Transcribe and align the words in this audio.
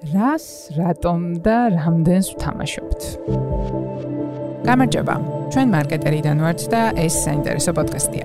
რას, 0.00 0.72
რატომ 0.80 1.44
და 1.44 1.76
რამდენს 1.76 2.32
ვთამაშობთ? 2.32 3.00
გამარჯობა. 4.64 5.14
ჩვენ 5.52 5.68
მარკეტერიდან 5.76 6.36
ვართ 6.40 6.60
და 6.72 6.82
ეს 6.96 7.14
საინტერესო 7.20 7.72
პოდკასტია. 7.76 8.24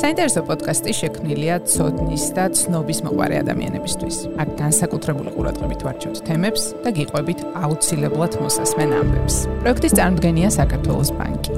საინტერესო 0.00 0.40
პოდკასტი 0.48 0.92
შექმნილია 0.96 1.56
ცოდნის 1.68 2.24
და 2.32 2.44
ცნობის 2.56 2.98
მოყარე 3.04 3.36
ადამიანებისთვის. 3.44 4.16
აქ 4.40 4.48
განსაკუთრებული 4.62 5.30
ყურადღებით 5.36 5.80
ვარჩევთ 5.84 6.18
თემებს 6.24 6.62
და 6.84 6.88
გიყვებით 6.96 7.40
აუცილებლად 7.52 8.32
მოსასმენ 8.40 8.90
ამბებს. 9.00 9.36
პროექტის 9.60 9.92
წარმოდგენია 9.98 10.48
საქართველოს 10.56 11.10
ბანკი. 11.20 11.54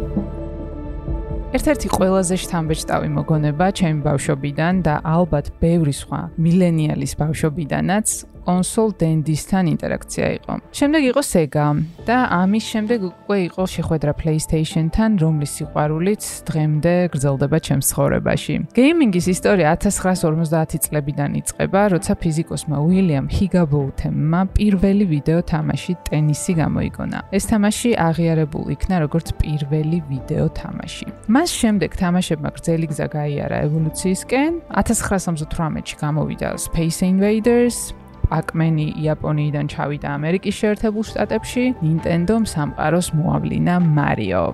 ერთ-ერთი 1.52 1.88
ყველაზე 1.92 2.34
შთამბეჭდავი 2.42 3.08
მოგონება 3.12 3.66
ჩემი 3.78 4.00
ბავშვობიდან 4.08 4.74
და 4.82 4.94
ალბათ 5.04 5.46
ბევრი 5.60 5.92
სხვა 5.92 6.20
მილენიალის 6.40 7.12
ბავშვობიდანაც 7.20 8.31
კონსოლ 8.46 8.88
დენდისთან 9.02 9.64
ინტერაქცია 9.74 10.26
იყო. 10.38 10.52
შემდეგ 10.78 11.02
იყო 11.10 11.22
Sega 11.32 11.66
და 12.06 12.16
ამის 12.42 12.64
შემდეგ 12.72 13.00
უკვე 13.10 13.36
იყო 13.48 13.62
შეხვედრა 13.74 14.12
PlayStation-თან, 14.20 15.10
რომლის 15.22 15.50
სიყვარულიც 15.56 16.22
დღემდე 16.48 16.94
გრძელდება 17.12 17.58
ჩემს 17.66 17.86
ცხოვრებაში. 17.92 18.54
გეიმინგის 18.78 19.26
ისტორია 19.34 19.66
1950 19.78 20.78
წლებიდან 20.84 21.30
იწყება, 21.40 21.80
როცა 21.94 22.12
ფიზიკოსმა 22.22 22.76
უილიამ 22.86 23.26
ჰიგაბოუთემმა 23.36 24.40
პირველი 24.58 25.04
ვიდეო 25.14 25.40
თამაში 25.52 25.92
ტენისი 26.08 26.52
გამოიგონა. 26.62 27.18
ეს 27.36 27.44
თამაში 27.52 27.90
აღიარებულ 28.08 28.64
იქნა 28.74 28.96
როგორც 29.04 29.26
პირველი 29.42 29.98
ვიდეო 30.10 30.46
თამაში. 30.60 31.06
მას 31.34 31.50
შემდეგ 31.60 31.90
თამაშებმა 32.02 32.50
გრძელი 32.56 32.86
გზა 32.90 33.06
გაიარა 33.16 33.56
ევოლუციისკენ. 33.66 34.52
1978-ში 34.74 35.96
გამოვიდა 36.02 36.48
Space 36.66 37.00
Invaders, 37.06 37.94
პაკმენი 38.32 38.86
იაპონიიდან 39.04 39.68
ჩავიდა 39.68 40.08
ამერიკის 40.16 40.56
შეერთებულ 40.56 41.04
შტატებში, 41.12 41.64
Nintendo-მ 41.84 42.48
სამყაროს 42.48 43.12
მოავლინა 43.12 43.74
Mario. 43.96 44.44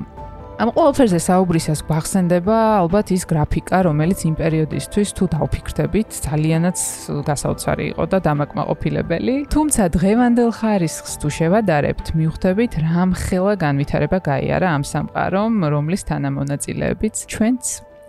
ამ 0.59 0.73
ყველაფერზე 0.75 1.21
საუბრისას 1.23 1.81
გვახსენდება 1.87 2.57
ალბათ 2.83 3.13
ის 3.15 3.23
გრაფიკა, 3.31 3.79
რომელიც 3.87 4.25
იმ 4.27 4.35
პერიოდისთვის 4.43 5.09
თუ 5.15 5.25
დავფიქრდებით, 5.35 6.09
ძალიანაც 6.27 6.79
გასაოცარი 7.31 7.85
იყო 7.95 8.05
და 8.11 8.19
დამაკმაყოფილებელი. 8.27 9.35
თუმცა 9.55 9.83
დღევანდელ 9.95 10.51
ხარისხს 10.59 11.13
თუ 11.23 11.29
შევადარებთ, 11.39 12.07
მივხვდებით, 12.19 12.73
რა 12.83 13.03
მხელა 13.15 13.55
განვითარება 13.63 14.19
გაიარა 14.19 14.69
ამ 14.75 14.83
სამყარომ, 14.83 15.53
რომლის 15.63 16.03
თანამონაწილეებიც 16.11 17.15
ჩვენც 17.31 17.63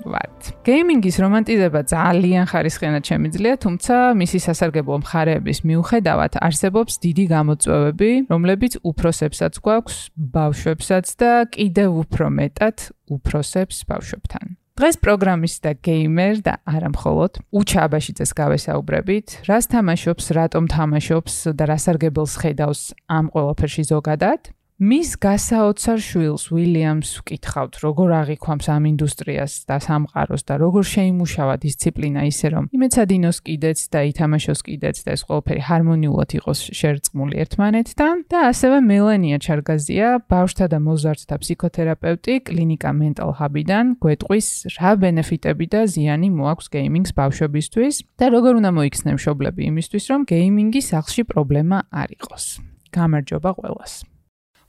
ვართ. 0.05 0.39
გეიმინგის 0.63 1.15
რომანტიზება 1.23 1.81
ძალიან 1.89 2.45
ხარისხიანად 2.51 3.03
შემიძლია, 3.09 3.53
თუმცა 3.63 3.95
მისი 4.21 4.39
სასარგებლო 4.45 4.95
მხარეების 5.03 5.59
მიუხედავად 5.67 6.33
არსებობს 6.39 6.93
დიდი 7.03 7.25
გამოწვევები, 7.35 8.11
რომლებიც 8.31 8.73
უფროსებსაც 8.83 9.53
გვაქვს, 9.59 9.97
ბავშვებსაც 10.15 11.05
და 11.19 11.31
კიდევ 11.51 11.89
უფრო 12.03 12.25
მეტად 12.39 12.77
უფროსებს 13.09 13.77
ბავშვებთან. 13.89 14.59
დღეს 14.79 14.95
პროგრამის 15.03 15.53
და 15.59 15.71
გეიმერ 15.83 16.35
და 16.39 16.53
არა 16.63 16.89
მხოლოდ 16.95 17.31
უჩაბაშიძეს 17.51 18.31
გავესაუბრებით, 18.31 19.27
რას 19.43 19.65
თამაშობს, 19.75 20.25
რატომ 20.39 20.63
თამაშობს 20.71 21.35
და 21.51 21.63
რა 21.67 21.77
სარგებელს 21.83 22.33
ხედავს 22.39 22.81
ამ 23.11 23.27
ყველაფერში 23.27 23.83
ზოგადად. 23.91 24.55
მის 24.79 25.17
გასაოცარ 25.19 25.97
შვილს 25.99 26.43
უილიამს 26.55 27.09
ვკითხავთ, 27.19 27.79
როგორ 27.83 28.11
აღიქვამს 28.15 28.67
ამ 28.71 28.83
ინდუსტრიას 28.87 29.53
და 29.67 29.75
სამყაროს 29.83 30.43
და 30.47 30.55
როგორ 30.55 30.83
შეიმუშავა 30.87 31.55
დისციპლინა 31.59 32.21
ისე 32.31 32.47
რომ 32.55 32.69
იმეცადინოს 32.71 33.37
კიდეც 33.43 33.79
და 33.91 33.99
ითამაშოს 34.07 34.61
კიდეც 34.63 34.97
და 35.03 35.09
ეს 35.19 35.21
ყველაფერი 35.27 35.61
ჰარმონიულად 35.67 36.29
იყოს 36.39 36.59
შერწყმული 36.79 37.35
ერთმანეთთან 37.43 38.15
და 38.31 38.37
ასევე 38.55 38.77
მელანია 38.87 39.37
ჩარგაზია, 39.43 40.07
ბავშვთა 40.31 40.65
და 40.71 40.79
მოზარდთა 40.79 41.35
ფსიქოთერაპევტი 41.43 42.33
კლინიკა 42.47 42.91
Mental 42.95 43.35
Hub-დან 43.35 43.99
გვეტყვის 43.99 44.47
რა 44.79 44.91
ბენეფიტები 45.03 45.65
და 45.75 45.81
ზიანი 45.91 46.31
მოაქვს 46.39 46.71
გეიმინგს 46.71 47.11
ბავშვებისთვის 47.19 47.95
და 48.15 48.31
როგორ 48.31 48.63
უნდა 48.63 48.71
მოიქცნენ 48.79 49.19
მშობლები 49.19 49.61
იმისთვის 49.75 50.03
რომ 50.07 50.23
გეიმინგი 50.31 50.81
სახლში 50.87 51.27
პრობლემა 51.27 51.83
არ 51.91 52.15
იყოს. 52.15 52.63
გამარჯობა 52.95 53.51
ყველას. 53.59 54.18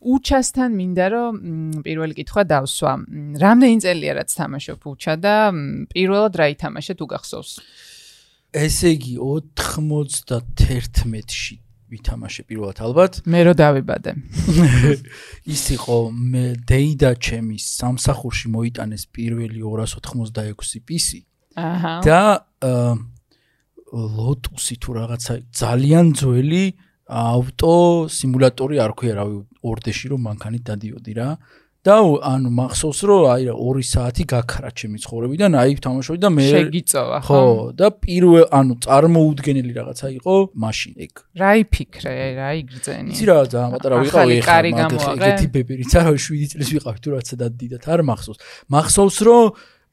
უჩასთან 0.00 0.72
მინდა 0.81 1.06
რომ 1.12 1.34
პირველი 1.84 2.16
კითხვა 2.16 2.43
დავსვა. 2.49 2.93
რამდენი 3.37 3.84
წელია 3.84 4.12
რაც 4.21 4.31
თამაშობ 4.33 4.81
უჩა 4.91 5.15
და 5.21 5.34
პირველად 5.93 6.33
რა 6.41 6.47
ითამაშე 6.56 6.93
თუ 6.97 7.05
გახსოვს? 7.12 7.53
ესე 8.50 8.91
იგი 8.97 9.15
91-ში 9.21 11.56
ვითამაშე 11.91 12.43
პირველად 12.49 12.78
ალბათ. 12.87 13.12
მე 13.27 13.41
რო 13.50 13.55
დავიბადე. 13.59 14.15
ის 15.55 15.65
იყო 15.77 15.97
მე 16.15 16.44
დეიდა 16.71 17.10
ჩემის 17.19 17.65
სამსახურში 17.83 18.47
მოიტანეს 18.55 19.10
პირველი 19.10 19.59
286 19.62 20.81
PC. 20.87 21.27
აჰა. 21.59 21.94
და 22.06 22.47
ლოტუსი 23.91 24.78
თუ 24.78 24.91
რაღაცა 25.03 25.34
ძალიან 25.50 26.15
ძველი 26.15 26.78
ავტო 27.10 27.75
სიმულატორი 28.06 28.76
არ 28.84 28.93
ქვია 28.94 29.15
რავი 29.19 29.37
ორდეში 29.66 30.15
რომ 30.15 30.21
მანქანით 30.31 30.62
დადიოდი 30.71 31.15
რა. 31.19 31.31
და 31.81 31.97
ანუ 31.97 32.50
მახსოვს 32.53 32.98
რომ 33.09 33.22
აი 33.32 33.43
რა 33.48 33.54
2 33.56 33.82
საათი 33.88 34.25
გაქრა 34.28 34.69
ჩემი 34.76 34.98
ცხოვრებიდან 35.00 35.54
აი 35.56 35.81
თამაშობდი 35.81 36.21
და 36.21 36.31
მე 36.37 36.44
შეგიწოვა 36.53 37.19
ხო 37.25 37.41
და 37.72 37.88
პირველ 38.04 38.44
ანუ 38.53 38.75
წარმოუდგენელი 38.84 39.72
რაღაცა 39.81 40.06
იყო 40.21 40.34
მაშინ. 40.60 40.93
ეგ 41.09 41.12
რა 41.41 41.50
იფიქრე 41.65 42.12
რა 42.37 42.48
იგრძენი 42.60 43.09
იცი 43.16 43.25
რა 43.32 43.37
ძალიან 43.48 43.71
პატარა 43.72 43.97
ვიყავი 44.04 44.32
ეხლა 44.44 44.59
ეგეთი 45.16 45.47
ბებერიც 45.56 45.92
არა 45.97 46.12
7 46.21 46.53
წლის 46.53 46.69
ვიყავი 46.77 46.98
თუ 47.00 47.09
რაღაცა 47.16 47.34
დადიდათ 47.41 47.84
არ 47.88 48.00
მახსოვს. 48.12 48.38
მახსოვს 48.69 49.19
რომ 49.25 49.44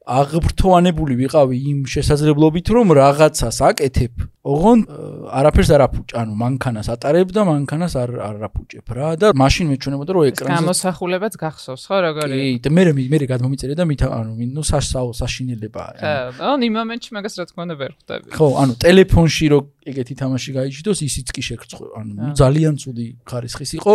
აღბრთოვანებული 0.08 1.14
ვიყავი 1.20 1.56
იმ 1.68 1.78
შესაძლებლობით 1.92 2.66
რომ 2.72 2.96
რაღაცას 2.96 3.58
აკეთებ. 3.68 4.14
ოღონ 4.48 4.80
არაფერს 5.28 5.70
არ 5.76 5.82
აფუჭ 5.84 6.14
ანუ 6.16 6.32
მანქანას 6.40 6.88
ატარებ 6.94 7.32
და 7.36 7.42
მანქანას 7.44 7.94
არ 8.00 8.10
არ 8.16 8.36
აფუჭებ 8.48 8.86
რა 8.96 9.08
და 9.20 9.28
მაშინ 9.36 9.66
მეჩვენებოდა 9.72 10.12
რომ 10.16 10.24
ეკრანზე 10.32 10.56
გამოსახულებაც 10.56 11.34
გახსოვს 11.42 11.84
ხო 11.84 11.98
როგორი? 12.08 12.38
კი 12.40 12.48
და 12.64 12.70
მე 12.72 12.82
მე 12.96 13.04
მე 13.12 13.18
გადმომიწერე 13.28 13.74
და 13.76 13.84
მით 13.84 14.02
ანუ 14.08 14.32
ნუ 14.56 14.62
საშსაო 14.64 15.10
საშინელება 15.20 15.84
ხო 16.00 16.48
ანუ 16.48 16.62
იმ 16.64 16.74
მომენტში 16.80 17.10
მაგას 17.18 17.34
რა 17.36 17.44
თქმა 17.52 17.62
უნდა 17.68 17.76
ვერ 17.76 17.92
ხვდები. 17.98 18.28
ხო 18.32 18.46
ანუ 18.62 18.72
ტელეფონში 18.80 19.46
რო 19.52 19.58
ეგეთი 19.88 20.14
თამაში 20.16 20.50
გაიჩიტოს 20.56 20.98
ისიც 21.04 21.28
კი 21.28 21.42
შეგწყვე 21.48 21.86
ანუ 22.00 22.32
ძალიან 22.40 22.74
ცუდი 22.80 23.06
ხარისხის 23.28 23.70
იყო. 23.76 23.94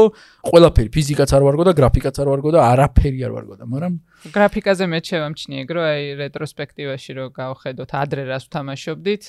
ყველაფერი 0.53 0.89
ფიზიკაც 0.93 1.29
არ 1.33 1.41
ვარგო 1.49 1.63
და 1.65 1.73
გრაფიკაც 1.81 2.15
არ 2.21 2.27
ვარგო 2.29 2.49
და 2.53 2.59
არაფერი 2.73 3.19
არ 3.25 3.31
ვარგო 3.33 3.55
და 3.57 3.65
მაგრამ 3.65 3.93
გრაფიკაზე 4.31 4.85
მე 4.87 4.99
შევამჩნიე 5.03 5.63
რომ 5.67 5.83
აი 5.83 6.03
რეტროსპექტივაში 6.21 7.11
რო 7.17 7.25
გავხედოთ 7.35 7.91
ადრე 7.91 8.23
რას 8.31 8.47
ვთამაშობდით 8.47 9.23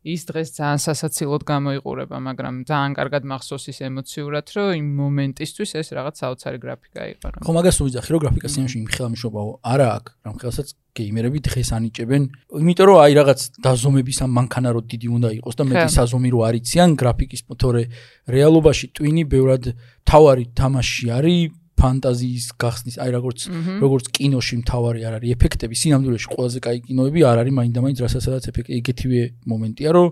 ის 0.00 0.24
დღეს 0.24 0.48
ძალიან 0.56 0.80
სასაცილოდ 0.80 1.42
გამოიყურება, 1.44 2.16
მაგრამ 2.24 2.54
ძალიან 2.64 2.92
კარგად 2.96 3.22
მახსოვს 3.28 3.64
ის 3.68 3.78
ემოციურად, 3.84 4.46
რომ 4.56 4.68
იმ 4.80 4.86
მომენტისთვის 4.96 5.70
ეს 5.76 5.88
რაღაც 5.92 6.14
საოცარი 6.24 6.58
გრაფიკა 6.64 7.02
იყო. 7.12 7.26
ხო, 7.44 7.52
მაგას 7.52 7.76
უძახი, 7.84 8.08
რომ 8.16 8.20
გრაფიკას 8.24 8.54
იმაში 8.64 8.76
იმხელა 8.80 9.08
მშობაო, 9.12 9.50
არა 9.60 9.88
აქვს, 10.00 10.12
რამ 10.24 10.36
ხელსაც 10.40 10.68
გეიმერები 10.96 11.38
დღეს 11.44 11.68
ანიჭებენ, 11.76 12.22
იმიტომ 12.64 12.86
რომ 12.88 12.98
აი 13.04 13.12
რაღაც 13.20 13.40
დაზომების 13.60 14.18
ამ 14.24 14.30
მანქანა 14.40 14.70
რო 14.72 14.80
დიდი 14.88 15.08
უნდა 15.20 15.28
იყოს 15.36 15.54
და 15.60 15.62
მეტი 15.68 15.88
საზომი 16.00 16.28
რო 16.32 16.40
არიციან 16.48 16.90
გრაფიკის, 16.96 17.40
თორე 17.60 17.82
რეალობაში 18.24 18.86
ტვინი 18.96 19.22
ბევრად 19.28 19.64
თავარი 20.08 20.44
თამაში 20.56 21.04
არის 21.12 21.60
ფანტაზიის 21.80 22.46
გახსნის, 22.60 22.96
აი 23.00 23.10
როგორც 23.16 23.38
როგორც 23.80 24.04
კინოში 24.16 24.54
მთავარი 24.60 25.00
არ 25.08 25.14
არის 25.18 25.30
ეფექტები, 25.34 25.74
სინამდვილეში 25.80 26.28
ყველაზე 26.30 26.58
კაი 26.60 26.78
კინოები 26.86 27.20
არ 27.24 27.36
არის 27.40 27.54
მაინდა-მაინც 27.58 27.98
რასაც 28.04 28.44
ეფექტი, 28.52 28.70
ეგეთივე 28.80 29.22
მომენტია, 29.48 29.90
რომ 29.96 30.08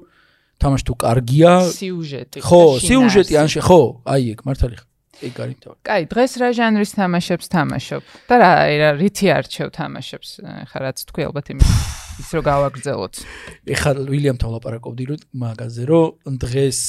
თამაში 0.58 0.84
თუ 0.88 0.94
კარგია, 0.98 1.52
სიუჟეტი. 1.70 2.38
ხო, 2.42 2.62
სიუჟეტი 2.82 3.34
ან 3.38 3.48
შე, 3.52 3.60
ხო, 3.62 3.80
აი 4.08 4.22
ეგ 4.34 4.40
მართალი 4.48 4.76
ხარ. 4.80 4.88
ეგ 5.18 5.34
არის 5.42 5.56
მთავარი. 5.58 5.78
კაი, 5.82 6.02
დღეს 6.14 6.32
რა 6.38 6.48
ჟანრის 6.54 6.92
თამაშებს 6.94 7.46
თამაშობ? 7.50 8.02
და 8.30 8.34
რა, 8.38 8.50
აი 8.66 8.74
რა 8.78 8.90
რითი 9.02 9.26
არჩევ 9.34 9.68
თამაშებს? 9.74 10.28
ხა 10.70 10.78
რაც 10.78 10.98
თქვი 11.10 11.22
ალბათ 11.26 11.46
იმის 11.54 11.70
ის 12.18 12.28
რო 12.34 12.40
გავაგრძელოთ. 12.42 13.14
ეხლა 13.66 13.90
ვილიამთან 14.10 14.48
ვლაპარაკობდი 14.50 15.04
რომ 15.10 15.20
მაგაზე 15.42 15.82
რომ 15.90 16.34
დღეს 16.42 16.80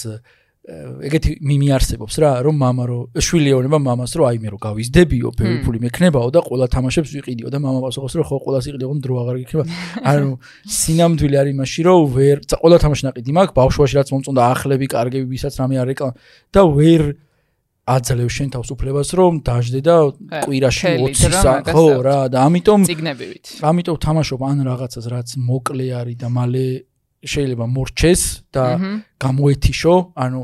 ეგეთი 0.69 1.31
მიმიარსებობს 1.41 2.15
რა, 2.21 2.31
რომ 2.45 2.55
мама 2.61 2.85
რო 2.89 2.97
შვილი 3.17 3.53
ეონება 3.55 3.79
мамას 3.81 4.13
რო 4.19 4.27
აი 4.29 4.37
მე 4.43 4.49
რო 4.53 4.59
გავიზდებიო, 4.61 5.31
ბევრი 5.33 5.57
ფული 5.65 5.79
მექნებაო 5.85 6.29
და 6.35 6.43
ყველა 6.45 6.67
თამაშებს 6.69 7.13
ვიყიდიო 7.15 7.49
და 7.49 7.57
мама 7.63 7.81
პასუხობს 7.85 8.13
რომ 8.19 8.25
ხო 8.29 8.37
ყველას 8.45 8.65
იყიდიო, 8.69 8.87
რომ 8.91 8.99
დრო 9.01 9.15
აღარ 9.23 9.35
გიქნება. 9.41 9.65
ანუ 10.13 10.29
სინამდვილე 10.69 11.37
არის 11.41 11.53
იმაში, 11.57 11.81
რომ 11.89 11.99
ვერ 12.13 12.37
ყველა 12.53 12.77
თამაში 12.85 13.03
ნაყიდი 13.09 13.31
მაქვს, 13.39 13.55
ბავშვობაში 13.57 13.95
რაც 13.97 14.07
მომწონდა 14.13 14.41
ახლები, 14.53 14.85
კარგები, 14.93 15.25
ვისაც 15.33 15.53
რამე 15.57 15.75
არ 15.81 15.87
რეკლამა 15.89 16.13
და 16.53 16.61
ვერ 16.69 17.01
აძლევს 17.89 18.33
შენ 18.37 18.49
თავს 18.53 18.69
უფლებას 18.75 19.09
რომ 19.17 19.33
დაждე 19.41 19.79
და 19.81 19.95
კვირაში 20.45 20.91
20-სა 21.01 21.53
ხო 21.73 21.85
რა 22.05 22.19
და 22.29 22.45
ამიტომ 22.45 22.85
ციგნებივით. 22.85 23.45
ამიტომ 23.65 23.97
თამაშობ 24.05 24.41
ან 24.45 24.57
რაღაცას 24.69 25.05
რაც 25.09 25.29
მოკლე 25.41 25.87
არის 25.97 26.17
და 26.21 26.29
მალე 26.29 26.65
შეიძლება 27.25 27.65
მორჩეს 27.65 28.21
და 28.53 28.65
გამოეთიშო 29.19 29.95
ანუ 30.15 30.41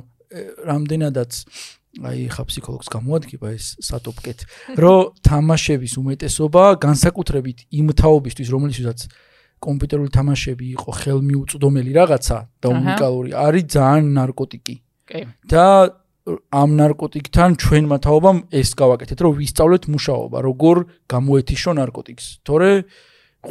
რამდენადაც 0.66 1.32
აი 1.96 2.28
ხა 2.28 2.44
ფსიქოლოგს 2.44 2.90
გამოადგება 2.92 3.48
ეს 3.56 3.66
სატოპკეთ, 3.80 4.40
რომ 4.76 5.16
თამაშების 5.24 5.94
უმეტესობა 5.96 6.64
განსაკუთრებით 6.84 7.58
იმ 7.72 7.88
თაობისთვის, 7.96 8.48
რომელიცაც 8.52 9.00
კომპიუტერული 9.64 10.12
თამაშები 10.12 10.66
იყო 10.76 10.92
ხელმიუწვდომელი 11.00 11.92
რაღაცა 11.96 12.38
და 12.60 12.68
უნიკალური, 12.76 13.30
არის 13.32 13.66
ძალიან 13.72 14.06
ნარკოტიკი. 14.20 14.76
კი. 15.08 15.22
და 15.48 15.66
ამ 16.52 16.70
ნარკოტიკთან 16.82 17.50
ჩვენმა 17.62 17.98
თაობამ 18.02 18.38
ეს 18.50 18.70
გავაკეთეთ, 18.74 19.20
რომ 19.22 19.34
ვისწავლეთ 19.40 19.84
მუშაობა, 19.94 20.38
როგორ 20.42 20.76
გამოეთიშო 21.06 21.72
ნარკოტიკს. 21.80 22.26
თორე 22.42 22.70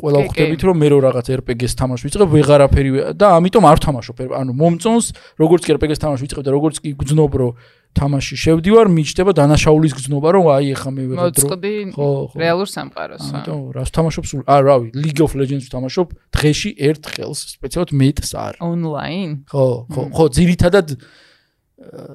ყველა 0.01 0.19
ხვდებით 0.29 0.61
რომ 0.67 0.77
მე 0.83 0.89
რო 0.93 0.99
რაღაც 1.07 1.27
RPG-ს 1.39 1.75
თამაშ 1.79 2.01
ვიწყებ, 2.05 2.29
ვეღარაფერი 2.35 2.91
და 3.15 3.27
ამიტომ 3.39 3.65
არ 3.71 3.79
თამაშობ. 3.85 4.17
ანუ 4.35 4.53
მომწონს, 4.55 5.07
როგორც 5.39 5.63
კი 5.65 5.71
RPG-ს 5.79 6.03
თამაშ 6.05 6.19
ვიწყებ 6.25 6.43
და 6.45 6.51
როგორც 6.55 6.77
კი 6.83 6.91
გძნობ 6.99 7.33
რომ 7.41 7.53
თამაში 7.95 8.35
შევდივარ, 8.35 8.91
მიჩნდება 8.91 9.33
დანაშაულის 9.39 9.93
გზნობა, 9.95 10.29
რომ 10.35 10.45
აი 10.51 10.67
ეხა 10.75 10.91
მე 10.91 11.03
ვეღარ 11.15 11.31
დრო. 11.31 11.49
ხო, 11.95 12.09
ხო. 12.35 12.39
რეალურ 12.43 12.69
სამყაროს. 12.75 13.23
ამიტომ 13.31 13.61
რას 13.71 13.91
თამაშობ 13.95 14.25
სულ? 14.27 14.43
აა, 14.51 14.61
რავი, 14.67 14.89
League 14.99 15.23
of 15.23 15.39
Legends 15.39 15.71
თამაშობ 15.71 16.09
დღეში 16.35 16.71
ერთ 16.75 17.03
ხელს, 17.15 17.41
სპეციალურად 17.55 17.95
მეტს 17.95 18.31
არ. 18.35 18.55
Online? 18.59 19.47
ხო, 19.47 19.67
ხო, 19.95 20.03
ხო, 20.11 20.25
ძირითადად 20.35 20.99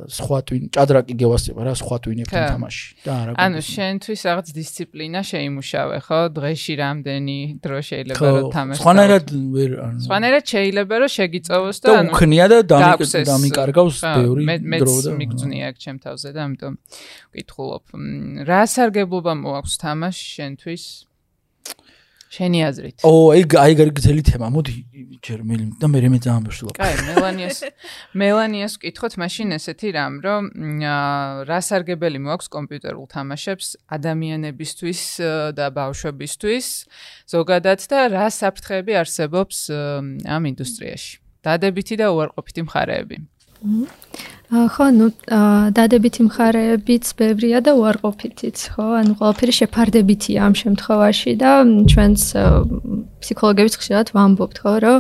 სხვა 0.10 0.38
twin 0.50 0.64
ჭადრაკი 0.76 1.14
გევასება 1.22 1.62
რა 1.68 1.74
სხვა 1.78 1.98
twin-ებთან 2.04 2.44
თამაში. 2.54 2.84
და 3.06 3.14
არა 3.22 3.32
ანუ 3.46 3.60
შენთვის 3.70 4.20
რაღაც 4.30 4.48
დისციპლინა 4.60 5.20
შეიმუშავე 5.30 5.98
ხო? 6.06 6.20
დღეში 6.38 6.74
რამდენი 6.84 7.38
დრო 7.64 7.80
შეიძლება 7.90 8.30
რომ 8.30 8.52
თამაში 8.58 8.80
სხვანაირად 8.82 9.26
ვერ 9.56 9.72
ანუ 9.86 10.00
სხვანაირად 10.06 10.46
შეიძლება 10.54 10.96
რომ 11.00 11.12
შეგიწოვოს 11.18 11.78
და 11.84 11.88
ანუ 12.00 12.10
უქნია 12.14 12.46
და 12.50 12.58
დამიკარგავს 12.70 13.98
ბევრი 14.04 14.44
დრო 14.82 14.96
და 15.06 15.12
მიგწნია 15.20 15.66
აქ 15.70 15.78
ჩემ 15.84 15.98
თავზე 16.06 16.30
და 16.36 16.40
ამიტომ 16.48 16.74
ვკითხულობ. 17.34 17.84
რა 18.50 18.62
სარგებლობა 18.74 19.34
მოაქვს 19.44 19.76
თამაში 19.84 20.26
შენთვის 20.38 20.84
შენი 22.30 22.60
აზრით. 22.70 22.98
ო, 23.02 23.12
აი 23.34 23.44
აი 23.58 23.74
გრძელი 23.90 24.24
თემა. 24.30 24.48
მოდი 24.54 24.74
ჯერ 25.26 25.40
მე 25.50 25.56
და 25.82 25.88
მე 25.90 26.00
მე 26.14 26.20
ძალიან 26.22 26.44
ბევრს 26.46 26.60
კაი, 26.78 26.96
მელანიას 27.10 27.60
მელანიას 28.22 28.74
ვკითხოთ 28.78 29.14
მაშინ 29.18 29.48
ესეთი 29.58 29.90
რამ, 29.98 30.14
რომ 30.22 30.44
რა 31.50 31.60
სარგებელი 31.66 32.20
მოაქვს 32.22 32.48
კომპიუტერულ 32.54 33.06
თამაშებს 33.10 33.68
ადამიანებისთვის 33.98 35.02
და 35.58 35.66
ბავშვებისთვის 35.74 36.68
ზოგადად 37.34 37.80
და 37.90 38.00
რა 38.14 38.28
საფრთხეები 38.30 38.94
არსებობს 39.02 39.58
ამ 40.30 40.44
ინდუსტრიაში. 40.54 41.12
დადებითი 41.44 41.96
და 41.98 42.08
უარყოფითი 42.14 42.62
მხარეები. 42.68 43.18
ხო, 44.50 44.86
ну, 44.98 45.08
დადებითი 45.78 46.26
მხარეებიც 46.26 47.14
ბევრია 47.14 47.62
და 47.62 47.78
უარყოფითიც, 47.78 48.58
ხო? 48.74 48.86
ანუ 48.98 49.14
ყველაფერი 49.22 49.54
შეფარდებითია 49.54 50.42
ამ 50.42 50.54
შემთხვევაში 50.58 51.32
და 51.38 51.52
ჩვენს 51.86 52.24
ფსიქოლოგებიც 53.22 53.76
ხშირად 53.78 54.08
ვამბობთ, 54.16 54.58
ხო, 54.64 54.74
რომ 54.82 54.98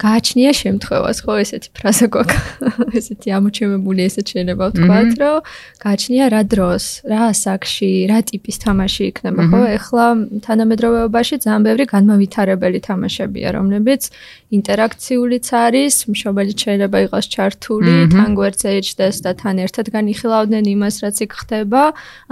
გააჩნია 0.00 0.52
შემთხვევას, 0.56 1.18
ხო, 1.20 1.32
ესეთი 1.44 1.68
ფრაზა 1.76 2.06
გვაქვს. 2.16 2.40
ესეთი 2.98 3.28
ამოჩემებული 3.36 4.00
ესეც 4.08 4.26
შეიძლება 4.32 4.64
ვთქვათ, 4.72 5.10
რომ 5.20 5.36
გააჩნია 5.84 6.24
რა 6.32 6.42
დროს, 6.48 6.84
რა 7.12 7.20
ასაკში, 7.28 7.92
რა 8.08 8.18
ტიპის 8.24 8.56
თამაში 8.64 9.02
იქნება, 9.12 9.42
ხო? 9.52 9.60
ეხლა 9.76 10.06
თანამედროვეობაში 10.48 11.34
ძალიან 11.44 11.62
ბევრი 11.68 11.84
განმავითარებელი 11.92 12.78
თამაშებია, 12.88 13.48
რომლებიც 13.58 14.02
ინტერაქციულიც 14.48 15.46
არის, 15.52 15.94
მშობელი 16.08 16.52
შეიძლება 16.56 16.98
იყოს 17.04 17.26
ჩართული, 17.36 17.94
თან 18.16 18.30
გვერდზე 18.32 18.77
ეჭდეს 18.78 19.16
და 19.24 19.34
თან 19.40 19.56
ერთად 19.66 19.86
განიხილავდნენ 19.96 20.64
იმას, 20.74 20.96
რაც 21.04 21.16
იქ 21.26 21.32
ხდება. 21.42 21.82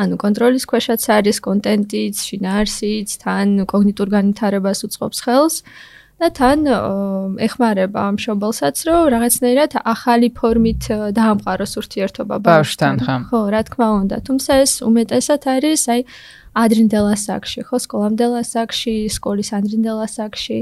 ანუ 0.00 0.14
კონტროლის 0.22 0.64
ქვეშაც 0.70 1.02
არის 1.16 1.38
კონტენტიც, 1.48 2.14
შინაარსიც, 2.28 3.08
თან 3.22 3.48
კოგნიტურ 3.70 4.08
განვითარებას 4.16 4.78
უწყობს 4.87 5.19
ხელს. 5.26 5.56
და 6.16 6.32
თან 6.32 6.64
ეხმარება 7.44 8.00
ამ 8.08 8.16
შობელსაც, 8.16 8.76
რომ 8.88 9.00
რაღაცნაირად 9.12 9.72
ახალი 9.84 10.28
ფორმით 10.32 10.88
დაამყაროს 11.12 11.72
ურთიერთობა 11.76 12.37
ბავშვთან, 12.40 12.96
ხო, 13.28 13.40
რა 13.52 13.60
თქმა 13.69 13.88
უნდა, 14.00 14.16
თუმცა 14.25 14.52
ეს 14.64 14.72
უმეტესად 14.81 15.43
არის, 15.44 15.82
აი 15.93 16.00
ადრინდელ 16.56 17.06
ასაკში, 17.12 17.61
ხო, 17.69 17.76
სკოლამდელ 17.85 18.32
ასაკში, 18.41 18.97
სკოლის 19.12 19.53
ადრინდელ 19.58 19.99
ასაკში. 20.08 20.58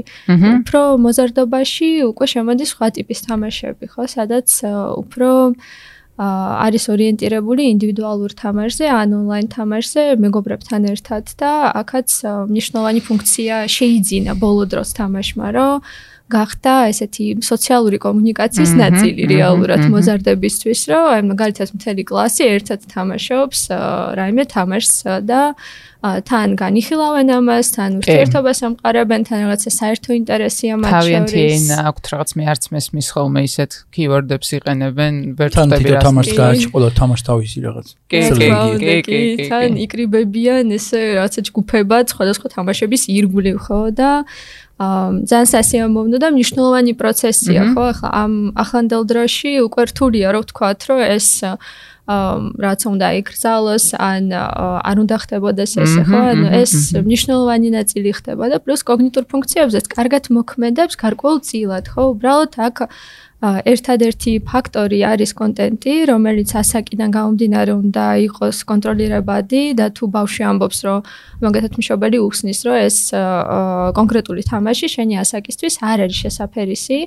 უფრო 0.59 0.81
მოზარდობაში 0.99 1.89
უკვე 2.11 2.25
შემოდის 2.35 2.69
სხვა 2.75 2.87
ტიპის 2.99 3.19
თამაშები, 3.27 3.85
ხო, 3.95 4.03
სადაც 4.15 4.49
უფრო 5.01 5.29
არის 6.15 6.83
ორიენტირებული 6.95 7.63
ინდივიდუალურ 7.75 8.31
თამაშზე, 8.39 8.85
ან 8.87 9.09
ონლაინ 9.19 9.47
თამაშზე, 9.51 10.03
მეგობრებთან 10.23 10.81
ერთად 10.95 11.25
და 11.35 11.51
აქაც 11.75 12.09
მნიშვნელოვანი 12.51 13.01
ფუნქცია 13.03 13.55
შეიძინა 13.67 14.33
ბოლო 14.39 14.63
დროს 14.71 14.95
თამაშმა, 14.95 15.47
რომ 15.51 15.83
გახდა 16.25 16.89
ესეთი 16.89 17.25
სოციალური 17.45 17.97
კომუნიკაციის 18.01 18.71
ნაწილი 18.81 19.27
რეალურად 19.29 19.85
მოზარდებისთვის, 19.93 20.79
რომ 20.89 21.03
აი 21.13 21.21
მაგალითად 21.31 21.69
მთელი 21.77 22.03
კლასი 22.09 22.43
ერთად 22.49 22.79
თამაშობს 22.89 23.59
რაიმე 24.17 24.43
თამაშს 24.49 24.95
და 25.29 25.41
თან 26.05 26.53
განიხილავენ 26.53 27.29
ამას, 27.33 27.65
თან 27.73 27.97
ურთიერთობას 27.97 28.59
ამყარებენ, 28.67 29.21
თან 29.25 29.37
რაღაცა 29.41 29.71
საერთო 29.73 30.11
ინტერესია 30.13 30.73
მათ 30.77 30.85
შორის. 30.85 31.01
თავიანთი 31.01 31.39
ენა 31.55 31.77
აქვთ 31.89 32.05
რაღაც 32.13 32.29
მე 32.37 32.43
არც 32.53 32.63
მესმის 32.73 33.07
ხოლმე 33.09 33.41
ისეთ 33.49 33.71
კიword-ებს 33.89 34.49
იყენებენ, 34.57 35.13
ვერ 35.33 35.49
თვდები 35.49 35.89
რა. 35.89 35.97
თან 35.97 36.05
თამაშს 36.05 36.33
გააჩი 36.37 36.67
ყველა 36.73 36.89
თამაშ 36.99 37.19
თავისი 37.25 37.57
რაღაც. 37.65 37.87
კი, 38.05 38.19
კი, 38.21 38.49
კი, 38.77 38.93
კი. 39.09 39.49
თან 39.49 39.71
იკრიბებიან 39.81 40.65
ესე 40.77 41.01
რაღაცა 41.17 41.41
ჯგუფებად, 41.49 42.05
სხვადასხვა 42.13 42.47
თამაშების 42.53 43.01
ირგვლივ 43.09 43.57
ხო 43.65 43.81
და 43.97 44.11
ძალიან 44.75 45.47
სასიამოვნო 45.47 46.17
და 46.19 46.27
მნიშვნელოვანი 46.35 46.93
პროცესია, 46.99 47.61
ხო? 47.71 47.83
ახლა 47.95 48.09
ამ 48.11 48.33
ახლანდელ 48.59 49.03
დროში 49.07 49.51
უკვე 49.71 49.83
რთულია, 49.87 50.27
რო 50.35 50.39
ვთქვათ, 50.43 50.79
რომ 50.91 50.99
ეს 51.15 51.27
რაც 52.05 52.81
უნდა 52.85 53.07
იკრძალოს, 53.23 53.85
ან 53.97 54.35
არ 54.35 54.97
უნდა 54.99 55.15
ხდებოდეს 55.23 55.71
ესე, 55.79 56.01
ხო? 56.05 56.19
ანუ 56.35 56.47
ეს 56.59 56.73
მნიშვნელოვანი 56.91 57.69
ნაწილი 57.71 58.11
ხდება 58.19 58.45
და 58.51 58.57
პლუს 58.59 58.83
კოგნიტურ 58.83 59.23
ფუნქციებზეც 59.31 59.85
კარგად 59.89 60.23
მოქმედებს 60.27 60.95
გარკვეულწილად, 60.99 61.85
ხო? 61.95 62.01
უბრალოდ 62.11 62.51
აქ 62.59 62.77
ერთადერთი 63.43 64.33
ფაქტორი 64.47 64.99
არის 65.05 65.31
კონტენტი, 65.35 65.93
რომელიც 66.09 66.49
ასაკიდან 66.55 67.09
გამომდინარე 67.11 67.73
უნდა 67.75 68.05
იყოს 68.31 68.57
კონტროლირებადი 68.69 69.63
და 69.75 69.85
თუ 69.91 70.03
ბავშვი 70.15 70.43
ამბობს, 70.49 70.79
რომ 70.87 70.99
მაგათაც 71.43 71.73
მშობელი 71.75 72.17
უხსნის, 72.25 72.59
რომ 72.65 72.75
ეს 72.79 72.97
კონკრეტული 73.99 74.41
თამაში 74.49 74.87
შენი 74.95 75.15
ასაკისთვის 75.23 75.75
არ 75.83 75.97
არის 76.07 76.17
შესაძფერისი, 76.23 76.97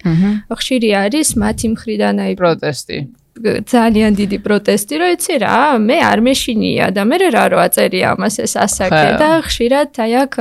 ხშირი 0.52 0.90
არის 1.04 1.28
მათი 1.42 1.66
მხრიდან 1.74 2.14
აი 2.28 2.32
პროტესტი. 2.36 2.98
ძალიან 3.38 4.12
დიდი 4.18 4.38
პროტესტი, 4.42 4.94
რომ 4.98 5.08
იცი 5.14 5.34
რა, 5.38 5.78
მე 5.78 5.96
არ 6.10 6.18
მეშინია 6.26 6.86
და 6.90 7.02
მე 7.06 7.16
რა 7.30 7.44
რო 7.54 7.58
აწერია 7.66 8.18
ამას 8.18 8.34
ეს 8.42 8.52
ასაკე 8.58 9.10
და 9.22 9.30
ხშირად 9.46 9.94
აი 9.94 10.12
აქ 10.26 10.34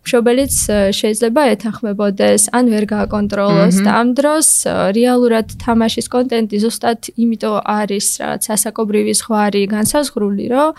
მშობელიც 0.00 0.54
შეიძლება 0.96 1.42
ეთანხმებოდეს, 1.54 2.48
ან 2.56 2.64
ვერ 2.72 2.84
გააკონტროლოს 2.94 3.76
და 3.84 3.90
ამ 4.00 4.08
დროს 4.16 4.48
რეალურად 4.96 5.54
თამაშის 5.60 6.08
კონტენტი 6.08 6.56
ზუსტად 6.64 7.12
იმიტომ 7.20 7.56
არის 7.68 8.06
რაც 8.24 8.44
ასაკობრივი 8.56 9.12
ზღვარი 9.20 9.62
განსაზღვრული, 9.76 10.44
რომ 10.54 10.72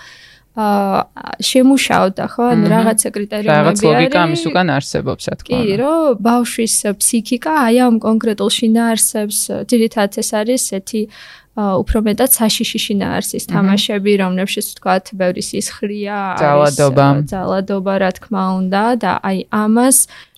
აა 0.51 1.31
შემუშავდა 1.39 2.25
ხო? 2.27 2.43
ანუ 2.51 2.65
რაღაცა 2.67 3.09
კრიტერიუმები 3.15 3.55
არის. 3.55 3.79
რაღაც 3.79 3.83
ლოგიკა 3.87 4.19
ამის 4.19 4.43
უკან 4.51 4.67
არსებობს 4.75 5.23
რა 5.31 5.35
თქმა 5.39 5.55
უნდა. 5.55 5.63
კი 5.63 5.75
რომ 5.79 6.01
ბავშვის 6.27 6.75
ფსიქიკა 6.99 7.53
აი 7.71 7.75
ამ 7.87 7.95
კონკრეტულ 8.03 8.49
შინაარსებს 8.59 9.37
ძირითადად 9.71 10.13
ეს 10.19 10.29
არის 10.35 10.61
ესეთი 10.67 11.01
უფრო 11.59 11.99
მეტად 12.07 12.31
საშიში 12.31 12.79
შინაარსის 12.79 13.43
თამაშები, 13.51 14.11
რომლებშიც 14.23 14.65
ვთქვათ, 14.71 15.11
ბევრი 15.19 15.43
სისხლია, 15.43 16.19
ძალადობა, 16.39 17.07
ძალადობა, 17.27 17.93
რა 18.05 18.11
თქმა 18.15 18.43
უნდა 18.59 18.83
და 19.03 19.11
აი 19.19 19.39
ამას 19.51 19.97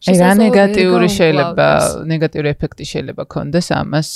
რა 0.10 0.32
ნეგატიური 0.42 1.10
შეიძლება, 1.14 1.68
ნეგატიური 2.10 2.50
ეფექტი 2.58 2.86
შეიძლება 2.90 3.24
ქონდეს 3.30 3.68
ამას 3.78 4.10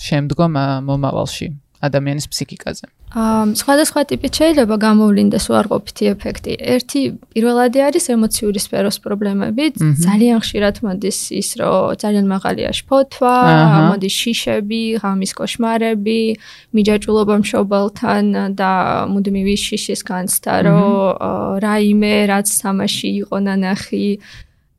შემდგომ 0.00 0.52
მომავალში 0.88 1.48
ადამიანის 1.86 2.26
ფსიქიკაზე. 2.32 2.86
აა 3.14 3.54
სხვადასხვა 3.54 4.00
ტიპით 4.10 4.32
შეიძლება 4.40 4.74
გამოვლინდეს 4.86 5.44
უარყოფითი 5.50 6.04
ეფექტი. 6.14 6.52
ერთი 6.74 7.00
პირველადი 7.30 7.78
არის 7.86 8.04
ემოციური 8.14 8.58
სფეროს 8.58 8.98
პრობლემები. 9.04 9.64
ძალიან 10.06 10.38
ხშირად 10.42 10.76
მოდის 10.82 11.18
ის, 11.40 11.48
რომ 11.60 11.94
ძალიან 12.02 12.26
მაღალია 12.34 12.70
შფოთვა, 12.74 13.36
მოდის 13.94 14.14
შიშები, 14.22 14.82
ღამის 15.02 15.32
კოშმარები, 15.38 16.22
მიჯაჭულობა 16.74 17.34
მშობელთან 17.42 18.24
და 18.58 18.72
მუდმივი 19.14 19.56
შიშის 19.66 20.00
განცდა, 20.10 20.52
რომ 20.66 20.82
რაიმე 21.62 22.14
რაც 22.32 22.48
თამაში 22.50 23.08
იყო 23.22 23.36
ნანახი 23.46 24.06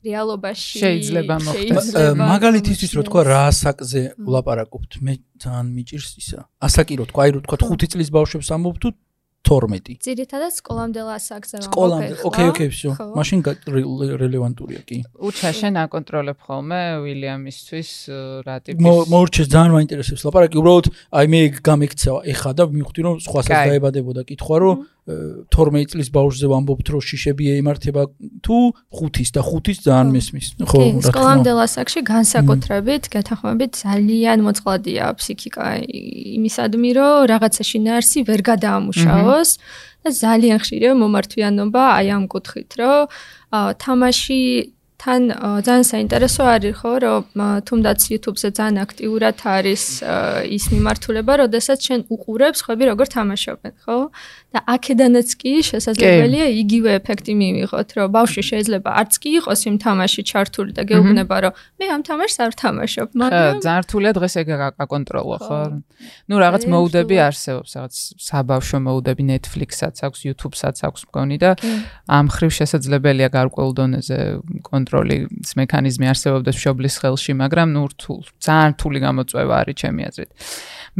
რეალობაში 0.04 0.80
შეიძლება 0.80 1.34
მოხდეს. 1.44 1.86
მაგალითისთვის 2.16 2.90
რო 2.96 3.02
თქვა 3.04 3.22
რა 3.28 3.40
ასაკზე 3.52 4.02
ვლაპარაკობთ, 4.16 4.90
მე 5.04 5.12
ძალიან 5.44 5.66
მიჭირს 5.76 6.10
ისა. 6.20 6.40
ასაკი 6.56 6.94
რო 7.00 7.04
თქვა, 7.12 7.20
აი 7.24 7.30
რო 7.36 7.40
თქვა 7.44 7.56
5 7.68 7.92
წლის 7.92 8.08
ბავშვებს 8.08 8.48
ამბობ 8.48 8.76
თუ 8.80 8.88
12. 9.40 9.96
ძირითადად 10.04 10.52
სკოლამდელ 10.52 11.08
ასაკზე 11.16 11.56
ვამბობ. 11.60 11.72
სკოლამდე. 11.72 12.14
ოკეი, 12.28 12.48
ოკეი, 12.52 12.68
всё. 12.76 12.90
მაშინ 13.16 13.38
რელევანტურია 14.20 14.82
კი. 14.84 14.98
უჩა 15.16 15.50
შენ 15.60 15.74
აკონტროლებ 15.84 16.38
ხოლმე 16.44 16.80
ვილიამისთვის 17.04 17.90
რა 18.44 18.56
ტიპის 18.60 18.84
მორჩეს 18.84 19.48
ძალიან 19.48 19.72
მაინტერესებს 19.80 20.22
ლაპარაკი. 20.28 20.56
უბრალოდ 20.60 20.86
აი 21.18 21.26
მე 21.32 21.40
გამიქცა 21.56 22.12
ეხა 22.32 22.50
და 22.52 22.62
მივხვდი 22.68 23.00
რომ 23.00 23.14
სხვასაც 23.24 23.56
დაებადებოდა 23.68 24.20
კითხვა 24.28 24.56
რომ 24.60 24.76
12 25.05 25.85
წლის 25.93 26.09
ბავშვზე 26.09 26.47
ვამბობთ 26.49 26.87
რომ 26.89 27.01
შიშები 27.05 27.45
ეიმართება 27.53 28.03
თუ 28.41 28.57
5-ის 28.89 29.29
და 29.37 29.41
5-ის 29.45 29.77
ძალიან 29.85 30.09
მესმის. 30.17 30.47
ხო, 30.65 30.65
რა 30.65 30.65
თქმა 30.65 30.97
უნდა. 30.97 31.09
სკოლამდელ 31.13 31.57
ასაკში 31.61 32.01
განსაკუთრებით 32.09 33.03
გეთანხმებით 33.13 33.71
ძალიან 33.85 34.37
მოწყლადია 34.49 35.05
ფსიქიკა 35.21 35.65
იმისადმი 36.41 36.89
რომ 36.97 37.13
რაღაცაში 37.29 37.77
ნარსი 37.85 38.19
ვერ 38.25 38.41
გადაამუშავოს 38.49 39.49
და 40.01 40.09
ძალიან 40.09 40.57
ხშირია 40.65 40.91
მომართვიანობა 40.97 41.83
აი 42.01 42.07
ამ 42.17 42.23
კუთხით 42.25 42.71
რომ 42.81 42.97
თამაში 43.77 44.41
თან 44.95 45.21
ძალიან 45.67 45.85
საინტერესო 45.91 46.43
არის 46.55 46.75
ხო 46.79 46.91
რომ 47.03 47.23
თუნდაც 47.67 47.99
YouTube-ზე 48.13 48.49
ძალიან 48.57 48.77
აქტიურად 48.85 49.37
არის 49.43 49.83
ის 50.55 50.63
მიმართულება, 50.71 51.33
როდესაც 51.43 51.79
შენ 51.87 51.99
უყურებს 52.15 52.59
ხვები 52.65 52.83
როგორ 52.91 53.07
თამაშობენ, 53.15 53.73
ხო? 53.83 53.97
და 54.55 54.59
აქედანაც 54.71 55.29
კი 55.35 55.51
შესაძლებელია 55.67 56.47
იგივე 56.63 56.89
ეფექტი 56.99 57.33
მივიღოთ, 57.35 57.89
რომ 57.99 58.07
ბავშვი 58.15 58.43
შეიძლება 58.49 58.89
არც 59.01 59.13
კი 59.19 59.29
იყოს 59.39 59.61
იმ 59.67 59.75
თამაში 59.83 60.21
ჩართული 60.31 60.71
და 60.71 60.83
გეუბნება, 60.87 61.35
რომ 61.43 61.53
მე 61.75 61.85
ამ 61.91 62.01
თამაშს 62.07 62.37
არ 62.45 62.53
თამაშობ, 62.63 63.07
მაგრამ 63.19 63.59
ძართულია 63.67 64.11
დღეს 64.15 64.35
ეგ 64.41 64.47
აკონტროლო, 64.79 65.37
ხო? 65.43 65.59
ნუ 66.31 66.35
რაღაც 66.39 66.63
მოუდები 66.71 67.15
არსებობს, 67.27 67.71
რაღაც 67.75 67.95
საბავშვო 68.15 68.77
მოუდები 68.87 69.23
Netflix-აც 69.27 69.95
აქვს, 70.07 70.19
YouTube-საც 70.27 70.77
აქვს 70.87 71.01
მგონი 71.11 71.37
და 71.43 71.51
ამ 72.07 72.25
ხრივ 72.31 72.51
შესაძლებელია 72.59 73.27
გარკვეულ 73.35 73.71
დონეზე 73.75 74.19
კონტროლის 74.85 75.55
მექანიზმი 75.57 76.05
არსებობდეს 76.13 76.57
მშობლის 76.59 76.95
ხელში, 77.01 77.33
მაგრამ 77.41 77.67
ნუ 77.73 77.83
რთულ, 77.91 78.21
ძალიან 78.45 78.71
რთული 78.77 78.99
გამოწვევა 79.01 79.53
არის 79.65 79.75
ჩემი 79.81 80.01
აზრით. 80.05 80.31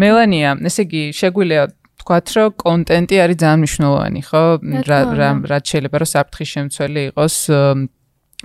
მელანია, 0.02 0.50
ესე 0.66 0.82
იგი, 0.86 1.04
შეგვიძლია 1.14 1.64
ვთქვათ, 1.70 2.28
რომ 2.36 2.50
კონტენტი 2.66 3.16
არის 3.26 3.38
ძალიან 3.42 3.60
მნიშვნელოვანი, 3.62 4.22
ხო? 4.26 4.44
რა 4.90 5.00
რა 5.20 5.30
რა 5.50 5.58
შეიძლება 5.70 5.98
რომ 6.02 6.10
საფრთხის 6.16 6.50
შემცველი 6.56 7.02
იყოს 7.10 7.36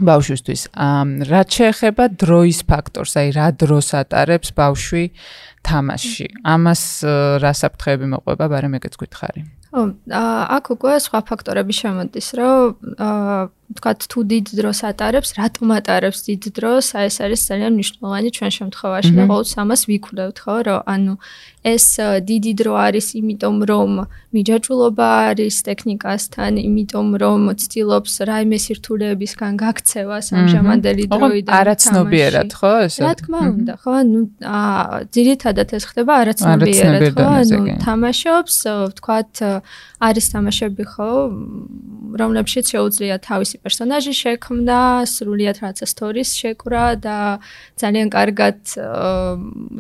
ბავშვისთვის. 0.01 0.61
ამ 0.81 1.09
რა 1.29 1.43
შეეხება 1.45 2.05
დროის 2.17 2.61
ფაქტორს, 2.65 3.13
აი 3.21 3.29
რა 3.37 3.47
დროს 3.61 3.89
ატარებს 4.01 4.51
ბავშვი 4.57 5.05
თამაში. 5.67 6.27
ამას 6.41 6.83
რა 7.43 7.53
საფრთხეები 7.53 8.07
მოყვება, 8.17 8.45
ბარემ 8.49 8.77
ეგეც 8.81 8.97
გითხარი. 8.97 9.45
ხო, 9.71 9.83
აქ 10.57 10.65
უკვე 10.75 10.95
სხვა 11.05 11.21
ფაქტორები 11.29 11.75
შემოდის, 11.75 12.29
რომ 12.39 12.97
აა 12.97 13.60
ვთქვათ, 13.71 14.01
თუ 14.11 14.21
დიდ 14.27 14.47
დროს 14.59 14.79
ატარებს, 14.83 15.31
რატომ 15.39 15.71
ატარებს 15.79 16.27
დიდ 16.27 16.43
დროს? 16.59 16.91
აი 16.99 17.07
ეს 17.07 17.17
არის 17.23 17.41
ძალიან 17.51 17.73
მნიშვნელოვანი 17.79 18.29
ჩვენ 18.35 18.51
შემთხვევაში 18.59 19.13
და 19.15 19.23
ყოველთვის 19.31 19.55
ამას 19.63 19.81
ვიქვლევთ, 19.87 20.37
ხო, 20.43 20.57
რომ 20.67 20.81
ანუ 20.91 21.15
ეს 21.61 21.87
დიდი 22.25 22.53
დრო 22.57 22.73
არის 22.89 23.07
იმიტომ, 23.21 23.57
რომ 23.71 23.91
მიჯაჭულობა 24.35 25.09
არის 25.31 25.55
ტექნიკასთან, 25.69 26.53
იმიტომ, 26.67 27.09
რომ 27.21 27.41
ცდილობს 27.63 28.13
რაიმე 28.27 28.59
სირთულეებისგან 28.65 29.53
გაქცევას 29.61 30.27
ამჟამადელი 30.41 31.05
დროიდან. 31.13 31.53
არაცნობიერად, 31.61 32.51
ხო, 32.51 32.73
ესე? 32.89 33.01
რა 33.05 33.13
თქმა 33.21 33.41
უნდა, 33.55 33.75
ხო, 33.77 33.91
ანუ 34.03 34.21
ძირითადად 35.15 35.69
ეს 35.79 35.85
ხდება 35.85 36.13
არაცნობიერად, 36.25 37.03
ხო, 37.15 37.29
ანუ 37.39 37.61
თამაშობს, 37.87 38.57
ვთქვათ, 38.91 39.33
არის 40.01 40.27
თამაშები, 40.33 40.85
ხო, 40.91 41.11
რომლებშიც 42.19 42.65
შეუძლია 42.73 43.17
თავისი 43.21 43.60
პერსონაჟი 43.61 44.13
შექმნა, 44.17 45.05
სრულიად 45.05 45.57
რაღაცა 45.61 45.87
სტორის 45.93 46.31
შეკრა 46.33 46.85
და 47.05 47.17
ძალიან 47.77 48.09
კარგად 48.09 48.57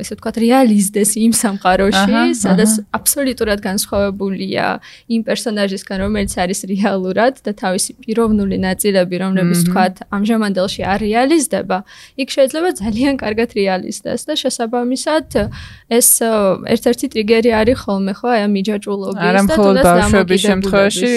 ესე 0.05 0.13
ვთქვათ 0.17 0.37
რეალიზდეს 0.45 1.11
იმ 1.17 1.33
სამყაროში, 1.33 2.21
სადაც 2.37 2.71
აბსოლუტურად 2.93 3.61
განსხვავებულია 3.65 4.67
იმ 5.17 5.21
პერსონაჟისგან, 5.25 5.97
რომელიც 6.05 6.33
არის 6.45 6.61
რეალურად 6.69 7.41
და 7.41 7.53
თავისი 7.57 7.91
პიროვნული 8.05 8.57
ნაწილები, 8.61 9.15
რომლებიც 9.25 9.59
ვთქვათ 9.65 9.95
ამჟამადელში 10.13 10.83
არ 10.85 10.99
რეალიზდება, 11.09 11.79
იქ 12.21 12.29
შეიძლება 12.37 12.71
ძალიან 12.85 13.15
კარგად 13.17 13.49
რეალიზდეს 13.57 14.21
და 14.29 14.35
შესაბამისად 14.45 15.27
ეს 15.89 16.09
ერთ-ერთი 16.21 17.07
ტრიგერი 17.17 17.51
არის 17.61 17.77
ხოლმე 17.81 18.13
ხო 18.21 18.29
აი 18.29 18.41
ამ 18.45 18.53
მიჯაჭულობის 18.61 19.25
და 19.49 19.57
თუნდაც 19.57 19.85
ბავშვების 19.89 20.41
შემთხვევაში, 20.51 21.11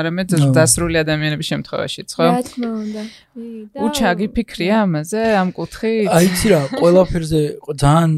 არამედ 0.00 0.28
დასრული 0.56 0.96
ადამიანების 1.04 1.48
ხო? 2.14 2.22
რა 2.30 2.42
თქმა 2.46 2.70
უნდა. 2.84 3.02
უჩა 3.86 4.10
გიფიქრია 4.20 4.76
ამაზე, 4.86 5.22
ამ 5.40 5.48
კუთხი? 5.56 5.92
აი, 6.06 6.24
იცი 6.30 6.46
რა, 6.52 6.60
ყველაფერზე 6.78 7.40
ძალიან 7.82 8.10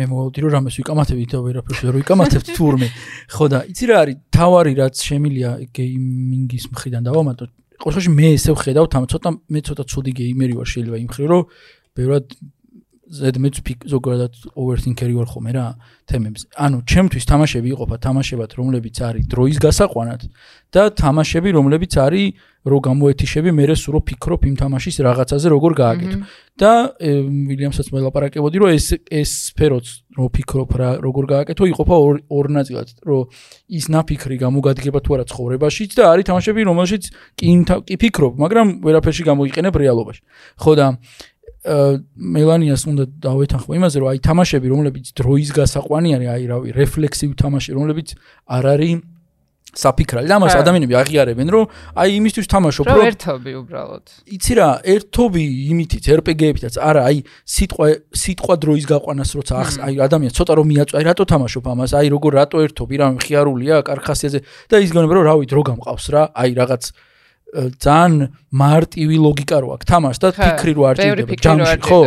მე 0.00 0.04
მოვდი 0.10 0.38
რომ 0.40 0.50
რამეს 0.54 0.74
ვიკამათები 0.80 1.24
და 1.28 1.38
ვერაფერს 1.44 1.80
ვერ 1.84 1.94
ვიკამათებ 2.00 2.42
თურმე. 2.56 2.88
ხო 3.30 3.44
და 3.52 3.58
იცი 3.70 3.84
რა 3.90 3.96
არის, 4.02 4.16
თავარი 4.32 4.72
რაც 4.80 4.94
შემილია 4.96 5.50
გეიმინგის 5.76 6.64
მხრიდან 6.72 7.02
დავამატო. 7.10 7.44
ყოველში 7.80 8.10
მე 8.12 8.28
ესე 8.36 8.52
ვხედავ 8.54 8.86
თან 8.92 9.04
ცოტა 9.08 9.30
მე 9.50 9.60
ცოტა 9.66 9.84
ცუდი 9.88 10.12
გეიმერი 10.20 10.54
ვარ 10.56 10.68
შეიძლება 10.68 10.96
იმ 11.00 11.08
ხრი 11.10 11.26
რომ 11.32 11.42
ბევრად 11.96 12.26
ზედმეც 13.10 13.58
ზოგადად 13.90 14.34
overthinker-ი 14.54 15.14
ვარ 15.18 15.28
ხოლმე 15.30 15.52
რა 15.56 15.66
თემებს. 16.06 16.46
ანუ 16.54 16.78
ჩემთვის 16.86 17.24
თამაშები 17.26 17.68
იყოფა 17.74 17.96
თამაშებად, 18.06 18.50
რომლებიც 18.54 18.96
არის 19.02 19.24
დროის 19.26 19.58
გასაყვანად 19.58 20.22
და 20.70 20.82
თამაშები, 20.94 21.50
რომლებიც 21.50 21.92
არის 21.98 22.32
რო 22.60 22.78
გამოეთიშები, 22.84 23.50
მე 23.56 23.64
რე 23.72 23.74
სულ 23.80 24.04
ფიქრობ 24.04 24.44
იმ 24.44 24.56
თამაშის 24.60 24.96
რაღაცაზე 25.00 25.46
როგორ 25.48 25.72
გააკეთო. 25.80 26.18
და 26.60 26.92
ვილიამსაც 27.00 27.88
მელაპარაკებოდი, 27.88 28.56
რომ 28.60 28.68
ეს 28.76 28.86
ეს 29.08 29.30
სფეროც 29.48 29.86
რო 30.12 30.26
ფიქრობ 30.28 30.70
რა 30.76 30.90
როგორ 31.00 31.24
გააკეთო, 31.32 31.64
იყოფა 31.72 31.96
ორ 31.96 32.20
ორ 32.28 32.46
ნაწილად, 32.52 32.88
რომ 33.00 33.32
ის 33.72 33.84
ნაფიქრი 33.88 34.36
გამოგადგება 34.44 35.00
თუ 35.00 35.10
არა 35.16 35.24
ცხოვრებაშიც 35.32 35.90
და 35.96 36.02
არის 36.12 36.28
თამაშები, 36.28 36.60
რომელშიც 36.68 37.04
კი 37.40 37.48
კი 37.88 37.96
ფიქრობ, 37.96 38.32
მაგრამ 38.44 38.66
ვერაფერში 38.84 39.24
გამოიყენებ 39.24 39.74
რეალობაში. 39.80 40.20
ხო 40.60 40.72
და 40.76 40.86
მელანიას 41.60 42.82
უნდა 42.88 43.04
დავეთანხმო 43.20 43.72
იმაზე, 43.76 43.96
რომ 44.00 44.08
აი 44.10 44.18
თამაშები, 44.24 44.66
რომლებიც 44.72 45.06
დროის 45.12 45.50
გასაყვანი 45.60 46.10
არის, 46.16 46.28
აი 46.32 46.44
რავი, 46.48 46.68
რეფლექსივი 46.72 47.34
თამაში, 47.36 47.70
რომლებიც 47.76 48.08
არ 48.48 48.64
არის 48.74 48.94
საფიქრალი 49.70 50.26
და 50.26 50.34
ამას 50.40 50.54
ადამიანები 50.58 50.94
აღიარებენ, 50.98 51.48
რომ 51.54 51.64
აი 51.94 52.08
იმისთვის 52.18 52.46
თამაშობ, 52.50 52.86
რომ 52.90 53.02
ერთობი 53.06 53.52
უბრალოდ. 53.60 54.04
იცი 54.34 54.52
რა, 54.58 54.68
ერთობი 54.82 55.44
იმითიც 55.70 56.04
RPG-ებითაც, 56.10 56.74
არა, 56.74 57.02
აი 57.06 57.16
სიტყვა 57.54 57.86
სიტყვა 58.10 58.54
დროის 58.64 58.84
გაყვანას 58.90 59.30
როცა 59.38 59.54
აი 59.86 59.94
ადამიანს 60.10 60.34
ცოტა 60.40 60.52
რომ 60.58 60.66
მიაწვა, 60.74 60.96
აი 60.98 61.04
რატო 61.06 61.24
თამაშობ 61.30 61.64
ამას, 61.70 61.90
აი 61.94 62.06
როგორ 62.10 62.32
რატო 62.40 62.58
ერთობი, 62.66 62.94
რა 62.98 63.06
მხიარულია, 63.20 63.74
კარხასიაზე 63.86 64.38
და 64.70 64.76
ის 64.82 64.90
გონება 64.90 65.12
რომ 65.14 65.24
რავი, 65.30 65.44
დრო 65.46 65.62
გამყავს 65.70 66.06
რა, 66.10 66.22
აი 66.34 66.50
რაღაც 66.58 66.82
ძალიან 67.50 68.30
მარტივი 68.54 69.16
ლოგიკა 69.26 69.56
რო 69.58 69.68
აქვს. 69.74 69.86
თამაშს 69.90 70.20
და 70.22 70.28
ფიქრი 70.38 70.72
რო 70.78 70.82
არ 70.86 70.94
ჭირდება 71.02 71.34
ჯამში 71.44 71.78
ხო 71.82 72.00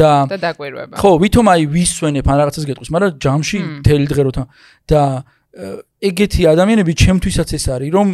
და 0.00 0.12
და 0.32 0.36
დაკვირვება. 0.40 0.94
ხო 0.96 1.10
ვითომ 1.20 1.46
აი 1.52 1.62
ვისვენებ 1.76 2.24
ან 2.24 2.36
რაღაცას 2.40 2.64
გეტყვის 2.64 2.90
მაგრამ 2.96 3.12
ჯამში 3.20 3.58
თელი 3.84 4.06
დღე 4.08 4.22
რო 4.24 4.32
და 4.88 5.02
ეგეთი 6.00 6.42
ადამიანები 6.52 6.92
ჩემთვისაც 6.96 7.48
ეს 7.56 7.64
არის 7.76 7.90
რომ 7.92 8.08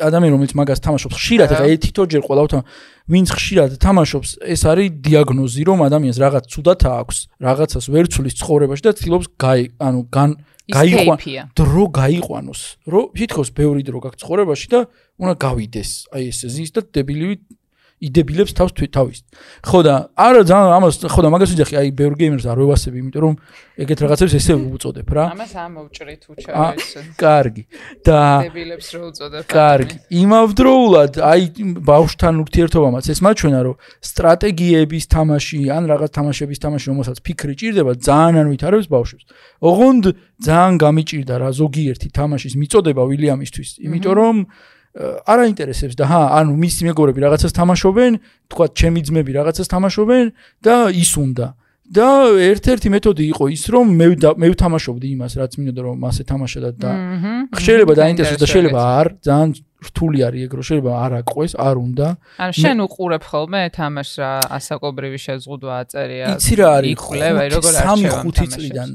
ადამიანი 0.00 0.32
რომელიც 0.36 0.52
მაგას 0.56 0.80
თამაშობს 0.84 1.16
ხშირად 1.20 1.50
ეხა 1.52 1.66
თითოჯერ 1.84 2.22
ყოველთვის 2.24 2.64
ვინც 3.12 3.28
ხშირად 3.36 3.70
თამაშობს 3.76 4.30
ეს 4.54 4.62
არის 4.72 4.88
დიაგნოზი 5.04 5.62
რომ 5.68 5.78
ადამიანს 5.88 6.18
რაღაც 6.24 6.44
ცუდად 6.52 6.80
აქვს 6.88 7.16
რაღაცას 7.44 7.84
ვერ 7.92 8.06
ცulis 8.12 8.34
ცხოვრებაში 8.40 8.82
და 8.88 8.92
ცდილობს 8.96 9.26
გაი 9.36 9.62
ანუ 9.80 10.00
გან 10.08 10.30
გაიყვან 10.70 11.18
დრო 11.58 11.84
გაიყვანოს. 11.90 12.60
რომ 12.86 13.04
თითქოს 13.18 13.48
ბევრი 13.50 13.82
დრო 13.82 13.98
გაქვს 13.98 14.20
ცხოვრებაში 14.22 14.66
და 14.70 14.80
უნდა 15.22 15.34
გავიდეს 15.46 15.90
აი 16.14 16.22
ეს 16.32 16.38
ზის 16.54 16.70
და 16.74 16.80
დებილივი 16.82 17.36
იდებილებს 18.02 18.52
თავს 18.58 18.72
თავის. 18.74 19.18
ხო 19.62 19.78
და 19.86 19.94
არა 20.18 20.42
ძალიან 20.42 20.70
ამას 20.74 20.94
ხო 21.06 21.20
და 21.22 21.28
მაგას 21.30 21.50
ვიძახი 21.54 21.74
აი 21.78 21.88
ბევრ 21.94 22.14
გეიმერს 22.18 22.46
არ 22.50 22.58
ვევასები, 22.58 22.96
იმიტომ 22.98 23.22
რომ 23.22 23.34
ეგეთ 23.78 23.98
რაღაცებს 24.02 24.34
ესე 24.42 24.54
უწოდებ 24.58 25.08
რა. 25.14 25.24
ამას 25.30 25.52
ამოვჭრით 25.54 26.22
უჩაეს. 26.34 26.90
კარგი. 27.14 27.62
და 28.02 28.18
დებილებს 28.42 28.88
რო 28.90 29.02
უწოდებ. 29.06 29.42
კარგი. 29.46 29.96
იმავდროულად 30.18 31.12
აი 31.22 31.42
ბავშვთან 31.78 32.34
ურთიერთობამაც 32.42 33.04
ეს 33.06 33.18
მაჩვენა 33.22 33.60
რომ 33.70 33.76
სტრატეგიების 34.02 35.04
თამაში 35.06 35.60
ან 35.70 35.82
რაღაც 35.86 36.10
თამაშების 36.18 36.58
თამაში 36.58 36.86
რომელსაც 36.90 37.16
ფიქრი 37.22 37.54
ჭირდება 37.54 37.92
ძალიან 38.02 38.34
არ 38.42 38.46
ვითარებს 38.50 38.86
ბავშვებს. 38.90 39.24
ოღონდ 39.62 40.04
ძალიან 40.42 40.74
გამიჭირდა 40.82 41.34
რა 41.38 41.50
ზოგიერთი 41.54 42.08
თამაშის 42.10 42.58
მიწოდება 42.58 43.02
ვილიამისთვის, 43.06 43.68
იმიტომ 43.86 44.14
რომ 44.18 44.36
არ 44.92 45.38
აინტერესებს 45.48 45.96
და 45.96 46.04
ჰა, 46.04 46.22
ანუ 46.36 46.52
მისი 46.52 46.82
მეგობრები 46.92 47.20
რაღაცას 47.24 47.52
თამაშობენ, 47.56 48.12
თქვა 48.52 48.66
ჩემი 48.76 49.00
ძმები 49.08 49.32
რაღაცას 49.40 49.66
თამაშობენ 49.72 50.24
და 50.60 50.76
ის 50.92 51.12
უნდა. 51.16 51.46
და 51.92 52.08
ერთ-ერთი 52.40 52.88
მეთოდი 52.88 53.24
იყო 53.36 53.44
ის, 53.52 53.62
რომ 53.68 53.86
მე 54.00 54.06
მე 54.40 54.48
ვთამაშობდი 54.54 55.08
იმას, 55.12 55.32
რაც 55.36 55.52
მინდოდა 55.60 55.80
რომ 55.84 55.96
მასე 56.00 56.22
თამაშა 56.24 56.60
და 56.80 56.90
შეიძლება 57.52 57.92
დაინტერესოს 58.00 58.40
და 58.40 58.48
შეიძლება 58.48 58.80
არ, 58.80 59.06
ძალიან 59.26 59.50
რთული 59.82 60.18
არის 60.24 60.40
ეგ 60.46 60.52
რომ 60.56 60.64
შეიძლება 60.68 60.92
არ 61.04 61.12
აყვეს, 61.20 61.52
არ 61.58 61.76
უნდა. 61.82 62.06
ანუ 62.38 62.52
შენ 62.62 62.76
უყურებ 62.86 63.22
ხოლმე 63.28 63.60
თამაშს 63.76 64.14
რა 64.22 64.32
ასაკობრივი 64.56 65.18
შეზღუდვა 65.26 65.72
აწერია. 65.82 66.24
იცი 66.32 66.54
რა 66.62 66.68
არის? 66.78 66.90
იკვლევ 66.96 67.34
როგორ 67.56 67.72
არის 67.82 68.12
3-5 68.32 68.48
წლიდან 68.56 68.90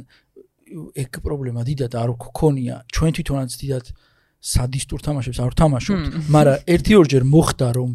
ეგ 1.03 1.11
პრობლემა 1.21 1.61
დიდად 1.69 1.93
არ 2.01 2.09
გქონია. 2.17 2.75
ჩვენ 2.91 3.11
თვითონაც 3.13 3.51
დიდად 3.61 3.85
სადისტურ 4.37 5.01
თამაშებს 5.01 5.39
არ 5.41 5.53
თამაშობთ, 5.57 6.05
მაგრამ 6.29 6.57
ერთი-ორჯერ 6.69 7.23
მოხდა 7.25 7.67
რომ 7.73 7.89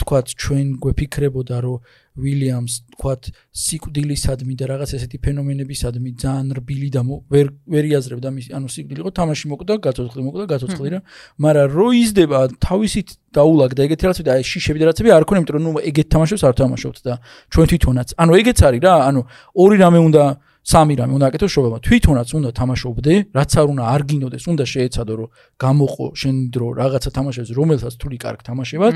თქვათ 0.00 0.26
ჩვენ 0.38 0.66
გვეფიქრებოდა 0.78 1.56
რომ 1.66 1.78
ვილიამს 2.20 2.74
თქვათ 2.94 3.22
სიკვდილისადმი 3.54 4.54
და 4.60 4.64
რაღაც 4.70 4.90
ესეთი 4.98 5.18
ფენომენებისადმი 5.24 6.10
ძალიან 6.22 6.48
რბილი 6.58 6.88
და 6.94 7.02
ვერ 7.06 7.46
ვერ 7.70 7.84
იაზრებდა 7.90 8.28
მის 8.34 8.46
ანუ 8.50 8.66
სიკვდილი 8.66 9.00
იყო 9.00 9.12
თამაში 9.14 9.44
მოკვდა, 9.50 9.74
გაწოცხლი 9.86 10.22
მოკვდა, 10.26 10.44
გაწოცხლი 10.50 10.88
რა, 10.90 11.00
მაგრამ 11.38 11.66
რო 11.70 11.88
იზდება 12.02 12.38
თავისით 12.60 13.08
დაულაგდა 13.30 13.80
ეგეთი 13.86 14.02
რაღაცები 14.06 14.26
და 14.26 14.34
აი 14.36 14.44
შიშები 14.50 14.78
და 14.80 14.84
რაღაცები 14.90 15.10
არ 15.14 15.24
ქონია, 15.26 15.40
იმიტომ 15.40 15.56
რომ 15.56 15.64
ნუ 15.66 15.72
ეგეთ 15.90 16.08
თამაშებს 16.14 16.42
არ 16.50 16.54
თამაშობთ 16.60 16.98
და 17.06 17.14
ჩვენ 17.50 17.66
თვითონაც. 17.70 18.08
ანუ 18.18 18.32
ეგეც 18.42 18.58
არის 18.68 18.80
რა, 18.84 18.94
ანუ 19.06 19.20
ორი 19.54 19.76
რამე 19.80 19.98
უნდა 20.10 20.24
სამი 20.60 20.94
რამე 21.00 21.12
უნდა 21.16 21.26
აკეთო 21.30 21.48
შობება. 21.48 21.76
თვითონაც 21.80 22.28
უნდა 22.36 22.50
თამაშობდე, 22.60 23.14
რაც 23.32 23.50
არ 23.60 23.66
უნდა 23.72 23.84
არ 23.94 24.02
გინოდეს, 24.10 24.44
უნდა 24.52 24.64
შეეცადო 24.68 25.14
რომ 25.20 25.28
გამოყო 25.56 26.06
შენ 26.20 26.36
დრო 26.52 26.68
რაღაცა 26.80 27.10
თამაშებს, 27.16 27.50
რომელსაც 27.56 27.92
თული 27.96 28.16
კარგ 28.20 28.40
თამაშებად. 28.44 28.92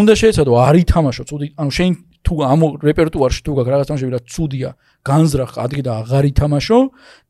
უნდა 0.00 0.12
შეეცადო 0.20 0.52
არ 0.68 0.74
ითამაშო, 0.84 1.22
ცუდი, 1.28 1.46
ანუ 1.56 1.70
შენ 1.78 1.90
თუ 2.28 2.34
ამ 2.44 2.60
რეპერტუარში 2.84 3.40
თუ 3.40 3.50
გაქვს 3.56 3.72
რაღაც 3.72 3.86
თამაშები 3.88 4.12
და 4.12 4.20
ცუდია, 4.28 4.70
განზრახ 5.08 5.50
ადგე 5.64 5.82
და 5.86 5.92
აღარ 6.02 6.24
ითამაშო 6.28 6.78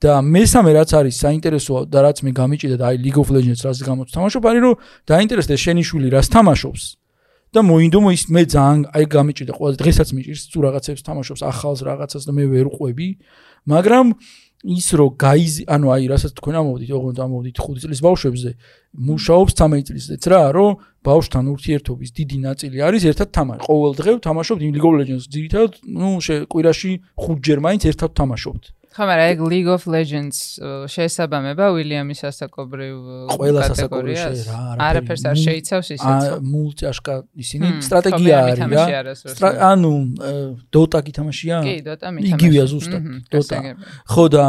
და 0.02 0.12
მესამე 0.26 0.70
რაც 0.75 0.90
არის 0.99 1.14
საინტერესო 1.23 1.75
და 1.87 1.99
რაც 2.02 2.18
მე 2.26 2.30
გამიჭიდა 2.35 2.76
და 2.82 2.85
აი 2.90 2.97
League 3.04 3.20
of 3.23 3.30
Legends 3.30 3.62
რაც 3.62 3.78
გამოც 3.78 4.08
თამაშობ, 4.11 4.42
არის 4.49 4.62
რომ 4.66 4.75
დაინტერესდა 5.06 5.54
შენი 5.54 5.82
შვილი 5.87 6.08
რას 6.11 6.26
თამაშობს. 6.35 6.82
და 7.49 7.64
მოინდო 7.64 8.00
ის 8.12 8.23
მე 8.28 8.42
ძალიან 8.52 8.80
აი 8.92 9.04
გამიჭიდა 9.08 9.52
ყველა 9.56 9.76
დღესაც 9.80 10.08
მიჭირს 10.12 10.42
თუ 10.52 10.58
რაღაცებს 10.68 11.00
თამაშობს 11.00 11.42
ახალს 11.49 11.80
რაღაცას 11.88 12.23
და 12.28 12.32
მე 12.37 12.44
ვერ 12.52 12.68
ყვები 12.68 13.08
მაგრამ 13.66 14.06
ის 14.66 14.88
რო 14.98 15.06
გაიზ 15.14 15.54
ანუ 15.70 15.86
აი 15.94 16.04
რასაც 16.10 16.32
თქვენ 16.34 16.54
ამოვდით 16.58 16.90
ოღონდ 16.90 17.18
ამოვდით 17.22 17.56
5 17.62 17.78
წლის 17.78 18.00
ბავშვებზე 18.02 18.50
მუშაობს 19.06 19.52
13 19.54 19.86
წლისეც 19.86 20.22
რა 20.34 20.42
რომ 20.50 20.70
ბავშვთან 21.06 21.44
ურთიერთობის 21.54 22.10
დიდი 22.18 22.38
ნაწილი 22.42 22.76
არის 22.82 23.02
ერთად 23.06 23.28
თამაში. 23.38 23.62
ყოველ 23.70 23.92
დღე 24.02 24.12
თამაშობთ 24.18 24.60
იმ 24.66 24.72
League 24.74 24.88
of 24.90 24.94
Legends 24.98 25.24
ძირითადად 25.30 25.72
ნუ 25.86 26.08
კვირაში 26.50 26.90
5 27.14 27.38
ჯერ 27.46 27.58
მაინც 27.62 27.82
ერთად 27.86 28.10
თამაშობთ 28.18 28.62
ხო, 28.98 29.06
მაგრამ 29.06 29.28
ეგ 29.30 29.38
League 29.46 29.70
of 29.70 29.86
Legends 29.86 30.58
შეესაბამება 30.90 31.70
William-ის 31.70 32.20
ასაკობრივ 32.26 32.96
კატეგორიას. 33.30 34.38
არაფერს 34.74 35.22
არ 35.30 35.36
შეიცავს 35.38 35.88
ისეც. 35.94 36.22
მულტიაშკა 36.42 37.14
ისინი 37.38 37.66
სტრატეგია 37.78 38.34
არის 38.42 38.58
რა. 39.38 39.50
ანუ 39.70 39.94
Dota 40.74 40.98
გითამაშია? 40.98 41.56
კი, 41.62 41.76
Dota 41.86 42.10
მითამაშია. 42.10 42.34
იგივეა 42.34 42.64
ზუსტად. 42.74 43.02
Dota. 43.30 43.58
ხო 44.10 44.24
და 44.34 44.44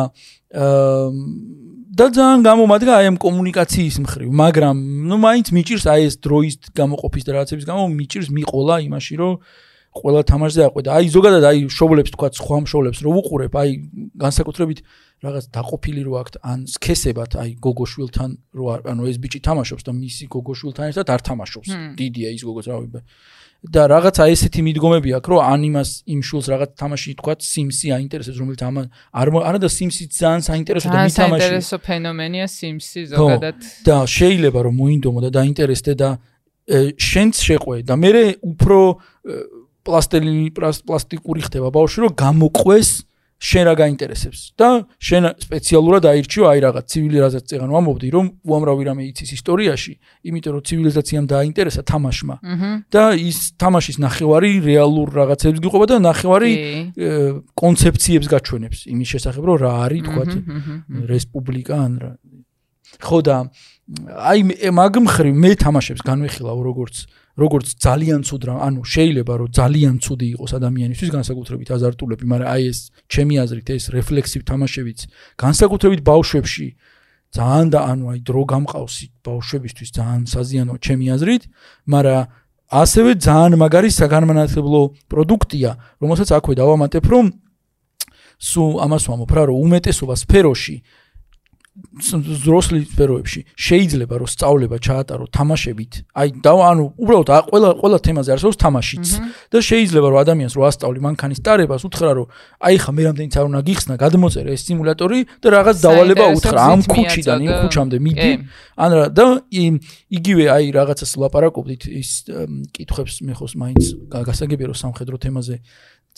და 1.99 2.05
ძალიან 2.15 2.41
გამომადგა 2.49 2.91
აი 2.95 3.05
ამ 3.11 3.17
კომუნიკაციის 3.21 3.95
მხრივ, 4.01 4.29
მაგრამ 4.33 4.75
ნუ 5.09 5.15
მაინც 5.19 5.47
მიჭირს 5.51 5.85
აი 5.93 6.01
ეს 6.09 6.15
დროის 6.25 6.55
გამოყოფის 6.73 7.23
და 7.27 7.31
რაღაცების 7.37 7.65
გამო 7.69 7.83
მიჭირს 7.99 8.29
მიყოლა 8.33 8.75
იმაში, 8.87 9.13
რომ 9.19 9.33
ყველა 9.89 10.22
თამაშზე 10.29 10.62
აყვედა. 10.69 10.89
აი 11.00 11.05
ზოგადად 11.10 11.43
აი 11.50 11.60
შოულებს 11.74 12.12
თქვა 12.13 12.27
სხვა 12.38 12.58
შოულებს 12.69 13.00
რო 13.01 13.12
უყურებ, 13.19 13.53
აი 13.58 13.69
განსაკუთრებით 14.22 14.79
რაღაც 15.19 15.46
დაყოფილი 15.50 16.01
რო 16.05 16.13
აქვთ 16.22 16.36
ან 16.46 16.60
სქესებად, 16.69 17.31
აი 17.41 17.50
გოგოშვილთან 17.60 18.29
რო 18.53 18.65
ანუ 18.86 19.03
ეს 19.10 19.17
ბიჭი 19.19 19.39
თამაშობს 19.43 19.84
და 19.84 19.91
მისი 19.97 20.25
გოგოშვილთან 20.30 20.86
ერთად 20.93 21.08
არ 21.10 21.21
თამაშობს. 21.25 21.69
დიდია 21.99 22.30
ის 22.38 22.41
გოგოს 22.45 22.67
რავი. 22.69 22.88
და 23.60 23.91
რაღაცა 23.91 24.23
ესეთი 24.32 24.62
მიდგომები 24.63 25.10
აქვს, 25.19 25.30
რომ 25.36 25.39
ან 25.43 25.62
იმას 25.67 25.89
იმ 26.08 26.19
შულს 26.23 26.45
რაღაც 26.47 26.69
თამაში 26.80 27.12
თქვა 27.19 27.34
Sims-ი 27.43 27.91
აინტერესებს, 27.91 28.39
რომელიც 28.39 28.62
ამ 28.63 28.75
არ 29.12 29.28
არა 29.36 29.60
და 29.60 29.67
Sims-ი 29.67 30.08
ძალიან 30.08 30.43
საინტერესო 30.47 30.88
და 30.88 30.99
მითამაში. 31.04 31.43
საინტერესო 31.43 31.78
ფენომენია 31.84 32.47
Sims-ი 32.47 33.02
ზოგადად. 33.12 33.60
და 33.84 33.95
შეიძლება 34.08 34.60
რომ 34.63 34.73
მოინდომო 34.80 35.19
და 35.28 35.30
დაინტერესდე 35.36 35.93
და 35.99 36.10
შენც 36.69 37.34
შეყვე 37.36 37.84
და 37.84 37.93
მე 37.99 38.39
უფრო 38.45 38.80
პლასტელინი 39.89 40.49
პლასტიკური 40.56 41.41
ხდება 41.49 41.73
ბავშვი 41.73 42.06
რომ 42.06 42.17
გამოყვეს 42.23 42.89
შენ 43.39 43.63
რა 43.71 43.73
გაინტერესებს. 43.80 44.52
და 44.60 44.84
შენ 44.99 45.23
სპეციალურად 45.39 46.04
აირჩიო 46.12 46.43
აი 46.52 46.60
რაღაც 46.60 46.86
ცივილიზაციაზე 46.91 47.47
წეგანო 47.47 47.73
ამობდი 47.80 48.08
რომ 48.12 48.25
უამრავი 48.43 48.84
რამე 48.84 49.04
იცის 49.15 49.32
ისტორიაში 49.39 49.93
იმიტომ 50.28 50.52
რომ 50.60 50.63
ცივილიზაციამ 50.67 51.25
დააინტერესა 51.32 51.82
თამაშმა. 51.88 52.36
და 52.91 53.04
ის 53.15 53.56
თამაშის 53.56 53.97
ნახევარი 54.04 54.52
რეალურ 54.60 55.08
რაღაცებს 55.15 55.60
გიყვება 55.63 55.86
და 55.88 55.97
ნახევარი 56.04 56.52
კონცეფციებს 57.56 58.28
გაჩვენებს. 58.28 58.80
იმის 58.91 59.08
შესახებ 59.08 59.43
რომ 59.47 59.58
რა 59.63 59.71
არის 59.88 60.02
თქვათ 60.04 60.32
რესპუბლიკა 61.08 61.75
ან 61.80 61.93
რა. 62.04 62.12
ხო 62.99 63.19
და 63.23 63.38
აი 64.19 64.39
მაგ 64.67 64.93
მხრივ 64.99 65.34
მე 65.34 65.52
თამაშებს 65.63 66.04
განვიხილავ 66.04 66.60
როგორც 66.60 67.08
როგორც 67.39 67.67
ძალიან 67.80 68.21
ცუდ 68.28 68.41
რა, 68.47 68.56
ანუ 68.67 68.82
შეიძლება 68.84 69.34
რომ 69.39 69.49
ძალიან 69.60 69.95
ცუდი 70.04 70.28
იყოს 70.36 70.52
ადამიანისთვის 70.60 71.10
განსაკუთრებით 71.17 71.69
აზარტულები, 71.78 72.25
მაგრამ 72.32 72.47
აი 72.54 72.63
ეს 72.71 72.80
ჩემი 73.08 73.36
აზრით 73.43 73.67
ეს 73.75 73.84
რეფლექსივ 73.95 74.41
თამაშებიც 74.49 74.99
განსაკუთრებით 75.39 76.02
ბავშვებში 76.04 76.67
ძალიან 77.30 77.67
და 77.73 77.80
ანუ 77.91 78.06
აი 78.12 78.19
დრო 78.25 78.41
გამყავს 78.52 78.95
ბავშვებისთვის 79.25 79.89
ძალიან 79.97 80.23
საზიანო 80.34 80.73
ჩემი 80.82 81.06
აზრით, 81.15 81.43
მაგრამ 81.86 82.28
ასევე 82.69 83.12
ძალიან 83.17 83.54
მაგარი 83.58 83.89
საგანმანათლებლო 83.89 84.82
პროდუქტია, 85.10 85.69
რომელსაც 86.02 86.30
აქვე 86.38 86.54
დავამატებ, 86.62 87.06
რომ 87.10 87.25
სუ 88.39 88.63
ამას 88.86 89.04
ვამბობ 89.10 89.32
რა, 89.36 89.43
რომ 89.49 89.58
უმეტესობა 89.65 90.15
სფეროში 90.15 90.75
ძროსლი 91.99 92.81
სფეროებში 92.87 93.41
შეიძლება 93.55 94.15
რომ 94.19 94.29
სწავლება 94.29 94.77
ჩაატარო 94.79 95.25
თამაშებით. 95.33 95.93
აი 96.15 96.29
და 96.43 96.53
ანუ 96.69 96.83
უბრალოდ 96.95 97.29
ყველა 97.49 97.69
ყველა 97.81 97.97
თემაზე 98.05 98.29
არსებობს 98.35 98.57
თამაშიც 98.63 99.07
და 99.51 99.57
შეიძლება 99.59 100.07
რომ 100.09 100.19
ადამიანს 100.23 100.53
რო 100.55 100.63
ასწავლი 100.69 100.99
მანქანის 101.05 101.39
ტარებას 101.45 101.83
უთხრა 101.87 102.11
რომ 102.19 102.27
აი 102.67 102.75
ხა 102.83 102.91
მე 102.95 103.01
რამდენიც 103.09 103.33
არ 103.39 103.45
უნდა 103.49 103.61
გიხსნა 103.69 103.95
გადმოწერე 103.99 104.49
ეს 104.55 104.61
სიმულატორი 104.69 105.19
და 105.43 105.47
რაღაც 105.55 105.77
დავალება 105.83 106.25
უთხრა 106.39 106.59
ამ 106.59 106.79
ქუჩიდან 106.87 107.39
იმ 107.45 107.53
ქუჩამდე 107.63 107.97
მიდი. 107.99 108.31
ან 108.79 108.91
რა 108.95 109.05
და 109.11 109.25
იგივე 109.49 110.45
აი 110.55 110.65
რაღაცას 110.71 111.11
ლაპარაკობდით 111.19 111.83
ის 111.89 112.11
კითხებს 112.75 113.21
მე 113.27 113.33
ხოს 113.35 113.53
მაინც 113.59 113.83
გასაგებია 114.07 114.67
რომ 114.71 114.77
სამხედრო 114.83 115.15
თემაზე 115.19 115.55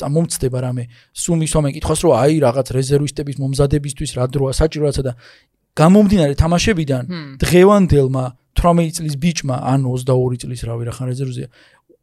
წამომწდება 0.02 0.60
რამე. 0.66 0.84
სუმის 1.14 1.52
ვამე 1.56 1.70
კითხავს 1.78 2.02
რომ 2.06 2.14
აი 2.18 2.36
რაღაც 2.46 2.68
რეზერვისტების 2.78 3.36
მომზადებისთვის 3.42 4.12
რა 4.18 4.26
დროა 4.34 4.52
საჭიროა 4.60 4.92
და 5.08 5.14
გამომდინარე 5.78 6.34
თამაშებიდან 6.36 7.04
დღევანდელმა 7.40 8.26
18 8.52 8.98
წლის 9.00 9.16
ბიჭმა 9.16 9.58
ან 9.64 9.88
22 9.88 10.44
წლის 10.44 10.62
რავი 10.68 10.84
რა 10.90 10.94
ხან 10.98 11.08
რეზერვზია 11.12 11.48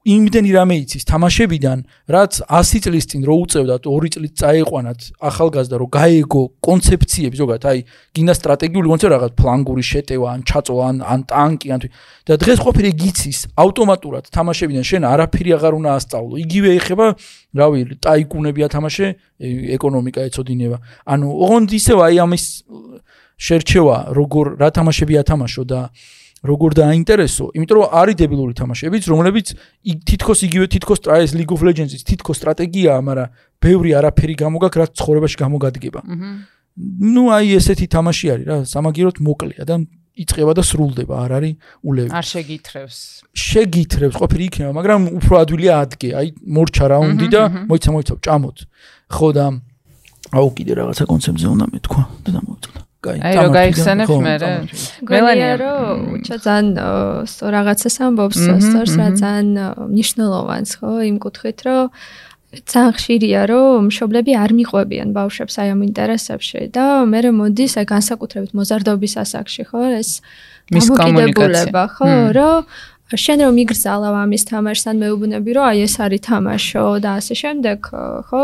იმდენი 0.06 0.50
რამე 0.54 0.74
იცის 0.84 1.04
თამაშებიდან 1.10 1.78
რაც 2.06 2.32
100 2.46 2.80
წლის 2.86 3.04
წინ 3.10 3.22
რო 3.26 3.34
უწევდა 3.44 3.76
2 3.82 4.10
წლის 4.14 4.32
წაეყვანათ 4.38 5.00
ახალგაზრდა 5.18 5.76
რო 5.82 5.86
გაეგო 5.90 6.42
კონცეფციები 6.62 7.36
ზოგადად 7.42 7.66
აი 7.72 7.78
გინდა 8.14 8.34
სტრატეგიული 8.38 8.88
კონცეფცია 8.94 9.14
რაღაც 9.18 9.32
ფლანგური 9.42 9.82
შეტევა 9.90 10.28
ან 10.38 10.40
ჩაწოლა 10.46 10.84
ან 10.88 10.96
ან 11.02 11.20
ტანკი 11.28 11.68
ან 11.74 11.80
და 12.28 12.36
დღეს 12.36 12.58
ყოფილი 12.60 12.90
გიცის 13.02 13.38
ავტომატურად 13.56 14.24
თამაშებიდან 14.28 14.84
შენ 14.84 15.02
არაფერი 15.08 15.50
აღარ 15.56 15.72
უნდა 15.80 15.90
ასწავლო. 15.98 16.34
იგივე 16.44 16.68
ეხება 16.78 17.06
რავი 17.56 17.80
ტაიკუნები 18.04 18.60
ათამაშე 18.68 19.06
ეკონომიკა 19.76 20.20
ეცოდინება. 20.28 20.78
ანუ 21.08 21.26
ოღონდ 21.26 21.68
ისევ 21.72 21.98
აი 22.04 22.16
ამის 22.22 22.44
შერჩევა 23.38 23.96
როგორ 24.18 24.46
რა 24.60 24.68
თამაშები 24.76 25.14
ათამაშო 25.22 25.62
და 25.64 25.80
როგორ 26.46 26.70
დააინტერესო 26.78 27.44
იმიტომ 27.58 27.76
რომ 27.78 27.94
არის 27.98 28.16
დებილური 28.22 28.54
თამაშებიც 28.54 29.04
რომლებიც 29.10 29.46
თითქოს 30.06 30.38
იგივე 30.46 30.66
თითქოს 30.70 30.98
ტრაის 31.02 31.34
League 31.34 31.52
of 31.54 31.62
Legends-ის 31.66 32.06
თითქოს 32.06 32.38
სტრატეგიაა 32.38 33.00
მაგრამ 33.02 33.28
ბევრი 33.58 33.94
არაფერი 33.98 34.34
გამოგაქვს 34.38 34.80
რაც 34.82 34.90
ცხოვრებაში 34.98 35.36
გამოგადგება. 35.42 36.00
ну 36.78 37.22
აი 37.34 37.58
ესეთი 37.58 37.86
თამაში 37.90 38.26
არის 38.32 38.46
რა. 38.46 38.56
სამაგიეროდ 38.70 39.16
მოკლეა 39.18 39.64
და 39.66 39.76
იწება 40.18 40.52
და 40.54 40.62
სრულდება. 40.62 41.14
არ 41.26 41.30
არის 41.38 41.54
ულევი. 41.82 42.10
არ 42.14 42.24
შეგითრევს. 42.34 42.98
შეგითრევს 43.34 44.14
ყოფილი 44.14 44.44
იქნება 44.46 44.72
მაგრამ 44.78 45.00
უფრო 45.18 45.34
ადვილია 45.42 45.74
ადგე. 45.82 46.08
აი 46.14 46.26
მორჩა 46.54 46.84
რაუნდი 46.94 47.26
და 47.34 47.42
მოიცა 47.66 47.90
მოიცა 47.94 48.14
ჭამოთ. 48.22 48.58
ხო 49.10 49.28
და 49.34 49.46
აუ 50.38 50.48
კიდე 50.54 50.72
რაღაცა 50.78 51.04
კონცეფცია 51.08 51.48
უნდა 51.54 51.66
მეთქვა 51.72 52.02
და 52.24 52.30
დამოვიწყდა 52.36 52.87
კაი 52.98 53.18
აი 53.22 53.34
რო 53.38 53.50
გაიხსენებ 53.54 54.08
მე 54.10 54.34
მელანია. 55.06 55.52
რომ 55.62 55.96
უჩა 56.18 56.36
ძალიან 56.46 56.68
სწორ 57.30 57.50
რაღაცას 57.54 57.96
ამბობს 58.06 58.38
სწორს 58.42 58.94
რა 58.98 59.08
ძალიან 59.22 59.48
მნიშვნელოვანს 59.94 60.70
ხო 60.82 60.90
იმ 61.06 61.16
კუთხით 61.22 61.58
რომ 61.66 61.84
ძალიან 62.48 62.92
ხშირია 62.98 63.40
რომ 63.52 63.86
მშობლები 63.92 64.32
არ 64.42 64.50
მიყვებიან 64.58 65.08
ბავშვებს 65.14 65.54
აი 65.62 65.68
ამ 65.78 65.80
ინტერესებში 65.88 66.60
და 66.74 66.84
მე 67.06 67.18
რომ 67.28 67.34
მოდის 67.44 67.72
აი 67.78 67.86
განსაკუთრებით 67.94 68.52
მოზარდობის 68.58 69.14
ასაკში 69.22 69.62
ხო 69.68 69.80
ეს 70.00 70.10
მის 70.74 70.86
კომუნიკაცია. 70.98 71.84
ხო 71.94 72.12
რომ 72.34 72.58
შენ 73.16 73.40
რომ 73.48 73.56
იგრძალავ 73.64 74.14
ამის 74.20 74.42
თამაშს 74.52 74.84
ან 74.90 74.96
მეუბნები 75.00 75.50
რომ 75.56 75.64
აი 75.64 75.78
ეს 75.88 75.94
არის 76.04 76.20
თამაშო 76.28 76.84
და 77.00 77.10
ასე 77.16 77.34
შემდეგ 77.40 77.78
ხო? 78.28 78.40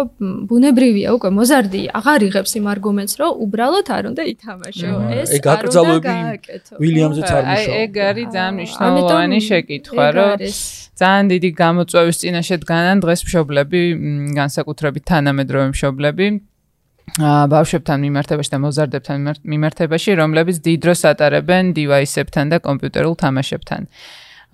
ბუნებრივია 0.48 1.08
უკვე 1.20 1.30
მოზარდი 1.36 1.82
აღარ 2.00 2.20
იღებს 2.28 2.52
იმ 2.56 2.66
არგუმენტს 2.72 3.14
რომ 3.20 3.30
უბრალოდ 3.44 3.86
არ 3.92 4.04
უნდა 4.08 4.22
ითამაშო. 4.32 4.88
ეს 5.20 5.28
ეგ 5.36 5.44
აკრძალვები 5.52 6.14
ვილიამზეც 6.80 7.28
არ 7.28 7.42
მუშაობს 7.44 7.68
აი 7.68 7.76
ეგ 7.84 7.92
არის 8.08 8.26
ძალიან 8.32 8.52
მნიშვნელოვანი 8.56 9.38
შეკითხვა 9.48 10.06
რომ 10.16 10.32
ძალიან 10.96 11.24
დიდი 11.34 11.50
გამოწვევის 11.60 12.16
წინაშე 12.24 12.56
დგანან 12.64 12.96
დღეს 13.04 13.20
მშობლები 13.28 13.80
განსაკუთრებით 14.40 15.04
თანამედროვე 15.12 15.66
მშობლები 15.76 16.26
ა 17.20 17.46
ბავშვებთან 17.52 17.98
მიმართებაში 18.00 18.50
და 18.54 18.58
მოზარდებთან 18.64 19.18
მიმართებაში 19.44 20.10
რომლებიც 20.16 20.56
დიდ 20.64 20.78
დროს 20.88 21.00
ატარებენ 21.12 21.76
დივაისებთან 21.76 22.44
და 22.48 22.56
კომპიუტერულ 22.64 23.14
თამაშებთან. 23.20 23.82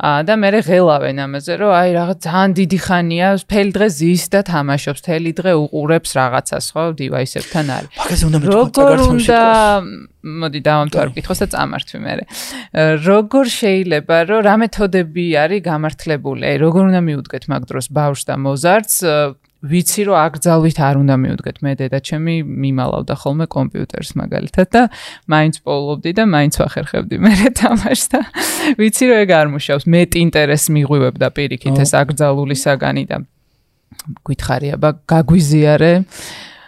და 0.00 0.34
მე 0.40 0.48
ღელავენ 0.64 1.18
ამაზე 1.24 1.52
რომ 1.60 1.72
აი 1.76 1.90
რაღაც 1.96 2.18
ძალიან 2.24 2.50
დიდი 2.56 2.78
ხანია 2.84 3.28
მთელი 3.44 3.70
დღე 3.76 3.88
ზის 4.00 4.24
და 4.32 4.40
თამაშობს 4.48 5.00
მთელი 5.04 5.30
დღე 5.40 5.52
უყურებს 5.60 6.10
რაღაცას 6.16 6.66
ხო 6.72 6.84
დივაისებთან 7.00 7.66
არის 7.76 7.90
მაგაზე 8.00 8.24
უნდა 8.30 8.38
როგორ 8.48 8.96
უნდა 9.10 9.40
მოდი 10.20 10.60
დავამთავრ 10.68 11.08
კითხოს 11.16 11.38
და 11.44 11.46
წამართვი 11.52 11.98
მე 12.04 12.12
როგორ 13.08 13.44
შეიძლება 13.56 14.16
რომ 14.28 14.40
რა 14.44 14.54
მეთოდები 14.60 15.24
არის 15.44 15.60
გამართლებული? 15.64 16.42
აი 16.44 16.56
როგორ 16.60 16.82
უნდა 16.90 17.00
მიუდგეთ 17.08 17.44
მაგ 17.52 17.62
დროს 17.70 17.86
ბავშვს 17.88 18.24
და 18.28 18.34
მოზარდს 18.36 18.96
ვიცი 19.60 20.02
რომ 20.08 20.16
აკრძალვით 20.16 20.78
არ 20.80 20.94
უნდა 21.04 21.14
მიუდგეთ 21.20 21.56
მე 21.60 21.72
დედა 21.80 21.98
ჩემი 22.00 22.34
მიმალავდა 22.48 23.14
ხოლმე 23.20 23.46
კომპიუტერს 23.52 24.10
მაგალითად 24.16 24.68
და 24.72 24.82
მაინც 25.28 25.54
პოულობდი 25.68 26.10
და 26.16 26.24
მაინც 26.32 26.54
ვახერხებდი 26.60 27.16
მე 27.20 27.34
თამაშს 27.60 28.06
და 28.08 28.20
ვიცი 28.80 29.04
რომ 29.10 29.18
ეგ 29.20 29.30
არ 29.36 29.46
მუშაობს. 29.52 29.84
მე 29.84 30.00
ინტერესს 30.24 30.68
მიღვივებდა 30.72 31.26
პირიქით 31.36 31.76
ეს 31.84 31.92
აკრძალული 31.92 32.56
საგანი 32.56 33.04
და 33.04 33.16
გითხარია 34.24 34.76
გაგვიზიარე 34.80 35.92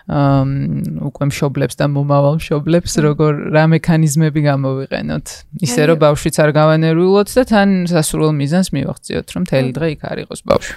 უკვე 0.08 1.24
მშობლებს 1.30 1.78
და 1.78 1.86
მომავალ 1.94 2.36
მშობლებს 2.42 2.92
როგორ 3.06 3.32
რა 3.54 3.64
მექანიზმები 3.70 4.40
გამოვიყენოთ? 4.48 5.26
ისე 5.62 5.82
რომ 5.88 5.98
ბავშვიც 6.02 6.36
არ 6.42 6.50
გავანერულოთ 6.58 7.28
და 7.38 7.42
თან 7.46 7.68
სასურველ 7.86 8.32
მიზანს 8.34 8.68
მივახციოთ 8.74 9.26
რომ 9.30 9.42
თელი 9.46 9.70
დღე 9.78 9.88
იქ 9.94 10.02
არ 10.02 10.18
იყოს 10.26 10.40
ბავშვი. 10.42 10.74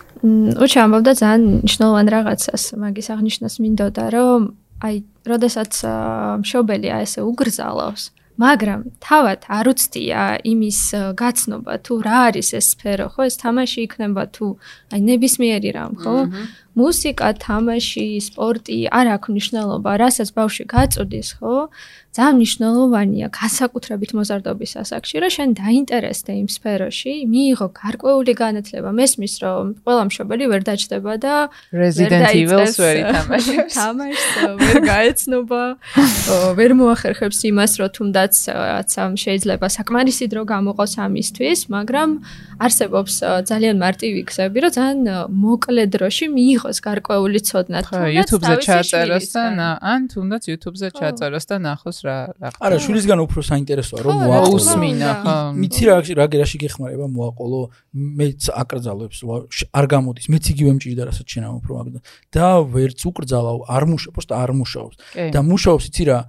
უჩა 0.62 0.80
ამბობდა 0.86 1.12
ძალიან 1.22 1.42
მნიშვნელოვან 1.66 2.08
რაღაცას 2.16 2.64
მაგის 2.78 3.08
აღნიშნას 3.16 3.56
მინდოდა 3.66 4.06
რომ 4.14 4.42
აი 4.86 4.96
როდესაც 5.26 5.74
მშობელი 6.46 6.88
აი 6.94 7.04
ესე 7.10 7.22
უგრძალავს 7.26 8.04
მაგრამ 8.36 8.82
თავად 9.00 9.48
არ 9.48 9.65
უცდია 9.71 10.21
იმის 10.52 10.80
გაცნობა 11.21 11.74
თუ 11.86 11.93
რა 12.04 12.17
არის 12.30 12.50
ეს 12.60 12.65
სფერო 12.76 13.08
ხო 13.15 13.21
ეს 13.30 13.36
თამაში 13.43 13.80
იქნება 13.88 14.24
თუ 14.36 14.48
აი 14.91 15.00
ნებისმიერი 15.10 15.69
რამ 15.78 15.93
ხო 16.04 16.15
მუსიკა, 16.76 17.28
თამაში, 17.39 18.19
სპორტი 18.19 18.80
არ 18.91 19.08
აქვს 19.15 19.30
მნიშვნელობა, 19.32 19.91
რასაც 19.95 20.30
ბავშვი 20.36 20.63
გაწოდის, 20.76 21.30
ხო? 21.39 21.56
ძალიან 22.15 22.36
მნიშვნელოვანია 22.39 23.28
განსაკუთრებით 23.36 24.12
მოზარდობის 24.15 24.71
ასაკში, 24.84 25.15
რომ 25.24 25.32
შენ 25.36 25.50
დაინტერესდე 25.60 26.32
იმ 26.36 26.48
სფეროში, 26.52 27.13
მიიღო 27.32 27.67
გარკვეული 27.80 28.34
განათლება. 28.39 28.89
მესმის, 29.00 29.34
რომ 29.43 29.63
ყველა 29.84 30.04
მშობელი 30.08 30.45
ვერ 30.52 30.62
დაჭდება 30.67 31.13
და 31.19 31.34
Resident 31.76 32.24
Evil-ს 32.39 32.76
ვერ 32.80 32.95
ითამაშებს. 33.04 33.76
თამაშს 33.76 34.28
ვერ 34.63 34.78
გაეცნობა, 34.91 35.63
ვერ 36.60 36.71
მოახერხებს 36.80 37.39
იმას, 37.52 37.71
რომ 37.80 37.89
თუნდაც 37.95 38.25
რაცა 38.52 39.04
შეიძლება 39.16 39.68
საკმარისი 39.78 40.26
დრო 40.32 40.42
გამოყოს 40.44 40.94
ამისთვის, 41.06 41.60
მაგრამ 41.72 42.10
არსებობს 42.66 43.14
ძალიან 43.50 43.76
მარტივი 43.80 44.22
გზები, 44.30 44.58
რომ 44.64 44.72
ძალიან 44.76 45.00
მოკლე 45.32 45.84
დროში 45.96 46.26
მიიღო 46.36 46.66
იყოს 46.66 46.80
გარკვეული 46.82 47.40
ცოდნა. 47.46 47.80
თუ 47.86 47.96
YouTube-ზე 48.18 48.56
ჩაწეროს 48.66 49.26
და 49.36 49.68
ან 49.82 50.02
თუნდაც 50.10 50.44
YouTube-ზე 50.50 50.88
ჩაწეროს 50.98 51.46
და 51.50 51.56
ნახოს 51.62 51.98
რა 52.06 52.18
რა 52.42 52.50
არა 52.66 52.78
შვილისგან 52.86 53.20
უფრო 53.26 53.40
საინტერესოა 53.52 54.00
რომ 54.06 54.16
მოაუსმინა 54.26 55.12
ხო. 55.22 55.36
მიცი 55.62 55.84
რა 55.90 55.96
რა 56.20 56.26
გერაში 56.34 56.58
გეხმარება 56.64 57.06
მოაყოლო. 57.06 57.62
მეც 57.94 58.42
აკრძალებს 58.62 59.18
არ 59.80 59.86
გამოდის. 59.94 60.26
მეც 60.34 60.46
იგივე 60.54 60.72
მჭირდა 60.78 61.04
რასაც 61.10 61.28
შენ 61.30 61.44
ამ 61.46 61.56
უფრო 61.62 61.72
მაგდა 61.78 62.00
და 62.34 62.48
ვერც 62.74 63.00
უკრძალავ 63.10 63.58
არ 63.76 63.84
მუშაობს 63.92 64.26
და 64.30 64.34
არ 64.44 64.52
მუშაობს. 64.60 64.96
და 65.34 65.40
მუშაობს 65.46 65.86
იცი 65.90 66.04
რა 66.10 66.20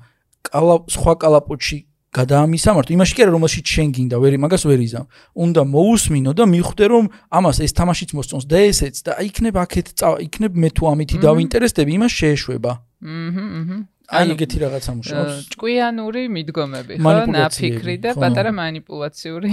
კალა 0.47 0.77
სხვა 0.95 1.13
კალაპოტში 1.23 1.79
გადაამისამართო. 2.17 2.91
იმაში 2.97 3.13
კი 3.17 3.21
არა 3.27 3.33
რომელშიც 3.37 3.67
შენ 3.77 3.89
გინდა 3.97 4.17
ვერ 4.23 4.35
მაგას 4.41 4.63
ვერ 4.71 4.81
იზამ. 4.89 5.07
უნდა 5.37 5.63
მოусმინო 5.75 6.33
და 6.39 6.45
მიხვდე 6.49 6.85
რომ 6.93 7.05
ამას 7.39 7.57
ეს 7.67 7.73
თამაშიც 7.77 8.11
მოსწონს 8.17 8.47
და 8.49 8.59
ესეც 8.71 8.97
და 9.05 9.13
იქნებ 9.29 9.55
აქეთ 9.65 9.87
იქნებ 10.27 10.53
მე 10.63 10.69
თუ 10.77 10.83
ამითი 10.93 11.17
დავინტერესდები 11.27 11.91
იმას 11.99 12.13
შეეშვება. 12.21 12.73
აჰა 13.05 13.77
აი 14.07 14.27
ეგეთი 14.39 14.57
რაღაცა 14.63 14.93
მუშაობს. 14.97 15.35
ჭკვიანური 15.51 16.23
მიდგომები 16.31 16.95
ხო 17.03 17.13
ნაფიქრი 17.27 17.95
და 18.05 18.11
პატარა 18.15 18.51
манипуляციური 18.55 19.51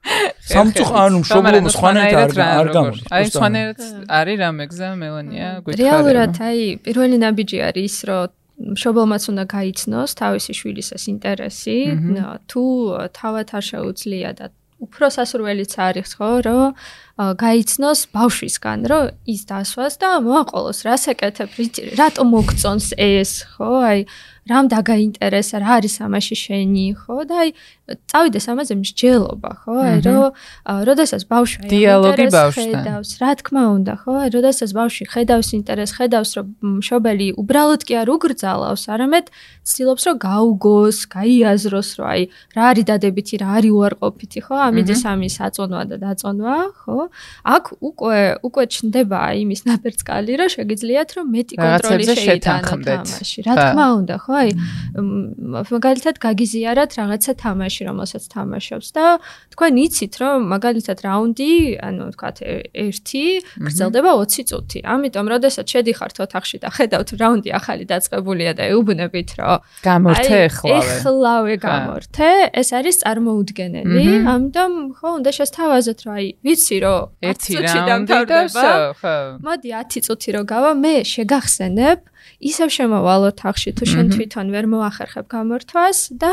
სამწუხ 0.52 0.90
ანუ 0.96 1.18
მშობლობა 1.20 1.70
სხვანაირად 1.76 2.32
არ 2.40 2.68
გამოდის. 2.72 3.04
აი 3.12 3.24
სხვანაირად 3.36 3.80
არის 4.08 4.36
რამე 4.40 4.64
გზა 4.72 4.88
მელანია 5.04 5.48
გვითხარი. 5.60 5.80
რეალურად 5.84 6.34
აი 6.48 6.60
პირველი 6.80 7.16
ნაბიჯი 7.20 7.58
არის 7.68 7.84
ის 7.92 7.96
რომ 8.08 8.39
მშობელმაც 8.60 9.22
უნდა 9.32 9.44
გაიცნოს 9.48 10.10
თავისი 10.20 10.52
შვილის 10.52 10.88
ეს 10.96 11.04
ინტერესი, 11.08 11.78
თუ 12.50 12.62
თავად 13.16 13.48
არ 13.56 13.64
შეუძლია 13.64 14.30
და 14.36 14.46
უფრო 14.80 15.06
სასურველიც 15.12 15.72
არის 15.76 16.10
ხო, 16.16 16.30
რომ 16.44 16.68
გაიცნოს 17.40 18.00
ბავშვისგან, 18.16 18.78
რომ 18.88 19.04
ის 19.28 19.40
დასვას 19.44 19.94
და 20.00 20.10
მოაყოლოს. 20.24 20.78
რას 20.88 21.04
ეკეთებ, 21.12 21.50
რატომ 22.00 22.26
მოგწონს 22.32 22.86
ეს, 22.96 23.44
ხო? 23.56 23.70
აი 23.84 23.98
რამ 24.50 24.66
დაგაინტერესა, 24.72 25.56
რა 25.62 25.70
არის 25.78 25.94
ამაში 26.02 26.36
შენი, 26.44 26.86
ხო? 26.98 27.22
და 27.30 27.34
აი 27.42 27.50
წავიდეს 28.10 28.46
ამაზე 28.50 28.74
მსჯელობა, 28.80 29.50
ხო? 29.62 29.74
აი 29.82 29.98
რომ 30.06 30.30
როდესაც 30.86 31.22
ბავშვი 31.30 31.58
დიალოგი 31.70 32.26
ბავშვთან 32.34 32.70
ხედავს, 32.70 33.10
რა 33.22 33.30
თქმა 33.40 33.62
უნდა, 33.78 33.94
ხო? 34.02 34.12
აი 34.20 34.28
როდესაც 34.34 34.70
ბავშვი 34.78 35.04
ხედავს 35.10 35.48
ინტერესს, 35.58 35.94
ხედავს 35.98 36.30
რომ 36.38 36.46
მშობელი 36.78 37.26
უბრალოდ 37.42 37.80
კი 37.86 37.94
არ 38.02 38.08
უგრძალავს, 38.14 38.82
არამედ 38.94 39.26
ცდილობს 39.70 40.02
რომ 40.10 40.16
გაუგოს, 40.26 40.98
გაიაზროს, 41.14 41.88
რომ 41.98 42.06
აი 42.10 42.22
რა 42.54 42.62
არის 42.70 42.84
დადებითი, 42.90 43.34
რა 43.42 43.48
არის 43.58 43.72
უარყოფითი, 43.74 44.38
ხო? 44.46 44.54
ამიდის 44.70 45.02
ამის 45.10 45.34
აწონვა 45.46 45.82
და 45.90 45.96
დაწონვა, 46.04 46.56
ხო? 46.82 46.98
აქ 47.54 47.64
უკვე 47.90 48.18
უკვე 48.46 48.62
ჩნდება 48.70 49.20
იმის 49.42 49.60
ნაბერწკალი, 49.66 50.32
რომ 50.40 50.48
შეგიძლიათ 50.56 51.10
რომ 51.16 51.26
მეტი 51.34 51.54
კონტროლი 51.58 52.04
შეიტანოთ 52.18 52.80
თამაში. 52.86 53.38
რა 53.46 53.54
თქმა 53.60 53.86
უნდა, 54.00 54.16
ხო? 54.24 54.39
აი 54.40 54.50
მაგალითად 55.70 56.16
გაგიზიარათ 56.20 56.90
რაღაცა 57.00 57.32
თამაში, 57.44 57.82
რომელსაც 57.88 58.24
თამაშობს 58.34 58.88
და 58.96 59.04
თქვენ 59.54 59.72
იცით, 59.84 60.14
რომ 60.20 60.36
მაგალითად 60.54 60.98
რაუნდი, 61.06 61.52
ანუ 61.84 62.04
თქვათ 62.14 62.36
1 62.74 63.24
გრძელდება 63.66 64.10
20 64.20 64.44
წუთი. 64.50 64.78
ამიტომ, 64.94 65.26
როდესაც 65.34 65.66
შედიხართ 65.70 66.16
ოთახში 66.24 66.56
და 66.62 66.68
ხედავთ 66.74 67.08
რაუნდი 67.20 67.50
ახალი 67.60 67.84
დაწყებულია 67.92 68.52
და 68.58 68.62
ეუბნებით, 68.72 69.30
რომ 69.38 69.56
გამორთე 69.84 70.36
ეხლავე. 70.48 70.80
ეხლავე 70.80 71.54
გამორთე, 71.60 72.30
ეს 72.60 72.68
არის 72.76 72.96
წარმოუდგენელი. 73.02 74.04
ამიტომ 74.34 74.72
ხო, 74.98 75.08
უნდა 75.20 75.30
შესთავაზოთ, 75.38 75.98
რომ 76.04 76.12
აი 76.18 76.26
ვიცი, 76.46 76.76
რომ 76.84 77.00
1 77.20 77.38
წუთი 77.44 77.78
დამთავრდება. 77.90 78.68
მოდი 79.44 79.70
10 79.70 80.00
წუთი 80.06 80.30
რო 80.34 80.42
გავა, 80.50 80.70
მე 80.84 80.94
შეგახსენებ 81.04 81.98
ისევ 82.38 82.68
შემოვალოთ 82.76 83.38
ახში 83.50 83.70
თუ 83.76 83.84
შენ 83.92 84.06
თვითონ 84.14 84.46
ვერ 84.54 84.64
მოახერხებ 84.70 85.26
გამორთვას 85.34 85.98
და 86.22 86.32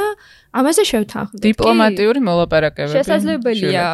ამაზე 0.57 0.83
შევთანხმდით. 0.89 1.43
დიპლომატიური 1.43 2.19
მოლაპარაკებები. 2.23 2.95
შესაძლებელია 2.97 3.85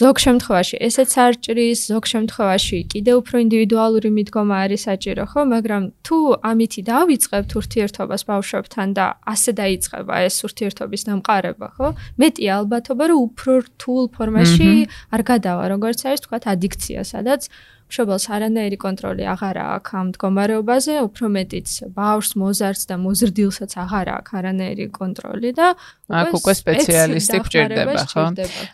ზოგ 0.00 0.16
შემთხვევაში 0.24 0.76
ესეც 0.88 1.10
არ 1.24 1.32
ჭრის, 1.44 1.78
ზოგ 1.92 2.04
შემთხვევაში 2.12 2.78
კიდე 2.92 3.12
უფრო 3.20 3.36
ინდივიდუალური 3.44 4.10
მიდგომა 4.18 4.56
არის 4.64 4.80
საჭირო, 4.88 5.24
ხო, 5.30 5.40
მაგრამ 5.54 5.82
თუ 6.06 6.18
ამითი 6.50 6.80
დავიწყებთ 6.90 7.50
ურთიერთობას 7.60 8.22
ბავშვებთან 8.30 8.88
და 8.98 9.06
ასე 9.32 9.50
დაიწყება 9.60 10.14
ეს 10.26 10.36
ურთიერთობის 10.48 11.02
დამყარება, 11.08 11.68
ხო? 11.76 11.88
მეტი 12.18 12.44
ალბათობა 12.58 13.04
რომ 13.10 13.18
უფრო 13.28 13.52
რთულ 13.68 14.04
ფორმაში 14.16 14.70
არ 15.14 15.20
გადავა, 15.30 15.64
როგორც 15.74 15.98
არის 16.08 16.20
თქვა 16.24 16.38
ადიქცია, 16.54 17.00
სადაც 17.04 17.42
მშობელს 17.88 18.24
არანაირი 18.36 18.78
კონტროლი 18.84 19.24
აღარ 19.32 19.56
აქვს 19.64 19.92
ამ 19.98 20.06
მდგომარეობაზე, 20.08 20.94
უფრო 21.08 21.26
მეტიც 21.36 21.68
ბავშვს, 21.96 22.32
მოზარდს 22.42 22.84
და 22.88 22.94
მოზრდილსაც 23.00 23.72
აღარ 23.84 24.06
აქვს 24.18 24.32
არანაირი 24.38 24.86
კონტროლი 24.92 25.50
და 25.56 25.68
აქ 26.08 26.32
უკვე 26.40 26.52
სპეციალისტი 26.56 27.38
გჭირდება, 27.44 28.00
ხო? 28.12 28.24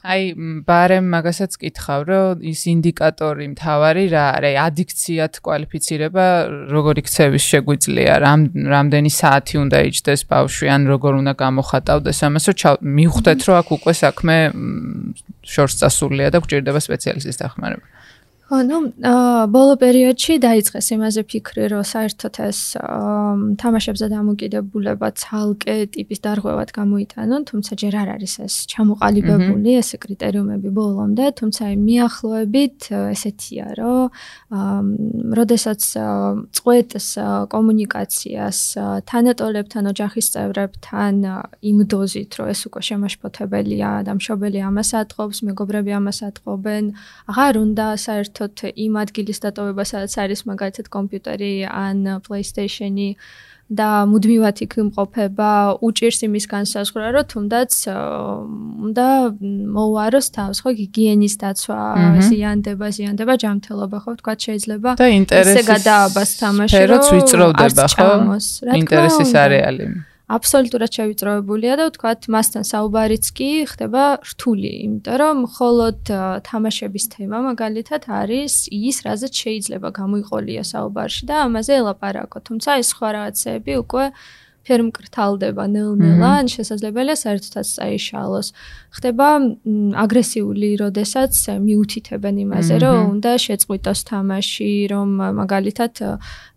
აი, 0.06 0.22
ბარემ 0.66 1.06
მაგასაც 1.14 1.52
კითხავ, 1.58 2.00
რომ 2.10 2.42
ის 2.46 2.60
ინდიკატორი 2.74 3.46
მთავარი 3.54 4.04
რა 4.14 4.24
არის? 4.38 4.58
ადიქციად 4.64 5.32
კვალიფიცირება 5.42 6.26
როგორი 6.74 7.02
ქცევის 7.06 7.44
შეგვიძლია? 7.54 8.12
რამ 8.22 8.40
რამდენი 8.54 9.10
საათი 9.10 9.54
უნდა 9.62 9.78
იჭდეს 9.90 10.20
ბავშვი 10.30 10.66
ან 10.74 10.82
როგორ 10.90 11.12
უნდა 11.22 11.32
გამოხატავდეს 11.42 12.18
ამას, 12.22 12.44
რომ 12.54 12.78
მივხვდეთ, 12.82 13.40
რომ 13.46 13.54
აქ 13.62 13.68
უკვე 13.78 13.92
საქმე 13.98 14.36
შორს 15.42 15.74
წასულია 15.82 16.28
და 16.30 16.38
გჭირდება 16.38 16.80
სპეციალისტის 16.86 17.36
დახმარება. 17.42 17.86
ხო, 18.44 18.60
ну, 18.60 18.92
აა 19.00 19.48
ბოლო 19.48 19.74
პერიოდში 19.80 20.34
დაიწყეს 20.44 20.86
იმაზე 20.92 21.22
ფიქრი, 21.24 21.64
რომ 21.72 21.80
საერთოდ 21.80 22.34
ეს 22.44 22.58
თამაშებზე 23.56 24.06
დამოკიდებულება 24.12 25.08
ცალკე 25.16 25.76
ტიპის 25.96 26.20
დარღვევად 26.20 26.68
გამოიტანონ, 26.76 27.40
თუმცა 27.48 27.72
ჯერ 27.80 27.94
არ 28.04 28.08
არის 28.20 28.34
ეს 28.44 28.54
ჩამოყალიბებული 28.68 29.70
ეს 29.80 29.96
კრიტერიუმები 29.96 30.68
ბოლომდე, 30.76 31.24
თუმცა 31.40 31.62
მიახლოებით 31.88 32.78
ესეთია, 33.16 33.66
რომ 33.80 34.12
აა 34.12 34.80
როდესაც 35.40 35.80
წყვეტს 36.52 37.08
კომუნიკაციას 37.48 38.58
თანატოლებთან, 39.08 39.84
ოჯახის 39.88 40.26
წევრებთან 40.36 41.14
იმ 41.64 41.78
დოზით, 41.88 42.30
რომ 42.36 42.46
ეს 42.52 42.60
უკვე 42.68 42.80
შემაშფოთებელია 42.92 43.90
და 44.04 44.12
მშობელი 44.20 44.58
ამას 44.68 44.90
ატყობს, 45.00 45.38
მეგობრები 45.48 45.90
ამას 45.96 46.18
ატყობენ, 46.28 46.84
აღარ 47.32 47.54
უნდა 47.64 47.86
საერთოდ 48.04 48.33
საერთოდ 48.34 48.74
იმ 48.74 48.94
ადგილის 48.98 49.38
დატოვება, 49.44 49.84
სადაც 49.86 50.14
არის 50.18 50.40
მაგალითად 50.50 50.86
კომპიუტერი 50.90 51.66
ან 51.70 52.20
PlayStation-ი 52.26 53.16
და 53.64 54.04
მუდმივად 54.10 54.60
იქ 54.60 54.72
იმყოფება, 54.82 55.50
უჭირს 55.80 56.20
იმის 56.28 56.44
განსაზღვრა, 56.52 57.06
რომ 57.16 57.24
თუნდაც 57.32 57.72
უნდა 58.84 59.06
მოუაროს 59.72 60.26
თავს, 60.36 60.58
ხო, 60.60 60.70
გიგიენის 60.84 61.34
დაცვა, 61.40 61.80
ზიანდება, 62.28 62.86
ზიანდება 62.92 63.34
ჯანმრთელობა, 63.40 63.96
ხო, 64.04 64.12
თქვა 64.20 64.34
შეიძლება 64.44 64.90
ესე 65.00 65.62
გადააბას 65.64 66.30
თამაში, 66.44 66.82
რომ 66.92 67.02
ვიწროვდება, 67.08 67.84
ხო? 67.96 68.10
ინტერესის 68.76 69.32
არეალი. 69.32 69.86
აბსოლუტურად 70.24 70.88
შევიწროებულია 70.96 71.74
და 71.76 71.84
ვთქვათ, 71.90 72.28
მასთან 72.32 72.64
საუბარიც 72.64 73.26
კი 73.36 73.48
ხდება 73.68 74.04
რთული, 74.24 74.70
იმიტომ 74.88 75.16
რომ 75.20 75.42
მხოლოდ 75.44 76.00
თამაშების 76.48 77.04
თემა 77.12 77.38
მაგალითად 77.52 78.08
არის 78.08 78.54
ის, 78.72 78.96
რაზეც 79.04 79.34
შეიძლება 79.44 79.88
გამოიყოლია 80.00 80.62
საუბარში 80.64 81.28
და 81.28 81.44
ამაზე 81.44 81.72
ელაპარაკო. 81.84 82.38
თუმცა 82.40 82.70
ეს 82.80 82.88
სხვა 82.96 83.08
რაღაცები 83.20 83.72
უკვე 83.84 84.04
ფერმკრთალდება 84.64 85.64
ნელ-ნელა, 85.68 86.30
ან 86.40 86.46
შესაძლებელია 86.48 87.16
საერთოდაც 87.20 87.68
წაიშალოს. 87.76 88.48
ხდება 88.96 89.28
აგრესიული, 90.04 90.68
როდესაც 90.80 91.34
მიუთითებენ 91.66 92.34
იმაზე, 92.44 92.74
რომ 92.84 92.96
უნდა 93.14 93.32
შეწყვიტოს 93.44 94.00
თამაში, 94.10 94.72
რომ 94.92 95.08
მაგალითად 95.40 95.92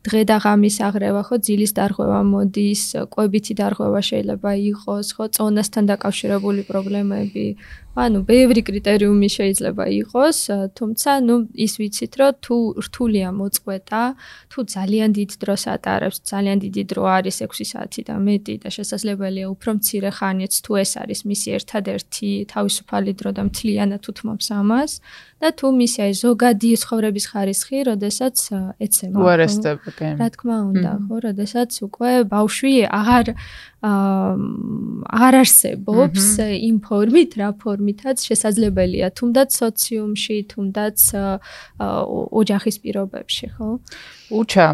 დღე 0.07 0.21
და 0.29 0.35
ღამის 0.39 0.77
აღრევა 0.87 1.21
ხო 1.27 1.35
ძილის 1.43 1.71
დარღვევა 1.75 2.19
მოდის, 2.31 2.83
ყვებითი 3.11 3.53
დარღვევა 3.59 3.99
შეიძლება 4.09 4.51
იყოს, 4.71 5.07
ხო 5.15 5.25
წონასთან 5.35 5.83
დაკავშირებული 5.91 6.61
პრობლემები. 6.69 7.47
ანუ 7.97 8.19
ბევრი 8.29 8.61
კრიტერიუმი 8.61 9.27
შეიძლება 9.33 9.85
იყოს, 10.05 10.39
თუმცა 10.77 11.11
ნუ 11.27 11.35
ის 11.65 11.73
ვიცით, 11.81 12.13
რომ 12.21 12.31
თუ 12.45 12.57
რთულია 12.85 13.29
მოწყვეტა, 13.33 14.01
თუ 14.53 14.59
ძალიან 14.75 15.09
დიდ 15.17 15.31
დროს 15.41 15.63
ატარებს, 15.73 16.17
ძალიან 16.31 16.57
დიდი 16.61 16.83
დრო 16.93 17.03
არის 17.17 17.35
6 17.41 17.65
საათი 17.73 18.01
და 18.09 18.15
მეტი 18.21 18.55
და 18.61 18.69
შესაძლებელია 18.77 19.47
უფრო 19.49 19.69
მცირე 19.81 20.11
ხანიც 20.17 20.53
თუ 20.61 20.71
ეს 20.83 20.91
არის 21.01 21.19
მისი 21.25 21.49
ერთადერთი 21.57 22.29
თავისუფალი 22.53 23.11
დრო 23.17 23.29
და 23.33 23.41
მთლიანად 23.49 24.01
უთმობს 24.13 24.47
ამას, 24.61 24.91
და 25.37 25.49
თუ 25.53 25.67
მისი 25.69 25.99
აი 26.01 26.13
ზოგადი 26.17 26.69
ცხოვრების 26.81 27.25
ხარისხი, 27.29 27.77
როდესაც 27.89 28.37
ეცემა. 28.81 29.17
უარესდება. 29.21 29.89
რა 30.17 30.27
თქმა 30.33 30.57
უნდა, 30.73 30.91
ხო, 31.05 31.15
როდესაც 31.27 31.71
უკვე 31.87 32.11
ბავშვი 32.25 32.73
აღარ 32.89 33.25
აღარ 33.85 35.33
არსებობს 35.43 36.25
იმ 36.41 36.75
ფორმით, 36.81 37.31
რა 37.37 37.49
ფორმითაც 37.61 38.17
შესაძლებელია, 38.25 39.13
თუნდაც 39.13 39.49
სოციუმში, 39.61 40.37
თუნდაც 40.49 40.99
ოჯახის 42.41 42.75
პირობებში, 42.81 43.45
ხო? 43.53 43.69
უჩა, 44.27 44.65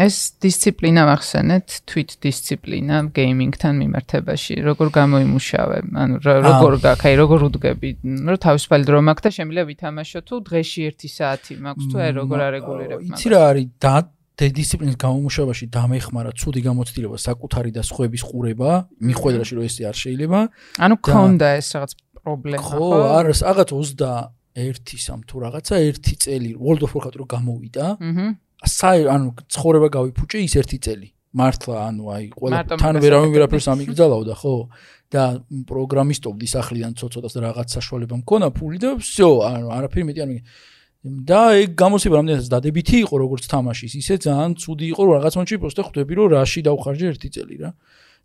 ეს 0.00 0.16
დისციპლინა 0.40 1.02
ახსენეთ, 1.12 1.66
თვით 1.84 2.10
დისციპლინა 2.24 2.96
გეიმინგთან 3.12 3.72
მიმართებაში, 3.82 4.54
როგორ 4.64 4.88
გამოიმუშავე? 4.96 5.78
ანუ 5.92 6.14
როგორ 6.24 6.72
გაქვს, 6.80 7.04
აი 7.12 7.14
როგორ 7.20 7.40
უდგები, 7.52 7.90
რომ 8.02 8.38
თავისუფალი 8.46 8.82
დრო 8.88 8.98
მაქვს 9.08 9.24
და 9.26 9.30
შემიძლია 9.36 9.64
ვითამაშო 9.68 10.20
თუ 10.24 10.34
დღეში 10.48 10.80
1 10.88 11.12
საათი 11.12 11.54
მაქვს 11.60 11.84
თუ 11.92 11.96
აი 12.02 12.10
როგორ 12.20 12.38
არეგულირებ 12.48 12.98
მაგას? 13.04 13.12
იცი 13.12 13.28
რა 13.32 13.40
არის 13.52 13.66
და 13.84 13.94
დისციპლინის 14.42 14.96
გამომუშავებაში 14.96 15.64
დამეხმარა 15.76 16.30
ცუდი 16.32 16.60
გამოცდილება 16.66 17.16
საკუთარი 17.20 17.70
და 17.76 17.82
სხვების 17.84 18.22
ყურება, 18.26 18.70
მიხვედრაში 18.96 19.52
რომ 19.60 19.64
ესე 19.68 19.82
არ 19.92 19.96
შეიძლება. 20.02 20.40
ანუ 20.82 20.94
ქონდა 21.04 21.48
ეს 21.60 21.68
რაღაც 21.76 21.92
პრობლემა 22.16 22.64
ხო? 22.64 22.80
ხო, 22.80 22.88
არის 23.20 23.38
რაღაც 23.44 23.68
21 23.76 24.98
სამ 25.04 25.20
თუ 25.28 25.36
რაღაცა 25.44 25.74
1 25.84 26.16
წელი 26.22 26.50
World 26.56 26.82
of 26.86 26.92
Warcraft 26.96 27.16
რო 27.20 27.26
გამოვიდა. 27.28 27.84
აჰა. 28.00 28.26
საი 28.65 29.07
ანუ 29.11 29.27
ცხოვრება 29.53 29.87
გავიფუჭე 29.97 30.37
ის 30.47 30.55
ერთი 30.61 30.77
წელი. 30.85 31.07
მართლა 31.37 31.75
ანუ 31.91 32.03
აი 32.17 32.25
ყველა 32.33 32.59
თან 32.81 32.95
ვერავინ 33.03 33.31
ვერაფერს 33.35 33.67
ამიგძალავდა 33.73 34.35
ხო? 34.41 34.55
და 35.07 35.23
პროგრამისტობდი 35.67 36.47
სახლიდან 36.51 36.95
ცოტ-ცოტას 36.99 37.35
რაღაც 37.39 37.67
საშუალება 37.77 38.15
მქონა 38.21 38.47
ფული 38.51 38.79
და 38.83 38.89
всё 38.99 39.29
ანუ 39.47 39.71
არაფერი 39.71 40.03
მეტი 40.07 40.21
ანუ 40.25 40.35
და 41.29 41.41
ეგ 41.63 41.71
გამოსება 41.79 42.15
რამდენადაც 42.19 42.47
დადებითი 42.51 42.97
იყო 43.07 43.15
როგორც 43.23 43.43
თამაშის 43.47 43.93
ისე 44.01 44.15
ძალიან 44.27 44.51
ცუდი 44.59 44.85
იყო 44.91 45.01
რაღაც 45.15 45.33
მომენტში 45.39 45.57
პროსტე 45.63 45.81
ხვდები 45.87 46.13
რომ 46.19 46.27
რაში 46.35 46.59
დავხარჯე 46.67 47.05
ერთი 47.13 47.29
წელი 47.31 47.55
რა 47.63 47.69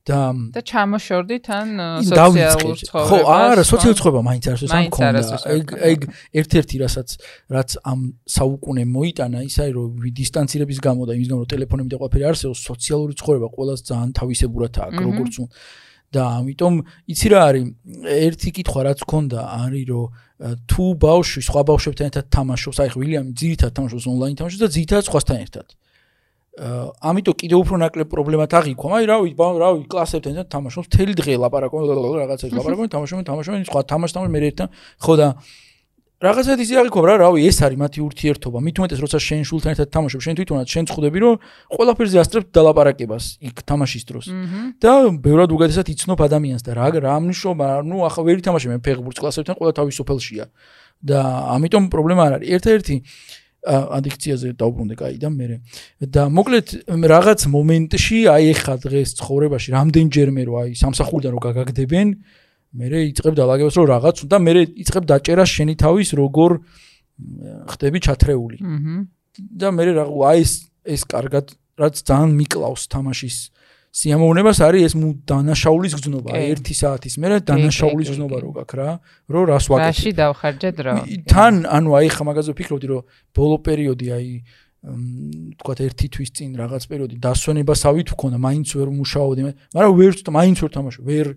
და 0.08 0.20
და 0.56 0.62
ჩამოშორდი 0.72 1.38
თან 1.48 1.68
სოციალურ 2.08 2.78
ცხოვრებას 2.82 3.10
ხო 3.12 3.18
არა 3.28 3.64
სოციალურ 3.68 3.98
ცხოვრება 4.00 4.22
მაინც 4.28 4.44
არის 4.52 4.62
ეს 4.68 4.76
ამ 4.78 4.88
კონდა 4.96 5.22
ეგ 5.56 5.66
ეგ 5.92 6.00
ერთ-ერთი 6.42 6.76
რასაც 6.84 7.10
რაც 7.56 7.70
ამ 7.92 8.00
საუკუნე 8.38 8.84
მოიტანა 8.98 9.40
ის 9.48 9.58
არის 9.64 9.76
რომ 9.78 9.90
დისტანცირების 10.22 10.80
გამო 10.88 11.02
და 11.10 11.18
იმის 11.18 11.28
გამო 11.32 11.42
რომ 11.44 11.52
ტელეფონები 11.52 11.90
და 11.92 12.00
ყველაფერი 12.00 12.26
არსებობს 12.32 12.62
სოციალური 12.72 13.14
ცხოვრება 13.20 13.48
ყოველას 13.58 13.82
ძალიან 13.92 14.12
თავისებურად 14.22 14.74
აქვს 14.88 15.04
როგორც 15.08 15.34
უნდა 15.44 15.56
და 16.08 16.24
ამიტომ 16.40 16.76
იცი 17.12 17.28
რა 17.36 17.40
არის 17.52 17.66
ერთი 18.08 18.50
კითხვა 18.56 18.82
რაც 18.88 19.00
გქონდა 19.04 19.40
არის 19.68 19.86
რომ 19.92 20.06
თუ 20.72 20.84
ბავშვი 21.04 21.42
სხვა 21.50 21.62
ბავშვებთან 21.68 22.06
ერთად 22.08 22.26
თამაშობს 22.32 22.80
აი 22.80 22.90
ვილიამი 22.96 23.32
ძირითადად 23.42 23.74
თამაშობს 23.76 24.06
ონლაინ 24.08 24.36
თამაშობს 24.40 24.64
და 24.64 24.70
ძირითადად 24.78 25.06
სხვასთან 25.10 25.38
ერთად 25.44 25.68
ამიტომ 26.58 27.36
კიდევ 27.38 27.58
უფრო 27.62 27.76
ნაკლებ 27.78 28.08
პრობლემათ 28.10 28.52
აღიქვა. 28.58 28.90
აი 28.98 29.06
რავი, 29.06 29.30
რავი, 29.38 29.80
კლასებთან 29.86 30.34
და 30.42 30.44
თამაშობს 30.50 30.90
თელი 30.90 31.14
დღე 31.14 31.34
ლაპარაკობენ, 31.38 31.86
რაღაცას 32.18 32.52
ლაპარაკობენ, 32.58 32.90
თამაშობენ, 32.98 33.26
თამაშობენ, 33.30 33.62
სხვა 33.70 33.82
თამაშს 33.86 34.14
თამაშობენ 34.18 34.34
მე 34.34 34.40
ერთთან. 34.50 34.68
ხო 34.98 35.14
და 35.22 35.28
რაღაცად 36.18 36.58
ისე 36.58 36.74
აღიქვა 36.82 37.02
რა, 37.06 37.16
რავი, 37.22 37.46
ეს 37.46 37.62
არის 37.62 37.78
მათი 37.78 38.00
ურთიერთობა. 38.02 38.58
მით 38.58 38.76
უმეტეს 38.82 39.00
როცა 39.06 39.20
შენ 39.22 39.42
შულთან 39.46 39.70
ერთად 39.78 39.88
თამაშობ, 39.94 40.20
შენ 40.26 40.34
თვითონაც 40.42 40.68
შენ 40.74 40.84
წხუდები, 40.90 41.20
რომ 41.22 41.36
ყველაფერზე 41.78 42.18
ასწრებ 42.26 42.44
დალაპარაკებას 42.58 43.26
იქ 43.38 43.56
თამაშის 43.62 44.04
დროს. 44.10 44.26
და 44.82 44.92
ბევრად 45.14 45.54
უგადესად 45.54 45.86
იცნობ 45.94 46.18
ადამიანს 46.26 46.66
და 46.66 46.72
რა 46.74 46.88
რა 47.06 47.14
მნიშვნელობა, 47.22 47.68
ნუ 47.86 47.98
ახლა 48.10 48.22
ვერი 48.26 48.42
თამაშობ 48.42 48.70
მე 48.74 48.80
ფეხბურთს 48.82 49.22
კლასებთან, 49.22 49.54
ყველა 49.62 49.74
თავის 49.78 49.94
სოფელშია. 49.94 50.46
და 50.98 51.22
ამიტომ 51.54 51.94
პრობლემა 51.94 52.22
არ 52.26 52.34
არის. 52.42 52.48
ერთ-ერთი 52.58 52.96
ადიქციაზე 53.68 54.54
დაუბრუნდე 54.60 54.96
კაი 54.98 55.18
და 55.22 55.30
მე 55.34 55.48
და 56.14 56.24
მოკლედ 56.32 56.68
რაღაც 57.14 57.46
მომენტში 57.52 58.20
აი 58.32 58.44
ეხა 58.54 58.76
დღეს 58.88 59.10
ცხოვრებაში 59.20 59.70
რამდენჯერმე 59.76 60.44
რო 60.48 60.54
აი 60.62 60.70
სამსახურიდან 60.82 61.32
რო 61.36 61.42
გაგაგდებენ 61.48 62.08
მე 62.78 62.88
იწებ 63.12 63.34
დალაგებას 63.38 63.76
რომ 63.80 63.88
რაღაც 63.92 64.18
და 64.32 64.38
მე 64.44 64.52
იწებ 64.84 65.04
დაჭერა 65.08 65.46
შენი 65.48 65.76
თავის 65.82 66.10
როგორ 66.20 66.52
ხდები 67.72 68.00
ჩათრეული. 68.06 68.58
და 69.38 69.68
მე 69.74 69.84
რა 69.98 70.06
აი 70.08 70.42
ეს 70.42 70.54
ეს 70.86 71.02
კარგად 71.06 71.54
რაც 71.78 71.96
ძალიან 72.02 72.32
მიკლავს 72.38 72.84
თამაშის 72.90 73.38
სიამოვნებას 73.96 74.60
არის 74.68 74.84
ეს 74.88 74.94
დანაშაულის 75.32 75.94
გზნობა 75.98 76.38
1 76.38 76.70
საათის 76.78 77.16
მერე 77.24 77.40
დანაშაულის 77.48 78.10
გზნობა 78.14 78.38
რო 78.44 78.52
გაქვს 78.58 78.78
რა 78.78 78.90
რო 79.32 79.42
რას 79.48 79.66
ვაკეთებ? 79.72 79.96
რაში 79.96 80.12
დავხარჯე 80.18 80.70
დრო? 80.78 80.94
თან 81.32 81.54
ანუ 81.66 81.90
აი 81.98 82.10
ხა 82.14 82.24
მაგაზე 82.28 82.52
ვფიქრობდი 82.54 82.88
რომ 82.92 83.02
ბოლო 83.34 83.58
პერიოდი 83.64 84.08
აი 84.18 84.30
თქვათ 85.58 85.80
ერთი 85.88 86.08
თვის 86.14 86.30
წინ 86.38 86.50
რაღაც 86.62 86.84
პერიოდი 86.88 87.16
დასვენებასავით 87.20 88.08
ვქონა 88.14 88.38
მაინც 88.38 88.68
ვერ 88.78 88.90
მუშაობდი 88.94 89.42
მაგრამ 89.74 89.94
ვერ 89.98 90.14
მაინც 90.38 90.58
ვერ 90.64 90.72
თამაშობ 90.78 91.04
ვერ 91.10 91.28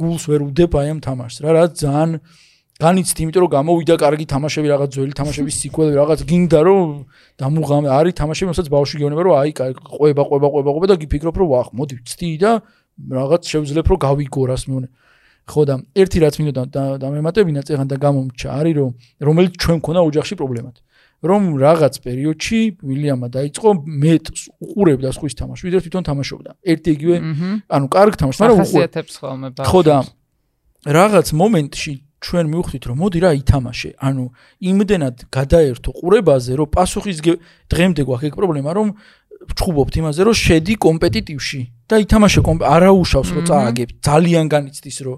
გულს 0.00 0.24
ვერ 0.26 0.40
უდებ 0.48 0.72
აი 0.80 0.88
ამ 0.94 1.00
თამაშს 1.04 1.38
რა 1.44 1.50
რა 1.54 1.64
ძალიან 1.70 2.10
განიცდი, 2.74 3.20
იმიტომ 3.22 3.42
რომ 3.44 3.50
გამოვიდა 3.54 3.94
კარგი 4.02 4.26
თამაშები, 4.34 4.66
რაღაც 4.74 4.90
ძველი 4.94 5.14
თამაშების 5.14 5.54
სიკველი, 5.62 5.92
რაღაც 6.00 6.20
გინდა 6.26 6.60
რომ 6.66 6.86
დამუღამე 7.38 7.88
არის 7.94 8.14
თამაშები, 8.18 8.48
რომელსაც 8.50 8.68
ბავშვი 8.74 8.96
გეუბნება 8.98 9.22
რომ 9.22 9.34
აი, 9.38 9.50
ყვება, 9.54 10.22
ყვება, 10.26 10.46
ყვება, 10.50 10.70
ყვება 10.74 10.86
და 10.90 10.96
გიფიქრობ 10.98 11.36
რომ 11.38 11.48
ვახ, 11.54 11.68
მოდი 11.70 11.94
ვწდი 12.02 12.30
და 12.42 12.52
რაღაც 13.14 13.42
შევძლებ 13.46 13.86
რომ 13.94 13.98
გავიგო 14.02 14.42
რას 14.50 14.62
მეუნე. 14.66 14.88
ხო 15.44 15.60
და 15.68 15.74
ერთი 15.92 16.18
რაც 16.24 16.34
მინდოდა 16.40 16.82
და 16.98 17.06
მემატებინა 17.14 17.60
წეგან 17.68 17.84
და 17.84 17.96
გამომჩა 18.00 18.48
არის 18.48 18.74
რომ 18.80 18.90
რომელიც 19.28 19.52
ჩვენ 19.60 19.76
მქონა 19.76 20.00
ოჯახში 20.08 20.34
პრობლემად. 20.40 20.76
რომ 21.24 21.42
რაღაც 21.56 21.94
პერიოდში 22.04 22.60
ვილიამა 22.84 23.28
დაიწყო 23.32 23.68
მეტს 23.86 24.40
უყურებდა 24.60 25.08
სხვის 25.16 25.34
თამაშს, 25.40 25.64
ვიდრე 25.64 25.80
თვითონ 25.84 26.02
თამაშობდა. 26.04 26.50
ერთი 26.68 26.90
იგივე, 26.96 27.16
ანუ 27.64 27.86
კარგ 27.88 28.14
თამაშს, 28.20 28.40
მაგრამ 28.44 28.58
უყურებს 28.60 29.14
ხოლმე 29.20 29.48
ბავშვს. 29.56 29.68
ხო 29.72 29.80
და 29.88 29.96
რაღაც 30.84 31.26
მომენტში 31.32 31.94
ჩვენ 32.24 32.46
მივხვდით 32.48 32.84
რომ 32.88 32.96
მოდი 33.04 33.18
რა 33.20 33.30
ითამაშე. 33.44 33.90
ანუ 34.00 34.24
იმდენად 34.70 35.16
გადაერთო 35.28 35.90
ყურებაზე, 36.00 36.52
რომ 36.56 36.68
პასუხის 36.72 37.18
დღემდე 37.68 38.02
გვაქვს 38.08 38.28
ეგ 38.28 38.34
პრობლემა, 38.40 38.70
რომ 38.72 38.88
ვჩხუბობთ 39.52 39.94
იმაზე, 40.00 40.20
რომ 40.24 40.34
შედი 40.40 40.74
კომპეტიტივში 40.80 41.60
და 41.84 41.94
ითამაშე 42.00 42.40
არაუშავს 42.64 43.28
რომ 43.36 43.44
წააგებ. 43.44 43.88
ძალიან 44.00 44.44
განიცდის 44.48 44.96
რომ 45.04 45.16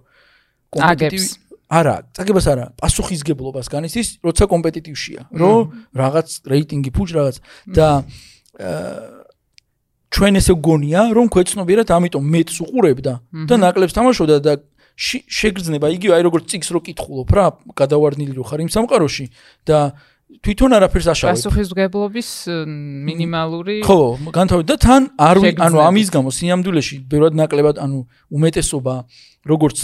კომპეტიტივი 0.74 1.28
არა, 1.66 1.96
წაგებას 2.14 2.46
არა, 2.46 2.66
პასუხისგებლობას 2.78 3.66
განიცდის, 3.70 4.08
როცა 4.22 4.44
კომპეტიტივშია, 4.50 5.20
რომ 5.34 5.58
რაღაც 5.98 6.28
რეიტინგი 6.46 6.90
ფუჭ 6.94 7.08
რაღაც 7.18 7.36
და 7.74 7.88
ჩვენ 10.16 10.38
ესე 10.40 10.54
გონია, 10.54 11.00
რომ 11.12 11.26
ქვეცნობიერად 11.28 11.90
ამიტომ 11.90 12.24
მეც 12.34 12.50
უყურებდა 12.62 13.14
და 13.50 13.54
ნაკლებს 13.58 13.92
თამაშობდა 13.98 14.36
და 14.46 14.52
შეგრძნება 14.96 15.92
იგივე 15.92 16.12
აი 16.16 16.22
როგორც 16.24 16.44
წიგს 16.50 16.68
რო 16.72 16.80
კითხულობ 16.88 17.28
რა 17.36 17.46
გადავარდნილი 17.76 18.32
რო 18.32 18.44
ხარ 18.48 18.64
იმ 18.64 18.70
სამყაროში 18.72 19.26
და 19.68 19.92
თვითონ 20.42 20.70
არაფერს 20.74 21.06
აშავებ. 21.12 21.36
პასუხისგებლობის 21.36 22.30
მინიმალური 22.66 23.76
ხო 23.86 23.98
განთავი 24.34 24.62
და 24.66 24.76
თან 24.80 25.02
არ 25.20 25.36
ანუ 25.62 25.78
ამის 25.86 26.08
გამო 26.10 26.28
სიამდვილეში 26.34 26.96
ბევრად 27.06 27.38
ნაკლებად 27.38 27.76
ანუ 27.78 27.98
უმეტესობა 28.34 28.94
როგორც 29.46 29.76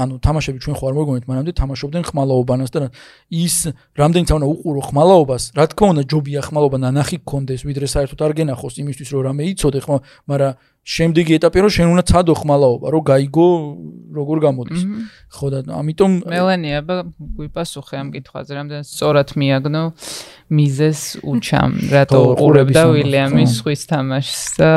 ანუ 0.00 0.16
თამაშები 0.24 0.58
ჩვენ 0.64 0.76
ხო 0.80 0.84
არ 0.88 0.94
მოგონეთ 0.96 1.24
მანამდე 1.28 1.52
თამაშობდნენ 1.60 2.04
ხმალაობანას 2.08 2.70
და 2.72 2.88
ის 3.28 3.56
რამდენი 4.00 4.26
თამა 4.30 4.46
უყურო 4.48 4.82
ხმალაობას 4.88 5.42
რა 5.58 5.64
თქმა 5.74 5.86
უნდა 5.92 6.02
ჯობია 6.08 6.40
ხმალაობა 6.48 6.78
ნანახი 6.80 7.16
გქონდეს 7.20 7.60
ვიდრე 7.68 7.86
საერთოდ 7.90 8.20
არ 8.24 8.32
გენახოს 8.38 8.74
იმისთვის 8.80 9.08
რომ 9.12 9.22
რამე 9.28 9.42
იცოდე 9.52 9.80
ხო 9.84 9.96
მაგრამ 10.30 10.52
შემდეგი 10.90 11.32
ეტაპი 11.38 11.58
რომ 11.64 11.72
შენ 11.76 11.86
უნდა 11.94 12.04
ცადო 12.10 12.34
ხმალაობა 12.40 12.86
რომ 12.94 13.02
გაიგო 13.10 13.46
როგორ 14.18 14.36
გამოდის. 14.46 14.82
ხო 15.30 15.46
და 15.54 15.58
ამიტომ 15.70 16.12
მელანია 16.26 16.82
გვიპასუხე 17.38 17.94
ამ 18.02 18.08
კითხვაზე 18.10 18.52
რამდენ 18.58 18.82
სწორად 18.82 19.30
მიაგნო 19.38 19.82
მიზეს 20.50 21.00
უჩამ 21.22 21.70
რატო 21.94 22.18
უყურებდა 22.34 22.82
ვილიამის 22.90 23.52
ხვის 23.62 23.82
თამაშს 23.86 24.42
და 24.58 24.70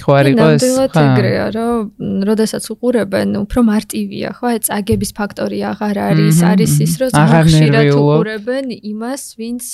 ხო 0.00 0.10
არ 0.16 0.26
იყოს 0.32 0.64
ხო 0.88 1.02
ეგრეა 1.04 1.46
რომ 1.52 1.76
როდესაც 2.24 2.64
უყურებენ 2.72 3.28
უფრო 3.44 3.60
მარტივია 3.68 4.28
ხო 4.40 4.44
აი 4.48 4.58
წაგების 4.64 5.10
ფაქტორი 5.20 5.58
აღარ 5.72 5.96
არის 6.08 6.38
არის 6.48 6.72
ის 6.88 6.92
რომ 7.04 7.10
ხშირად 7.12 7.92
უყურებენ 7.92 8.66
იმას 8.80 9.22
ვინც 9.36 9.64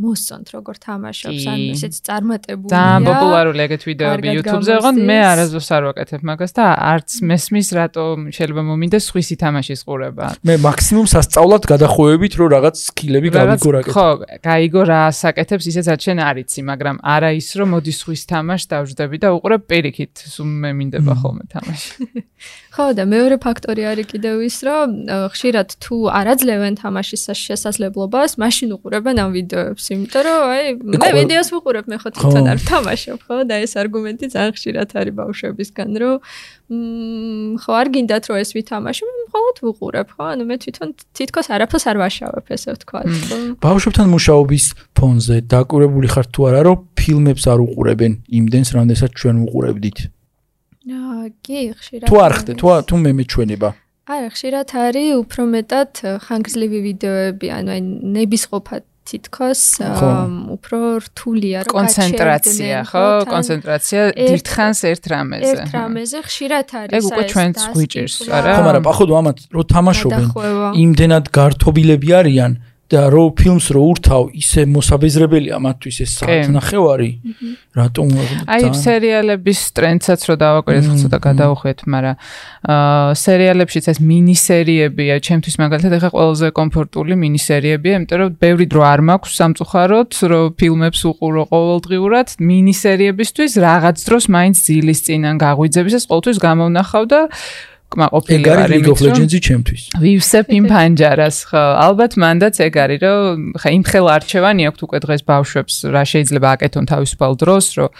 მოსწონთ 0.00 0.46
როგორ 0.56 0.74
თამაშობს 0.88 1.44
ან 1.52 1.60
ესეც 1.76 1.94
წარმატებულია 2.08 2.72
და 2.72 3.12
პოპულარული 3.12 3.60
ეგეთ 3.68 3.82
ვიდეოები 3.92 4.26
YouTube-ზე 4.40 4.80
ყო 4.80 4.90
მე 4.96 5.20
არასდროს 5.42 5.68
არ 5.74 5.82
ვაკეთებ 5.88 6.22
მაგას 6.28 6.52
და 6.54 6.64
არც 6.86 7.10
მესმის 7.26 7.68
რატო 7.74 8.04
შეიძლება 8.30 8.62
მომინდეს 8.68 9.04
სხვისი 9.10 9.36
თამაშის 9.42 9.80
ყურება. 9.82 10.26
მე 10.46 10.54
მაქსიმუმ 10.62 11.06
სასწაულად 11.12 11.62
გადახოვებით 11.66 12.32
რომ 12.38 12.48
რაღაც 12.54 12.76
სკილები 12.86 13.28
გავიგო 13.34 13.70
რაკეთებ. 13.76 13.94
ხო, 13.96 14.08
გაიგო 14.46 14.82
რა 14.86 15.02
საკეთებს 15.10 15.64
ისეც 15.72 15.86
არ 15.90 16.00
შენ 16.06 16.18
არიცი, 16.22 16.60
მაგრამ 16.70 16.96
არა 17.02 17.30
ის 17.34 17.48
რომ 17.58 17.68
მოდი 17.74 17.92
სხვის 17.98 18.22
თამაშს 18.30 18.70
დავждები 18.70 19.16
და 19.18 19.28
უყურებ 19.34 19.62
პირიქით, 19.66 20.14
სულ 20.30 20.48
მე 20.62 20.70
მინდება 20.78 21.14
ხოლმე 21.18 21.44
თამაში. 21.50 21.90
ხო 22.72 22.86
და 22.96 23.04
მეორე 23.04 23.36
ფაქტორი 23.36 23.82
არის 23.84 24.06
კიდევ 24.08 24.36
ის 24.48 24.56
რომ 24.64 24.88
ხშირად 25.28 25.68
თუ 25.84 25.96
არაძლევენ 26.08 26.74
თამაშის 26.80 27.24
შესაძლებლობას, 27.36 28.40
მაშინ 28.40 28.68
უყურებენ 28.80 29.16
ამ 29.20 29.30
ვიდეოებს, 29.36 29.84
იმიტომ 29.92 30.22
რომ 30.24 30.40
აი 30.48 30.62
მე 30.80 31.10
ვიდეოს 31.20 31.48
ვუყურებ, 31.52 31.84
მე 31.92 31.96
ხო 32.00 32.08
თვითონ 32.16 32.48
არ 32.48 32.58
თამაშობ, 32.64 33.18
ხო 33.28 33.36
და 33.44 33.54
ეს 33.60 33.72
არგუმენტი 33.76 34.26
ძალიან 34.32 34.52
ხშირად 34.56 34.88
არის 34.88 35.14
ბავშვებისგან, 35.20 35.90
რომ 36.00 36.16
მ 36.72 37.60
ხო 37.60 37.72
არ 37.76 37.88
გინდათ 37.92 38.24
რომ 38.32 38.36
ეს 38.40 38.50
ვითამაშო, 38.56 39.04
მხოლოდ 39.28 39.56
ვუყურებ, 39.64 40.08
ხო? 40.16 40.24
ანუ 40.32 40.44
მე 40.48 40.56
თვითონ 40.64 40.88
თითქოს 41.12 41.46
არაფერს 41.52 41.84
არ 41.92 41.96
ვაშავებ, 42.00 42.46
ესე 42.56 42.68
ვთქვა. 42.72 43.00
ბავშვებთან 43.60 44.06
მუშაობის 44.16 44.64
ფონზე 44.96 45.36
დაკურებული 45.52 46.08
ხარ 46.08 46.26
თუ 46.32 46.40
არა, 46.48 46.60
რომ 46.72 46.76
ფილმებს 46.96 47.44
არ 47.52 47.58
უყურებენ 47.68 48.12
იმდენს, 48.32 48.68
რამდენსაც 48.76 49.10
ჩვენ 49.12 49.36
ვუყურებდით? 49.44 49.98
აა, 50.87 51.29
კი, 51.43 51.61
ხშირად. 51.75 52.07
თუ 52.07 52.15
არ 52.23 52.33
ხდე, 52.39 52.51
თუ 52.59 52.67
თუ 52.87 52.95
მე 53.03 53.11
მეჩვენება. 53.19 53.69
არა, 54.07 54.27
ხშირად 54.31 54.67
არის 54.71 55.07
უფრო 55.23 55.41
მეტად 55.51 55.91
ხანგრძლივი 56.23 56.79
ვიდეოები, 56.87 57.47
ანუ 57.57 57.69
აი 57.75 57.81
ნებისყოფა 58.15 58.75
თითქოს 59.07 59.61
უფრო 60.55 60.79
რთულია 61.07 61.63
რომ 61.67 61.71
კონცენტრაცია 61.71 62.79
ხო 62.91 63.03
კონცენტრაცია 63.31 64.01
დიდხანს 64.19 64.79
ერთ 64.91 65.03
რამეზე 65.13 65.51
ერთ 65.53 65.75
რამეზე 65.77 66.19
ხშირად 66.27 66.73
არის 66.81 66.97
ეს 66.99 67.07
უკვე 67.07 67.23
ჩვენც 67.31 67.57
გვიჭირს 67.75 68.15
არა 68.27 68.55
ხო 68.57 68.61
მაგრამ 68.67 68.83
походу 68.89 69.11
ამათ 69.19 69.37
რო 69.55 69.63
თამაშობენ 69.71 70.25
იმდენად 70.83 71.25
გართობილები 71.37 72.09
არიან 72.19 72.51
და 72.92 73.02
რო 73.12 73.24
ფილმს 73.38 73.66
რო 73.72 73.82
ურთავ 73.92 74.22
ისე 74.36 74.66
მოსაბეზრებელია 74.68 75.58
მათთვის 75.64 75.96
ეს 76.04 76.12
საათნახევარი 76.20 77.10
რატომ 77.72 78.06
აი 78.52 78.72
სერიალების 78.76 79.60
ტრენდსაც 79.76 80.20
რო 80.28 80.34
დავაკვირდეთ 80.44 81.00
ცოტა 81.02 81.18
გადაუხვეთ 81.28 81.78
მაგრამ 81.88 82.16
აა 82.72 83.14
სერიალებშიც 83.18 83.84
ეს 83.92 83.98
მინი 83.98 84.36
სერიებია 84.38 85.14
ჩემთვის 85.24 85.56
მაგალითად 85.62 85.92
ეხა 85.98 86.10
ყველაზე 86.12 86.48
კომფორტული 86.58 87.16
მინი 87.16 87.40
სერიებია 87.42 87.92
იმიტომ 87.98 88.18
რომ 88.22 88.36
ბევრი 88.44 88.66
დრო 88.72 88.82
არ 88.92 89.00
მაქვს 89.08 89.32
სამწუხაროდ 89.40 90.10
რომ 90.32 90.46
ფილმებს 90.60 91.00
უყურო 91.10 91.42
ყოველდღიურად. 91.52 92.26
მინი 92.38 92.74
სერიებისთვის 92.76 93.52
რაღაც 93.66 93.96
დროს 94.06 94.24
მაინც 94.36 94.56
ძილის 94.66 95.00
წინან 95.06 95.36
გაღვიძების 95.42 95.94
ეს 95.98 96.04
ყოველთვის 96.10 96.38
გამოვნახავ 96.46 97.04
და 97.12 97.20
კმაყოფილი 97.92 98.44
ვარ 98.48 98.72
იმით 98.72 98.86
რომ 98.88 98.98
ლეგენდზე 99.06 99.38
ჩემთვის. 99.46 99.82
ვივსებ 100.02 100.46
იმ 100.58 100.64
პანჯარას 100.72 101.36
ხო 101.48 101.64
ალბათ 101.86 102.12
მანდაც 102.22 102.54
ეგ 102.66 102.74
არის 102.84 103.00
რომ 103.04 103.36
ხა 103.60 103.68
იმ 103.76 103.82
ხელ 103.88 104.06
არჩევანი 104.16 104.62
აქვს 104.68 104.80
უკვე 104.86 104.98
დღეს 105.04 105.22
ბავშვებს 105.32 105.74
რა 105.92 106.02
შეიძლება 106.12 106.48
აკეთონ 106.56 106.84
თავისუფალ 106.92 107.32
დროს 107.42 107.66
რომ 107.78 107.90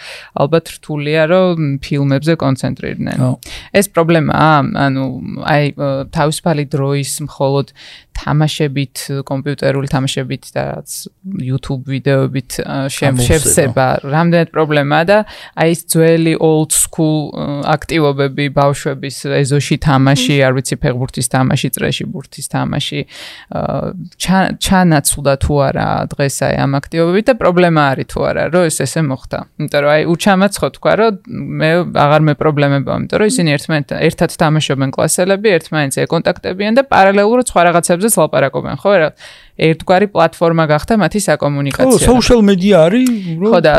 ალბათ 0.41 0.65
რთულია 0.77 1.21
რომ 1.33 1.57
ფილმებზე 1.85 2.33
კონცენტრირდნენ. 2.43 3.17
ეს 3.73 3.85
პრობლემაა 3.93 4.53
ანუ 4.85 5.03
აი 5.53 5.63
თავისუფალი 6.09 6.63
დროის 6.73 7.11
მხოლოდ 7.27 7.67
თამაშებით, 8.13 8.95
კომპიუტერული 9.27 9.87
თამაშებით 9.89 10.43
და 10.53 10.63
რაც 10.73 10.89
YouTube 11.43 11.83
ვიდეოებით 11.89 12.51
შევსება, 12.93 13.87
რამდენად 14.05 14.49
პრობლემაა 14.53 15.03
და 15.09 15.17
აი 15.59 15.69
ეს 15.73 15.81
ძველი 15.91 16.33
old 16.39 16.71
school 16.71 17.33
აქტივობები 17.67 18.45
ბავშვების 18.53 19.17
ეზოში 19.43 19.75
თამაში, 19.83 20.35
არ 20.45 20.53
ვიცი 20.57 20.75
ფეხბურთის 20.83 21.27
თამაში, 21.33 21.67
წრეში 21.73 22.05
ბურთის 22.13 22.47
თამაში, 22.53 22.99
ჩანაცვლა 24.63 25.33
თუ 25.43 25.53
არა 25.67 25.87
დღეს 26.13 26.37
აი 26.47 26.55
ამ 26.63 26.71
აქტივობებით 26.79 27.25
და 27.29 27.35
პრობლემა 27.41 27.81
არის 27.93 28.07
თუ 28.13 28.19
არა, 28.29 28.43
რომ 28.53 28.63
ეს 28.69 28.77
ესე 28.85 29.01
მოხდა. 29.03 29.39
იმიტომ 29.59 29.79
რომ 29.83 29.91
აი 29.93 30.03
უჩამაც 30.13 30.53
ხო 30.61 30.67
თქვა, 30.77 30.93
რომ 30.99 31.11
მე 31.59 31.69
აღარ 32.03 32.21
მე 32.27 32.33
პრობლემებია, 32.39 32.93
იმიტომ 33.03 33.17
რომ 33.19 33.27
ისინი 33.33 33.49
ერთმანეთთან 33.57 33.97
ერთად 34.07 34.29
თამაშობენ 34.43 34.89
კლასელები, 34.93 35.47
ერთმანეთს 35.57 35.97
ეკონტაქტებიან 36.03 36.73
და 36.77 36.83
პარალელურად 36.93 37.45
სხვა 37.49 37.61
რაღაცებს 37.69 38.02
რაღაცებზეც 38.03 38.15
ლაპარაკობენ, 38.19 38.75
ხო? 38.81 38.91
რა 38.99 39.09
ერთგვარი 39.57 40.07
პლატფორმა 40.11 40.65
გახდა 40.67 40.93
მათი 40.99 41.19
საკომუნიკაციო. 41.23 41.97
ხო, 42.03 42.03
social 42.03 42.41
media 42.43 42.75
არის, 42.87 43.09
ხო 43.39 43.59
და 43.63 43.75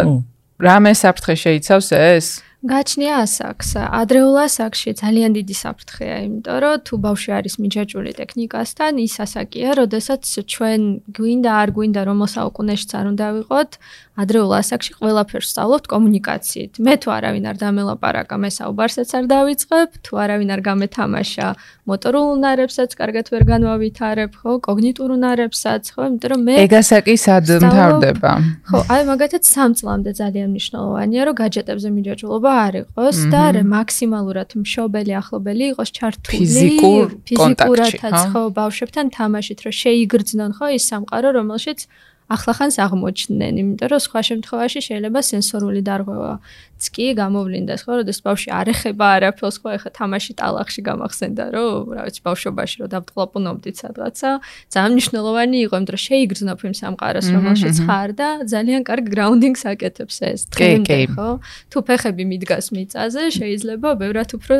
რამე 0.60 0.92
საფრთხე 0.96 1.34
შეიცავს 1.44 1.88
ეს? 1.92 2.26
გაჩნია 2.64 3.14
ასაკს. 3.28 3.76
ადრეულ 3.76 4.36
ასაკში 4.48 4.90
ძალიან 4.96 5.30
დიდი 5.36 5.56
საფრთხეა, 5.60 6.16
იმიტომ 6.24 6.56
რომ 6.64 6.74
თუ 6.88 6.94
ბავშვი 7.04 7.30
არის 7.36 7.54
მიჯაჭვული 7.60 8.12
ტექნიკასთან, 8.16 8.92
ის 9.04 9.14
ასაკია, 9.20 9.70
როდესაც 9.84 10.22
ჩვენ 10.48 10.80
გვინდა 11.12 11.52
არ 11.60 11.68
გვინდა 11.76 12.00
რომ 12.08 12.16
მოსაუკუნეშიც 12.24 12.90
არ 12.96 13.06
უნდა 13.12 13.26
ვიყოთ, 13.36 13.70
ადრეულ 14.14 14.52
ასაკში 14.60 14.92
ყველაფერს 14.94 15.48
სწავლობთ 15.50 15.86
კომუნიკაციით. 15.90 16.72
მე 16.78 16.94
თუ 17.02 17.08
არავინ 17.18 17.44
არ 17.50 17.56
დამელაპარაკა, 17.58 18.34
მე 18.38 18.50
საუბარსაც 18.54 19.10
არ 19.18 19.24
დავიწყებ, 19.26 19.88
თუ 20.06 20.12
არავინ 20.22 20.50
არ 20.54 20.60
გამეთამაშა 20.70 21.48
მოტორულ 21.90 22.26
უნარებსაც 22.38 22.90
კარგად 22.94 23.26
ვერ 23.34 23.42
განვავითარებ, 23.50 24.30
ხო, 24.38 24.52
კოგნიტურ 24.62 25.08
უნარებსაც, 25.18 25.82
ხო, 25.90 26.02
იმიტომ 26.14 26.30
რომ 26.30 26.40
მე 26.46 26.54
ეგ 26.62 26.72
ასაკი 26.78 27.14
სად 27.18 27.44
მთავრდება? 27.58 28.32
ხო, 28.70 28.78
აი 28.94 29.02
მაგათაც 29.10 29.44
3 29.50 29.74
წლამდე 29.82 30.10
ძალიან 30.14 30.48
მნიშვნელოვანია, 30.54 31.22
რომ 31.26 31.34
გაჯეტებზე 31.42 31.88
მიჯაჭვულობა 31.98 32.50
არ 32.54 32.74
იყოს 32.86 33.18
და 33.34 33.42
მაქსიმალურად 33.74 34.48
მშობელი 34.62 35.12
ახლობელი 35.20 35.64
იყოს 35.74 35.90
ჩართული 35.98 36.68
ფიზიკურადაც 37.28 38.18
ხო 38.32 38.42
ბავშვებთან 38.58 39.06
თამაშით 39.18 39.58
რომ 39.64 39.74
შეიგრძნონ 39.82 40.50
ხო 40.58 40.66
ის 40.78 40.84
სამყარო 40.90 41.28
რომელშიც 41.38 41.80
ახლახანს 42.32 42.76
აღმოჩნდნენ, 42.80 43.54
იმიტომ 43.60 43.88
რომ 43.92 44.00
სხვა 44.00 44.20
შემთხვევაში 44.28 44.80
შეიძლება 44.88 45.20
სენსორული 45.28 45.80
დარღვევაც 46.84 46.92
კი 46.92 47.06
გამოვლინდეს, 47.16 47.80
ხო, 47.84 47.92
როდესაც 48.02 48.22
ბავშვი 48.24 48.50
არ 48.52 48.66
ეხება 48.74 49.06
არაფერს, 49.16 49.56
ხო, 49.62 49.68
ეხა 49.78 49.90
თამაში 49.94 50.32
ტალახში 50.36 50.80
გამახსენდა, 50.84 51.44
რომ, 51.54 51.94
რა 51.96 52.02
ვიცი, 52.04 52.20
ბავშვობაში 52.24 52.76
რომ 52.80 52.88
დავტყლაპუნობდით 52.94 53.76
სადღაცა, 53.80 54.30
ძალიან 54.74 54.92
მნიშვნელოვანი 54.94 55.56
იყო, 55.64 55.74
იმიტომ 55.74 55.94
რომ 55.94 56.02
შეიგრძნობ 56.04 56.58
იმ 56.64 56.74
სამყაროს, 56.74 57.26
რომელშიც 57.34 57.76
ხარ 57.84 58.10
და 58.14 58.28
ძალიან 58.44 58.80
კარგ 58.84 59.04
გრაუნდინგს 59.14 59.62
აკეთებს 59.72 60.16
ეს 60.28 60.40
ტრენდი, 60.52 61.00
ხო? 61.14 61.30
თუ 61.72 61.78
ფეხები 61.88 62.24
მიდგას 62.28 62.66
მიწაზე, 62.74 63.22
შეიძლება 63.38 63.88
ბევრად 64.00 64.30
უფრო 64.36 64.54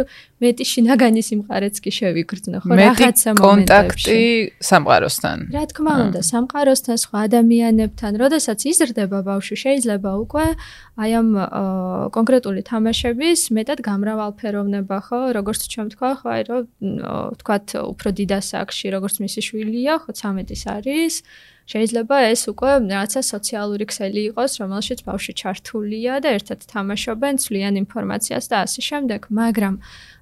მეტი 0.45 0.65
შინაგანი 0.65 1.23
სიმყარეც 1.25 1.77
კი 1.85 1.91
შევიგრძნო, 1.99 2.59
ხო, 2.65 2.73
რაღაცა 2.73 3.31
მომენტებში. 3.37 3.45
კონტაქტი 3.45 4.21
სამყაროსთან. 4.61 5.39
რა 5.55 5.65
თქმა 5.73 5.93
უნდა, 6.05 6.21
სამყაროსთან 6.25 6.97
სხვა 7.05 7.19
ადამიან 7.29 7.75
ადამიანებთან, 7.75 8.13
როდესაც 8.21 8.59
იზრდება 8.71 9.19
ბავშვი, 9.27 9.57
შეიძლება 9.65 10.11
უკვე 10.25 10.47
აი 10.95 11.11
ამ 11.19 11.29
კონკრეტული 12.15 12.63
თამაშების 12.69 13.41
მეტად 13.57 13.83
გამრავალფეროვნება, 13.85 14.99
ხო, 15.07 15.21
როგორც 15.35 15.61
ჩვენ 15.73 15.89
თქვა, 15.95 16.11
ხო, 16.21 16.27
აი 16.35 16.43
რომ 16.49 16.63
თქვათ 17.41 17.67
უფრო 17.91 18.09
დიდასაკში, 18.21 18.87
როგორც 18.95 19.15
მისი 19.25 19.41
შვილია, 19.49 19.95
ხო 20.05 20.11
13-ის 20.15 20.63
არის. 20.77 21.15
შეიძლება 21.65 22.17
ეს 22.29 22.43
უკვე 22.53 22.71
რაღაცა 22.93 23.21
სოციალური 23.25 23.85
ქსელი 23.89 24.23
იყოს, 24.31 24.53
რომელშიც 24.61 24.99
ბავშვი 25.09 25.33
ჩართულია 25.41 26.15
და 26.21 26.29
ერთად 26.37 26.61
თამაშობენ, 26.69 27.35
ცვლიან 27.41 27.75
ინფორმაციას 27.85 28.45
და 28.53 28.57
ასე 28.69 28.81
შემდეგ, 28.89 29.21
მაგრამ 29.33 29.75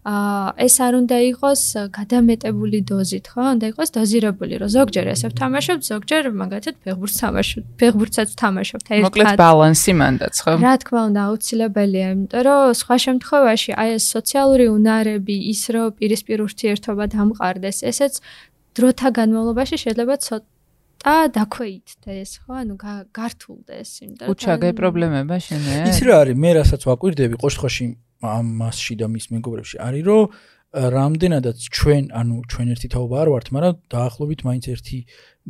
აა 0.03 0.55
ეს 0.67 0.77
არ 0.83 0.93
უნდა 1.03 1.17
იყოს 1.31 1.63
გადამეტებული 1.99 2.79
დოზით, 2.91 3.27
ხო? 3.35 3.43
უნდა 3.55 3.67
იყოს 3.71 3.89
დოზირებული, 3.95 4.55
რომ 4.63 4.71
ზოგჯერ 4.75 5.07
ესე 5.15 5.27
ვთამაშობთ, 5.31 5.83
ზოგჯერ 5.91 6.23
მაგათად 6.43 6.77
ფეხბურთს 6.83 7.17
თამაშობთ, 7.23 7.67
ფეხბურთსაც 7.79 8.29
ვთამაშობთ 8.35 8.87
ერთად. 8.87 9.07
მოკლედ 9.07 9.35
ბალანსი 9.43 9.93
მანდაც, 9.99 10.35
ხო? 10.43 10.53
რა 10.63 10.75
თქმა 10.83 11.01
უნდა, 11.11 11.21
აუცილებელია, 11.27 12.07
იმიტომ 12.15 12.43
რომ 12.47 12.63
სხვა 12.83 12.97
შემთხვევაში 13.07 13.71
აი 13.83 13.89
ეს 13.99 14.05
სოციალური 14.15 14.67
უნარები, 14.75 15.37
ის 15.55 15.63
რომ 15.75 15.87
პირისპირ 15.99 16.39
ურთიერთობა 16.47 17.05
დამყარდეს, 17.15 17.79
ესეც 17.91 18.15
დროთა 18.75 19.09
განმავლობაში 19.19 19.77
შეიძლება 19.85 20.15
ცოტა 20.27 20.52
და 21.01 21.17
დაქვეითდეს, 21.33 22.31
ხო? 22.45 22.53
ანუ 22.63 22.75
გართულდეს, 23.17 23.91
იმიტომ 24.05 24.27
რომ 24.29 24.33
უჩაგე 24.37 24.71
პრობლემება 24.77 25.37
შენე. 25.41 25.75
ის 25.89 25.99
რა 26.05 26.15
არის, 26.23 26.37
მე 26.37 26.51
რასაც 26.61 26.83
ვაკვირდები, 26.87 27.35
ყოველთვის 27.41 27.77
ამ 28.23 28.47
მასში 28.63 28.95
და 29.03 29.07
მის 29.11 29.27
მეგობრებში 29.35 29.77
არის 29.83 30.03
რომ 30.07 30.23
რამდენადაც 30.73 31.59
ჩვენ 31.69 32.05
ანუ 32.17 32.37
ჩვენ 32.49 32.69
ერთი 32.73 32.89
თაობა 32.95 33.17
არ 33.23 33.29
ვართ, 33.29 33.47
მაგრამ 33.53 33.75
დაახლოებით 33.93 34.41
მაინც 34.47 34.65
ერთი 34.73 34.99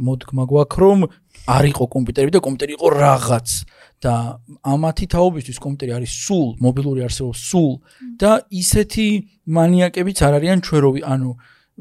მოდგმა 0.03 0.45
გვაქვს 0.51 0.78
რომ 0.82 0.99
არ 1.47 1.64
იყო 1.72 1.84
კომპიუტერი 1.95 2.30
და 2.34 2.40
კომპიუტერი 2.43 2.72
იყო 2.74 2.88
რაღაც 2.90 3.49
და 4.03 4.14
ამათი 4.66 5.07
თაობისთვის 5.14 5.59
კომპიუტერი 5.62 5.93
არის 5.95 6.12
სულ 6.26 6.49
მობილური 6.64 7.01
არსებობა 7.07 7.36
სულ 7.38 7.72
და 8.18 8.32
ისეთი 8.51 9.09
მანიაკებიც 9.47 10.18
არ 10.26 10.32
არიან 10.43 10.59
ჩვენოვი 10.66 11.01
ანუ 11.07 11.30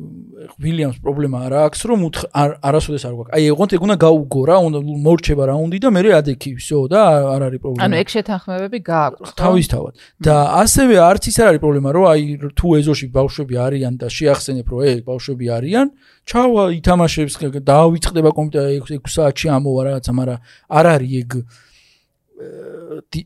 ვილიამს 0.01 0.99
პრობლემა 1.01 1.39
არ 1.49 1.53
აქვს 1.57 1.81
რომ 1.89 2.01
არასოდეს 2.37 3.05
არ 3.09 3.15
გვაქვს. 3.17 3.33
აი 3.33 3.45
ეგონთ 3.49 3.71
ეგ 3.77 3.85
უნდა 3.87 3.97
გაუგო 4.05 4.43
რა, 4.45 4.57
უნდა 4.69 4.79
მორჩება 4.85 5.45
რა 5.49 5.55
უნდა 5.57 5.79
და 5.81 5.89
მე 5.97 6.01
ადექი 6.21 6.51
всё 6.61 6.85
და 6.85 7.01
არ 7.33 7.43
არის 7.49 7.61
პრობლემა. 7.65 7.81
ანუ 7.81 7.95
ეგ 7.97 8.09
შეთანხმებები 8.13 8.79
გააქვს. 8.93 9.31
თავისთავად. 9.41 9.93
და 10.21 10.37
ასევე 10.61 10.95
არც 11.01 11.23
ის 11.33 11.37
არ 11.41 11.49
არის 11.49 11.61
პრობლემა 11.65 11.89
რომ 11.97 12.05
აი 12.13 12.21
თუ 12.61 12.67
ეზოში 12.77 13.07
ბავშვები 13.17 13.55
არიან 13.57 13.93
და 13.97 14.07
შეახსენებ 14.13 14.67
რომ 14.69 14.81
ეგ 14.85 15.01
ბავშვები 15.09 15.47
არიან, 15.57 15.87
ჩავა 16.29 16.63
ითამაშებს 16.77 17.35
დაავიწყდება 17.65 18.31
კომპიუტერი 18.37 18.79
6 18.85 19.17
საათში 19.17 19.47
ამოვა 19.49 19.81
რაღაცა, 19.89 20.13
მაგრამ 20.13 20.39
არ 20.77 20.85
არის 20.93 21.13
ეგ 21.25 21.31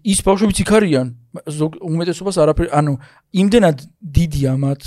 ის 0.07 0.19
ბავშვებიც 0.23 0.59
იქ 0.63 0.71
არიან 0.71 1.07
უმეტესობას 1.83 2.37
არაფერი 2.43 2.71
ანუ 2.79 2.93
იმდენად 3.43 3.79
დიდია 3.99 4.55
მათ 4.55 4.83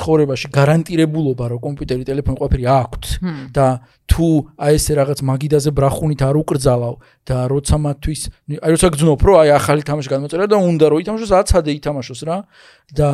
ცხოვრებაში 0.00 0.48
გარანტირებულობა 0.54 1.44
რომ 1.52 1.60
კომპიუტერი, 1.60 2.04
ტელეფონი 2.08 2.40
ყველაფერი 2.40 2.64
აქვთ 2.72 3.04
და 3.52 3.66
თუ 4.10 4.28
აი 4.58 4.74
ესე 4.80 4.92
რაღაც 4.98 5.20
მაგიდაზე 5.22 5.70
ბრახუნით 5.76 6.22
არ 6.26 6.36
უკრძალავ 6.40 6.94
და 7.30 7.36
როცა 7.52 7.76
მათთვის 7.84 8.22
აი 8.58 8.70
როცა 8.74 8.88
გძნობ 8.96 9.20
რომ 9.28 9.36
აი 9.44 9.50
ახალი 9.54 9.82
თამაში 9.86 10.08
გამოწერა 10.10 10.44
და 10.50 10.56
უნდა 10.58 10.86
რომ 10.90 10.98
ითამაშოს 11.04 11.32
აცადე 11.40 11.70
ითამაშოს 11.78 12.20
რა 12.26 12.38
და 12.96 13.10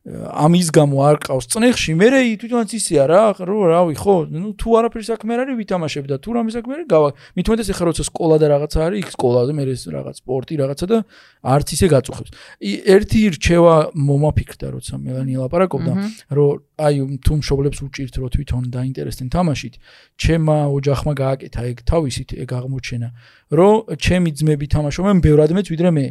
ამის 0.00 0.72
გამო 0.72 0.96
არ 1.04 1.16
ყავს 1.20 1.46
წნეხში, 1.52 1.92
მე 1.92 2.08
თვითონაც 2.40 2.70
ისეა 2.72 3.04
რა, 3.04 3.24
რო 3.36 3.58
რავი, 3.68 3.94
ხო, 4.00 4.32
ნუ 4.32 4.56
თუ 4.56 4.68
არაფერი 4.80 5.04
საქმე 5.04 5.30
არ 5.36 5.40
არის, 5.44 5.56
ვითამაშებ 5.60 6.04
და 6.08 6.16
თუ 6.24 6.30
რამე 6.40 6.50
საქმე 6.56 6.72
არის, 6.72 6.86
გავა. 6.88 7.08
მithumetes 7.36 7.68
ეხა 7.68 7.84
როცა 7.84 8.02
სკოლა 8.08 8.36
და 8.40 8.46
რაღაცა 8.48 8.78
არის, 8.80 8.96
იქ 8.96 9.08
სკოლაზე 9.12 9.52
მე 9.60 9.62
ეს 9.68 9.82
რაღაც 9.92 10.16
სპორტი 10.24 10.54
რაღაცა 10.56 10.86
და 10.88 10.98
არც 11.44 11.68
ისე 11.76 11.86
გაწუხებს. 11.92 12.30
ერთი 12.64 13.20
რჩევა 13.36 13.76
მომაფიქრდა, 13.92 14.66
როცა 14.72 14.94
მელანი 15.04 15.34
ლაპარაკობდა, 15.36 15.92
რომ 16.32 16.52
აი 16.80 16.94
თუ 17.20 17.32
მშობლებს 17.44 17.78
უჭირთ 17.84 18.14
რომ 18.24 18.28
თვითონ 18.32 18.62
დაინტერესდნენ 18.72 19.28
თამაშით, 19.36 19.74
ჩემმა 20.16 20.56
ოჯახმა 20.80 21.12
გააკეთა 21.12 21.60
ეგ 21.76 21.78
თავისით 21.84 22.30
ეგ 22.40 22.48
აღმოჩენა, 22.56 23.08
რომ 23.52 23.74
ჩემი 24.00 24.30
ძმები 24.32 24.66
თამაშობენ 24.72 25.16
ბევრად 25.20 25.52
მეც 25.52 25.68
ვიდრე 25.68 25.92
მე. 25.92 26.06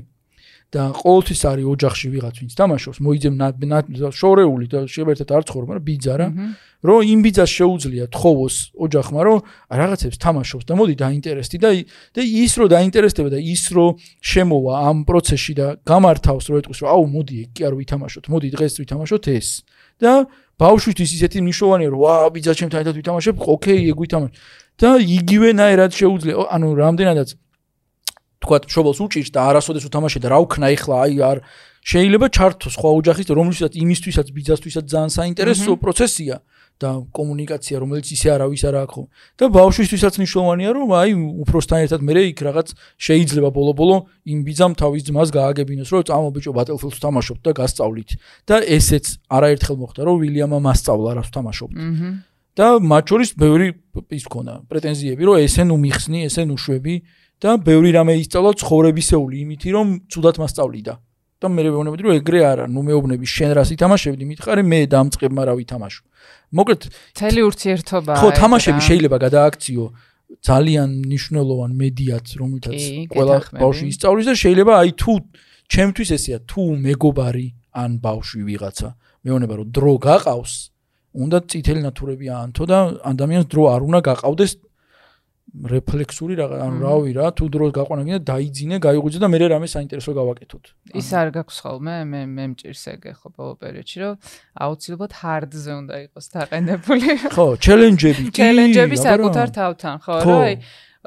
და 0.69 0.93
ყოველთვის 0.93 1.41
არის 1.49 1.65
ოჯახში 1.65 2.07
ვიღაც 2.13 2.35
ვინც 2.45 2.53
თამაშობს, 2.53 2.97
მოიძემ 3.01 3.35
შორეული 4.13 4.65
და 4.69 4.79
შეერთად 4.85 5.29
არ 5.33 5.43
ცხოვრობ, 5.49 5.67
მაგრამ 5.69 5.85
ბიძა 5.89 6.13
რა. 6.21 6.27
რომ 6.79 6.99
იმ 7.11 7.19
ბიძას 7.25 7.49
შეუძლია 7.59 8.05
თხოვოს 8.13 8.55
ოჯახმა, 8.77 9.19
რომ 9.27 9.37
რაღაცებს 9.67 10.17
თამაშობს 10.23 10.65
და 10.69 10.73
მოდი 10.79 10.95
დაინტერესდი 11.03 11.57
და 11.59 11.69
და 12.15 12.21
ის 12.23 12.51
რო 12.55 12.65
დაინტერესდება 12.71 13.29
და 13.33 13.39
ის 13.41 13.63
რო 13.75 13.87
შემოვა 14.23 14.73
ამ 14.87 14.97
პროცესში 15.09 15.53
და 15.59 15.67
გამართავს 15.83 16.45
რო 16.47 16.55
ეტყვის, 16.61 16.79
რომ 16.85 16.89
აუ 16.93 17.03
მოდი 17.17 17.35
ეგ 17.43 17.49
კი 17.51 17.61
არ 17.67 17.73
ვითამაშოთ, 17.75 18.25
მოდი 18.31 18.47
დღეს 18.55 18.73
ვითამაშოთ 18.79 19.23
ეს. 19.27 19.49
და 19.99 20.13
ბავშვისთვის 20.55 21.09
ისეთი 21.17 21.37
მნიშვნელოვანია, 21.43 21.89
რომ 21.91 21.99
ვა 21.99 22.13
ბიძა 22.31 22.53
ჩემთან 22.55 22.79
ერთად 22.83 22.95
ვითამაშებ, 22.99 23.35
ოკეი, 23.35 23.81
ეგ 23.91 23.97
ვითამაშებ. 23.99 24.35
და 24.79 24.89
იგივენაირად 24.95 25.91
შეუძლია, 25.91 26.35
ანუ 26.55 26.67
რამდენადაც 26.79 27.29
თქვა 28.39 28.57
მშობელს 28.65 28.99
უჭირს 29.03 29.31
და 29.35 29.39
არასოდეს 29.51 29.87
უთამაშე 29.89 30.19
და 30.23 30.27
რა 30.31 30.39
ვქნა 30.47 30.67
ეხლა 30.75 30.95
აი 31.05 31.15
არ. 31.19 31.37
შეიძლება 31.79 32.27
ჩართო 32.35 32.67
სხვა 32.75 32.89
ოჯახის 32.99 33.27
რომლითაც 33.31 33.73
იმისთვისაც 33.83 34.27
ბიძასთვისაც 34.35 34.85
ძალიან 34.87 35.11
საინტერესო 35.15 35.71
პროცესია 35.79 36.35
და 36.79 36.89
კომუნიკაცია 37.11 37.75
რომელიც 37.83 38.07
ისე 38.15 38.29
არავის 38.35 38.63
არ 38.67 38.75
აქვს. 38.83 39.03
და 39.39 39.45
ბავშვისთვისაც 39.51 40.13
მნიშვნელოვანია 40.19 40.69
რომ 40.75 40.89
აი 40.95 41.11
უფროსთან 41.43 41.79
ერთად 41.83 42.01
მე 42.07 42.13
იქ 42.31 42.39
რაღაც 42.47 42.67
შეიძლება 43.03 43.49
ბოლო-ბოლო 43.51 43.95
იმ 44.31 44.39
ბიძამ 44.47 44.73
თავის 44.79 45.01
ძმას 45.07 45.29
გააგებინოს 45.35 45.89
რომ 45.91 46.03
წამო 46.07 46.29
ბიჭო 46.35 46.51
ბატლფილდს 46.55 46.99
თამაშობთ 47.03 47.41
და 47.43 47.51
გასწავლით. 47.59 48.09
და 48.47 48.55
ესეც 48.63 49.05
არაერთხელ 49.27 49.75
მოხდა 49.83 50.01
რომ 50.07 50.15
ვილიამმა 50.23 50.59
მასწავლა 50.67 51.11
რას 51.19 51.29
თამაშობთ 51.35 51.75
და 52.59 52.67
მათ 52.79 53.03
შორის 53.07 53.29
ბევრი 53.39 53.67
ის 54.11 54.25
ქონა 54.27 54.67
პრეტენზიები 54.67 55.23
რომ 55.27 55.35
ესე 55.47 55.63
ნუ 55.63 55.75
მიხსნი 55.79 56.19
ესე 56.27 56.43
ნუ 56.43 56.55
შვები 56.59 56.95
და 57.39 57.55
ბევრი 57.63 57.91
რამე 57.95 58.13
ისწავლა 58.19 58.51
ცხოვრებისეული 58.61 59.35
იმითი 59.45 59.69
რომ 59.75 59.87
ცუდად 60.11 60.35
მასწავლიდა. 60.43 60.93
და 61.39 61.47
მე 61.47 61.63
მეუბნები 61.71 62.03
რომ 62.03 62.13
ეგრე 62.19 62.39
არა 62.43 62.65
ნუ 62.67 62.81
მეუბნები 62.83 63.25
შენ 63.31 63.51
რას 63.55 63.69
ითამაშებდი 63.71 64.25
მითხარი 64.27 64.63
მე 64.67 64.79
დამწყებმა 64.91 65.43
რა 65.47 65.53
ვითამაშო. 65.55 66.03
მოკლედ 66.51 66.81
თელი 67.15 67.41
ურთიერთობა 67.47 68.13
ხო 68.19 68.29
თამაშები 68.35 68.81
შეიძლება 68.83 69.17
გადააქციო. 69.23 69.83
ძალიან 70.43 70.89
მნიშვნელოვან 71.07 71.71
მედიად 71.79 72.25
რომელთაც 72.43 72.79
ყველა 73.15 73.35
ბავშვი 73.55 73.85
ისწავლის 73.93 74.25
და 74.29 74.33
შეიძლება 74.43 74.73
აი 74.83 74.91
თუ 74.99 75.13
ჩემთვის 75.71 76.09
ესეა 76.17 76.37
თუ 76.43 76.61
მეგობარი 76.85 77.47
ან 77.71 77.91
ბავშვი 78.03 78.41
ვიღაცა. 78.49 78.89
მეუბნება 79.23 79.53
რომ 79.63 79.67
დრო 79.71 79.93
გაყავს 80.05 80.53
უნდა 81.23 81.37
წითელი 81.49 81.81
ნატურები 81.87 82.25
აანთო 82.29 82.63
და 82.69 82.77
ადამიანს 83.11 83.45
დრო 83.49 83.63
არ 83.73 83.81
უნდა 83.87 83.99
გაყავდეს 84.09 84.51
რეფლექსური 85.49 86.37
რა 86.37 86.45
ანუ 86.61 86.77
რავი 86.83 87.11
რა 87.17 87.27
თუ 87.33 87.45
დროს 87.49 87.71
გაყვანა 87.73 88.03
გინდა 88.05 88.21
დაიძინე 88.29 88.77
გაიღვიძე 88.85 89.19
და 89.23 89.27
მე 89.33 89.37
რამე 89.49 89.67
საინტერესო 89.73 90.11
გავაკეთოთ. 90.13 90.63
ის 90.93 91.09
არ 91.09 91.27
გაქვს 91.37 91.57
ხოლმე 91.65 91.95
მე 92.05 92.21
მე 92.29 92.43
მჭირს 92.53 92.83
ეგ 92.93 93.03
ხო 93.17 93.27
ბოლო 93.33 93.53
პერიოდში 93.57 93.97
რომ 94.03 94.13
აუცილებლად 94.65 95.11
ჰარდზე 95.19 95.71
უნდა 95.79 95.95
იყოს 96.05 96.25
დაყენებული. 96.37 97.07
ხო 97.33 97.47
ჩელენჯები 97.65 98.23
კი 98.29 98.35
ჩელენჯები 98.37 98.95
საკუთარ 99.09 99.47
თავთან 99.57 99.95
ხო 100.05 100.13
რა 100.21 100.37
აი 100.45 100.55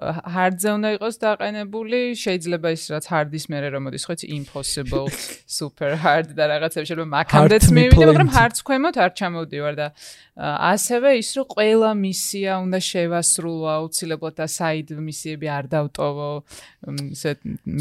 hardზე 0.01 0.69
უნდა 0.73 0.89
იყოს 0.97 1.17
დაყენებული, 1.21 1.99
შეიძლება 2.17 2.69
ის 2.73 2.83
რაც 2.97 3.05
hard-ის 3.13 3.45
მერე 3.53 3.69
რომ 3.77 3.83
მოდისხოთ 3.93 4.25
impossible, 4.25 5.13
super 5.61 6.01
hard 6.01 6.33
და 6.33 6.49
რაღაცები 6.49 6.89
შეიძლება 6.89 7.13
მაგამდეც 7.13 7.65
მივიდე, 7.77 8.05
მაგრამ 8.09 8.31
hard-ს 8.33 8.65
ქვემოთ 8.65 8.97
არ 9.05 9.13
ჩამოვდივარ 9.21 9.75
და 9.77 9.87
ასევე 10.73 11.09
ის 11.21 11.29
რომ 11.37 11.47
ყველა 11.53 11.91
მისია 11.93 12.53
უნდა 12.65 12.79
შევასრულო, 12.81 13.69
აუცილებლად 13.69 14.35
და 14.41 14.47
side 14.49 14.97
მისიები 14.97 15.47
არ 15.61 15.65
დავტოვო, 15.77 16.29
ისე 17.13 17.31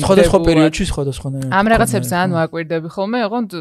სხვადასხვა 0.04 0.40
პერიოდში 0.52 0.84
სხვადასხვანაირად. 0.92 1.48
ამ 1.48 1.66
რაღაცებს 1.72 2.08
ძალიან 2.12 2.32
ვაკვირდები 2.36 2.90
ხოლმე, 2.92 3.20
ოღონდ 3.24 3.52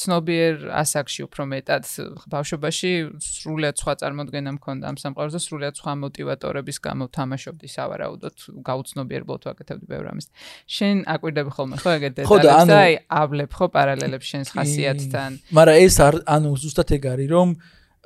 ცნობიერ 0.00 0.72
ასაკში 0.72 1.20
უფრო 1.28 1.42
მეტად 1.52 1.84
ბავშვობაში 2.32 2.92
სრულიად 3.20 3.76
სხვა 3.76 3.92
წარმოდგენა 4.00 4.50
მქონდა 4.56 4.84
ამ 4.88 4.96
სამყაროს 5.04 5.36
და 5.36 5.40
სრულიად 5.44 5.74
სხვა 5.76 5.92
მოტივატორების 6.00 6.78
გამო 6.80 7.04
თამაშობდი 7.12 7.68
სა 7.68 7.89
სავარაუდოდ 7.90 8.36
გაუცნობიერებლად 8.66 9.46
ვაკეთებდი 9.48 9.86
ბევრ 9.90 10.06
ამის. 10.14 10.26
შენ 10.70 10.96
აკვირდები 11.10 11.50
ხოლმე 11.56 11.76
ხო 11.82 11.90
ეგეთ 11.98 12.14
დეტალებს 12.20 12.70
და 12.70 12.78
აი 12.86 12.94
ავლებ 13.20 13.50
ხო 13.58 13.66
პარალელებს 13.74 14.26
შენს 14.30 14.48
ხასიათთან. 14.54 15.30
მაგრამ 15.50 15.76
ეს 15.86 15.96
არ 16.06 16.14
ანუ 16.30 16.50
ზუსტად 16.62 16.90
ეგ 16.96 17.04
არის 17.10 17.28
რომ 17.34 17.48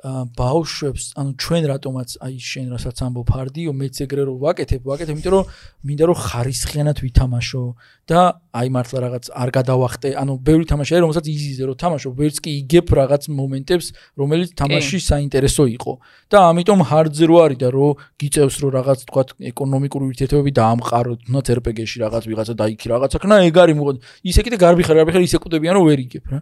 ბაუშვებს, 0.05 1.03
ანუ 1.17 1.31
ჩვენ 1.41 1.63
რატომაც 1.65 2.09
აი 2.21 2.35
შენ 2.37 2.65
რასაც 2.77 2.97
ამბობ 3.05 3.25
ფარდიო, 3.25 3.71
მეც 3.73 3.95
ეგრე 4.05 4.23
რომ 4.29 4.37
ვაკეთებ, 4.37 4.81
ვაკეთებ, 4.85 5.15
იმიტომ 5.17 5.33
რომ 5.33 5.45
მინდა 5.81 6.03
რომ 6.05 6.17
ხარისხიანად 6.25 6.97
ვითამაშო 7.01 7.63
და 8.05 8.21
აი 8.53 8.67
მართლა 8.69 8.99
რაღაც 9.01 9.25
არ 9.33 9.49
გადავახტე, 9.57 10.09
ანუ 10.21 10.33
ბევრი 10.45 10.65
თამაშია, 10.69 11.01
რომელსაც 11.01 11.25
იზიზე 11.25 11.63
რომ 11.65 11.77
თამაშო, 11.81 12.09
ვერც 12.13 12.37
კი 12.37 12.51
იგებ 12.61 12.87
რაღაც 13.01 13.23
მომენტებს, 13.33 13.87
რომელიც 14.13 14.49
თამაში 14.53 14.97
საინტერესო 15.01 15.63
იყო. 15.73 15.93
და 16.29 16.37
ამიტომ 16.49 16.79
hard-ზე 16.89 17.25
რო 17.29 17.37
არის 17.45 17.59
და 17.61 17.69
რო 17.69 17.87
გიწევს 18.17 18.55
რომ 18.61 18.71
რაღაც 18.77 18.99
თქვა 19.09 19.23
ეკონომიკური 19.49 20.03
ურთიერთობები 20.09 20.51
დაამყარო, 20.57 21.11
თუნდაც 21.25 21.47
RPG-ში 21.53 21.97
რაღაც 22.01 22.23
ვიღაცა 22.25 22.53
დაიქი 22.61 22.87
რაღაცა 22.93 23.17
ქნა, 23.21 23.35
ეგ 23.45 23.57
არის 23.61 23.75
მოკლედ. 23.77 23.97
ისე 24.25 24.41
კიდე 24.41 24.57
გარბიხარ, 24.57 24.95
გარბიხარ 25.05 25.21
ისე 25.21 25.37
კუტებიან 25.37 25.73
რომ 25.77 25.85
ვერ 25.85 25.99
იგებ 26.05 26.25
რა. 26.33 26.39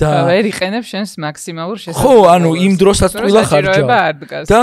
და 0.00 0.08
ვერ 0.32 0.44
იყენებ 0.52 0.84
შენს 0.88 1.10
მაქსიმალურ 1.20 1.76
შესაძლებლობას. 1.84 2.16
ხო, 2.16 2.32
ანუ 2.32 2.50
იმ 2.64 2.72
დროსაც 2.80 3.05
სასწრულა 3.12 3.42
ხარჯა. 3.50 3.84
და 4.50 4.60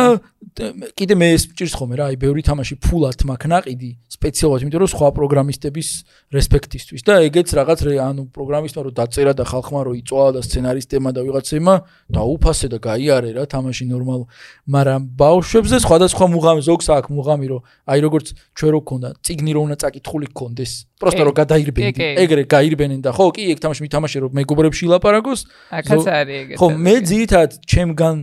კიდე 0.94 1.16
მე 1.18 1.28
ეს 1.34 1.44
მჭირს 1.50 1.74
ხოლმე 1.80 1.96
რა, 1.98 2.06
აი 2.14 2.16
ბევრი 2.20 2.41
თამაში 2.46 2.76
ფულად 2.84 3.24
მაქვს 3.26 3.50
ناقიდი 3.54 3.89
სპეციალურად, 4.14 4.62
იმიტომ 4.64 4.82
რომ 4.84 4.91
სხვა 4.94 5.08
პროგრამისტების 5.18 5.89
რესპექტისთვის. 6.36 7.02
და 7.08 7.14
ეგეც 7.28 7.50
რაღაც 7.58 7.80
ანუ 8.04 8.24
პროგრამისტმა 8.36 8.82
რომ 8.86 8.94
დაწერა 8.94 9.34
და 9.34 9.44
ხალხმა 9.50 9.80
რომ 9.88 9.94
იწვალა 10.04 10.32
და 10.38 10.41
სცენარისტებმა 10.48 11.10
და 11.16 11.22
ვიღაცებმა 11.26 11.76
დაუფასე 12.14 12.68
და 12.70 12.78
გაიარე 12.84 13.30
რა 13.34 13.44
თამაში 13.50 13.84
ნორმალ, 13.89 14.22
მაგრამ 14.70 15.02
ბავშვებზე 15.18 15.78
სხვადასხვა 15.86 16.26
მუღამი 16.36 16.62
ზოგს 16.70 16.88
აქვს 16.94 17.10
მუღამი 17.18 17.48
რომ 17.50 17.62
აი 17.89 18.00
როგორც 18.06 18.28
ჩვენ 18.54 18.72
რო 18.74 18.80
გქონდა, 18.84 19.10
ციგნი 19.26 19.52
რო 19.58 19.62
უნდა 19.68 19.76
წაკითხული 19.82 20.28
გქონდეს. 20.32 20.72
პროსტო 21.04 21.24
რომ 21.28 21.36
გადაირბენდი, 21.41 22.08
ეგრე 22.24 22.43
გაირბენენ 22.47 22.99
და 23.04 23.12
ხო, 23.12 23.26
კი 23.36 23.43
ეგ 23.54 23.60
თამაში 23.64 23.82
მითამაშე 23.86 24.18
რომ 24.24 24.32
მეგობრებში 24.39 24.86
ლაპარაკოს. 24.93 25.41
აკაც 25.80 26.08
არის 26.08 26.36
ეგეთი. 26.43 26.58
ხო, 26.60 26.68
მე 26.80 26.95
ძირითადად 27.12 27.51
ჩემგან 27.68 28.16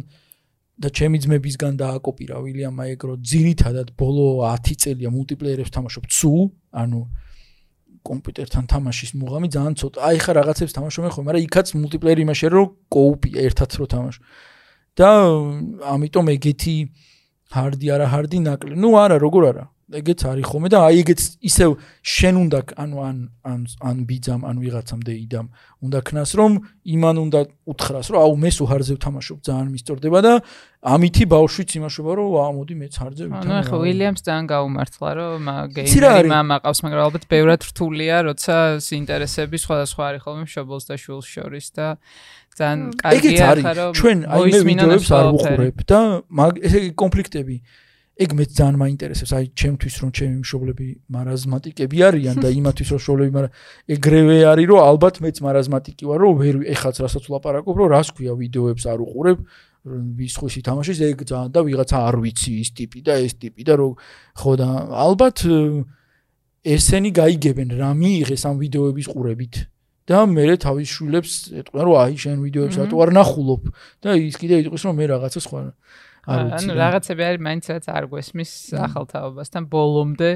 და 0.81 0.89
ჩემი 0.89 1.19
ძმებისგან 1.21 1.77
დააკოპირა 1.77 2.41
ვილიამ 2.41 2.77
აეგრო 2.81 3.15
ძირითადად 3.21 3.93
ბოლო 4.01 4.41
10 4.49 4.81
წელია 4.81 5.13
მულტიპლეიერებს 5.13 5.73
თამაშობ 5.77 6.05
ცუ 6.09 6.33
ანუ 6.73 7.01
კომპიუტერთან 8.01 8.65
თამაშის 8.73 9.13
მუღამი 9.21 9.49
ძალიან 9.53 9.75
ცოტა 9.77 9.99
აი 10.09 10.19
ხა 10.25 10.33
რაღაცებს 10.41 10.73
თამაშობენ 10.73 11.11
ხოლმე 11.13 11.27
მაგრამ 11.29 11.45
იქაც 11.45 11.67
მულტიპლეიერი 11.77 12.25
იმაშია 12.25 12.49
რომ 12.57 12.69
კოუპი 12.97 13.31
ერთად 13.45 13.71
რო 13.77 13.87
თამაშობ 13.93 14.23
და 14.97 15.11
ამიტომ 15.95 16.27
ეგეთი 16.37 16.77
ჰარდი 17.53 17.87
არა 17.93 18.07
ჰარდი 18.09 18.39
ნაკლი 18.49 18.75
ნუ 18.81 18.91
არა 19.05 19.17
როგორ 19.21 19.43
არა 19.53 19.65
ეგეც 19.91 20.21
არის 20.31 20.47
ხოლმე 20.47 20.69
და 20.71 20.79
აი 20.87 21.03
ეგეც 21.03 21.21
ისევ 21.43 21.71
შენ 22.07 22.35
უნდა 22.47 22.59
ანუ 22.79 22.97
ან 23.03 23.17
ან 23.43 23.61
ან 23.83 23.97
ბიძამ 24.07 24.43
ან 24.47 24.57
ვიღაცამ 24.63 25.01
დეიდამ 25.03 25.47
უნდა 25.83 25.99
ქნას 26.07 26.31
რომ 26.39 26.53
იმან 26.95 27.17
უნდა 27.25 27.41
უთხრას 27.67 28.07
რომ 28.15 28.19
აუ 28.23 28.33
მე 28.39 28.51
სუჰარზე 28.55 28.93
ვთამაშობ 29.01 29.39
ძალიან 29.47 29.69
მისწორდება 29.75 30.19
და 30.23 30.33
ამითი 30.81 31.25
ბავშვიც 31.35 31.71
იმაშობა 31.81 32.11
რომ 32.21 32.29
აა 32.41 32.51
მოდი 32.57 32.75
მეც 32.81 32.95
ჰარზე 33.01 33.25
ვთამაშობ. 33.29 33.51
ანუ 33.51 33.69
ხო 33.69 33.77
ვილიამს 33.85 34.23
ძალიან 34.25 34.47
გაუმართლა 34.55 35.11
რომ 35.21 35.43
გეიმერი 35.77 36.29
მამა 36.31 36.57
ყავს 36.65 36.81
მაგრამ 36.85 37.05
ალბათ 37.11 37.25
ბევრად 37.31 37.61
რთულია 37.71 38.17
როცა 38.31 38.57
ინტერესები 39.01 39.57
სხვადასხვა 39.61 40.03
არის 40.09 40.21
ხოლმე 40.25 40.43
მშობელს 40.47 40.85
და 40.89 40.95
შვილს 41.03 41.27
შორის 41.35 41.67
და 41.77 41.87
ძალიან 42.57 42.81
კარგია 43.03 43.47
ხა 43.61 43.73
რომ 43.77 43.93
ჩვენ 43.99 44.19
აი 44.31 44.43
მე 44.55 44.61
ვიდეოებს 44.71 45.11
არ 45.19 45.27
ვუყურებ 45.35 45.79
და 45.91 45.99
ესე 46.65 46.79
კონფლიქტები 46.97 47.57
ეგ 48.21 48.31
მეც 48.37 48.51
ძალიან 48.53 48.77
მაინტერესებს. 48.77 49.33
აი 49.33 49.45
ჩემთვის 49.57 49.95
რომ 50.01 50.11
ჩემი 50.13 50.37
მშობლები 50.45 50.87
მარაზმატიკები 51.09 51.97
არიან 52.09 52.37
და 52.45 52.49
იმათვის 52.61 52.89
რომ 52.93 53.01
შობლები 53.01 53.33
მაგრამ 53.37 53.53
ეგრევე 53.97 54.37
არის 54.53 54.67
რომ 54.71 54.81
ალბათ 54.91 55.15
მეც 55.25 55.37
მარაზმატიკი 55.41 56.05
ვარ 56.11 56.19
რომ 56.21 56.35
ვერ 56.41 56.55
ეხაც 56.75 56.97
რასაც 57.01 57.25
ვლაპარაკობ 57.33 57.75
რომ 57.81 57.89
რას 57.97 58.09
ქვია 58.13 58.33
ვიდეოებს 58.37 58.85
არ 58.93 58.99
უყურებ 59.01 59.39
ვის 60.21 60.35
ხუში 60.37 60.61
თამაშის 60.61 60.99
ეგ 61.01 61.25
ძალიან 61.25 61.51
და 61.57 61.61
ვიღაცა 61.65 61.97
არ 61.97 62.17
ვიცი 62.21 62.53
ის 62.61 62.71
ტიპი 62.77 63.01
და 63.01 63.17
ეს 63.25 63.33
ტიპი 63.41 63.65
და 63.65 63.75
რომ 63.81 63.93
ხო 64.37 64.53
და 64.61 64.69
ალბათ 64.93 65.39
ესენი 66.61 67.11
გაიგებენ 67.17 67.69
რა 67.81 67.91
მიიღეს 67.97 68.45
ამ 68.45 68.57
ვიდეოების 68.61 69.09
ყურებით. 69.09 69.55
და 70.11 70.27
მე 70.27 70.59
თავის 70.59 70.89
შვილებს 70.91 71.33
ეტყვიან 71.55 71.85
რომ 71.87 71.97
აი 72.03 72.15
შენ 72.19 72.37
ვიდეოებს 72.45 72.77
რატო 72.83 72.97
არ 73.01 73.11
ნახულობ? 73.15 73.63
და 74.03 74.11
ის 74.19 74.37
კიდე 74.37 74.55
იტყვის 74.67 74.83
რომ 74.85 74.95
მე 75.01 75.05
რაღაცა 75.07 75.41
სხვა 75.41 75.59
ანუ 76.31 76.75
რაღაცები 76.79 77.23
არის 77.27 77.43
მაინც 77.43 77.65
რაც 77.71 77.87
არ 77.91 78.05
გვესმის 78.13 78.53
ახალთაობასთან 78.87 79.65
ბოლომდე 79.73 80.31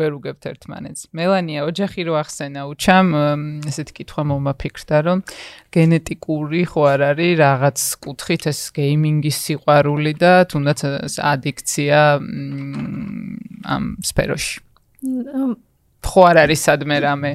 ვერ 0.00 0.10
უგებთ 0.16 0.44
ერთმანეთს. 0.50 1.02
მელანია 1.12 1.60
ოჯახი 1.68 2.00
რო 2.08 2.14
ახსენა 2.22 2.62
უჩამ 2.72 3.08
ესეთი 3.68 3.92
კითხვა 3.98 4.22
მომაფიქრდა 4.32 4.98
რომ 5.04 5.18
გენეტიკური 5.74 6.62
ხო 6.72 6.82
არ 6.94 7.00
არის 7.12 7.34
რაღაც 7.44 7.78
კუთხით 8.04 8.42
ეს 8.52 8.60
გეიმინგის 8.72 9.36
სიყვარული 9.44 10.12
და 10.16 10.32
თუნდაც 10.48 10.80
ადიქცია 11.20 12.00
ამ 13.64 13.84
სფეროში. 14.00 14.56
ხო 16.04 16.20
არ 16.30 16.36
არის 16.44 16.60
სადმე 16.68 16.96
რამე 17.04 17.32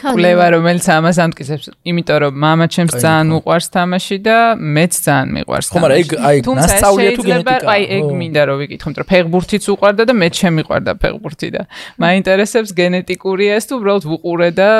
კვლევა 0.00 0.46
რომელიც 0.56 0.86
ამას 0.96 1.16
ამტკიცებს. 1.26 1.66
იმიტომ 1.90 2.18
რომ 2.22 2.32
მამა 2.44 2.66
ჩემს 2.74 2.94
ძალიან 3.02 3.28
უყვარს 3.38 3.68
თამაში 3.76 4.16
და 4.26 4.36
მეც 4.56 4.92
ძალიან 5.06 5.28
მიყვარს 5.36 5.68
თამაში 5.70 5.76
ხო 5.76 5.82
მაგრამ 5.84 5.98
ეგ 6.02 6.10
აი 6.28 6.36
ნასწავლია 6.46 7.10
თუ 7.16 7.22
გენეტიკა? 7.26 7.66
აი 7.74 7.82
ეგ 7.96 8.04
მინდა 8.20 8.42
რომ 8.46 8.56
ვიკითხო 8.62 8.86
იმიტომ 8.86 9.02
რომ 9.02 9.08
ფეხბურთიც 9.12 9.64
უყვარდა 9.74 10.02
და 10.06 10.14
მეც 10.22 10.34
შემიყვარდა 10.42 10.92
ფეხბურთი 11.02 11.48
და 11.56 11.62
მაინტერესებს 12.02 12.70
გენეტიკურია 12.80 13.52
ეს 13.58 13.64
თუ 13.66 13.74
უბრალოდ 13.80 14.04
ვუყურე 14.10 14.50
და 14.56 14.70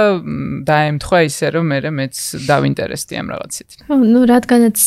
დაემთხვა 0.71 1.19
ისე 1.27 1.47
რომ 1.57 1.65
მე 1.67 1.79
მეც 1.99 2.15
დავინტერესდი 2.47 3.15
ამ 3.21 3.27
რაღაცით. 3.35 3.69
ხო 3.87 3.95
ნუ 3.97 4.21
რადგანაც 4.31 4.79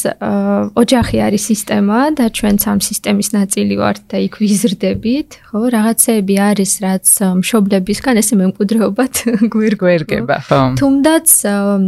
ოჯახი 0.80 1.18
არის 1.28 1.44
სისტემა 1.52 2.00
და 2.16 2.26
ჩვენც 2.38 2.62
ამ 2.72 2.80
სისტემის 2.80 3.30
ნაწილი 3.36 3.76
ვართ 3.82 4.00
და 4.12 4.18
იქ 4.24 4.34
ვიზრდებით 4.40 5.30
ხო 5.50 5.62
რაღაცეები 5.76 6.36
არის 6.50 6.72
რაც 6.86 7.08
მშობლებისგან 7.44 8.16
ესე 8.22 8.34
მემკვიდრეობად 8.40 9.14
გვირგვ 9.54 9.89
გვერგება, 9.90 10.38
ხო. 10.46 10.62
თუმდაც 10.78 11.28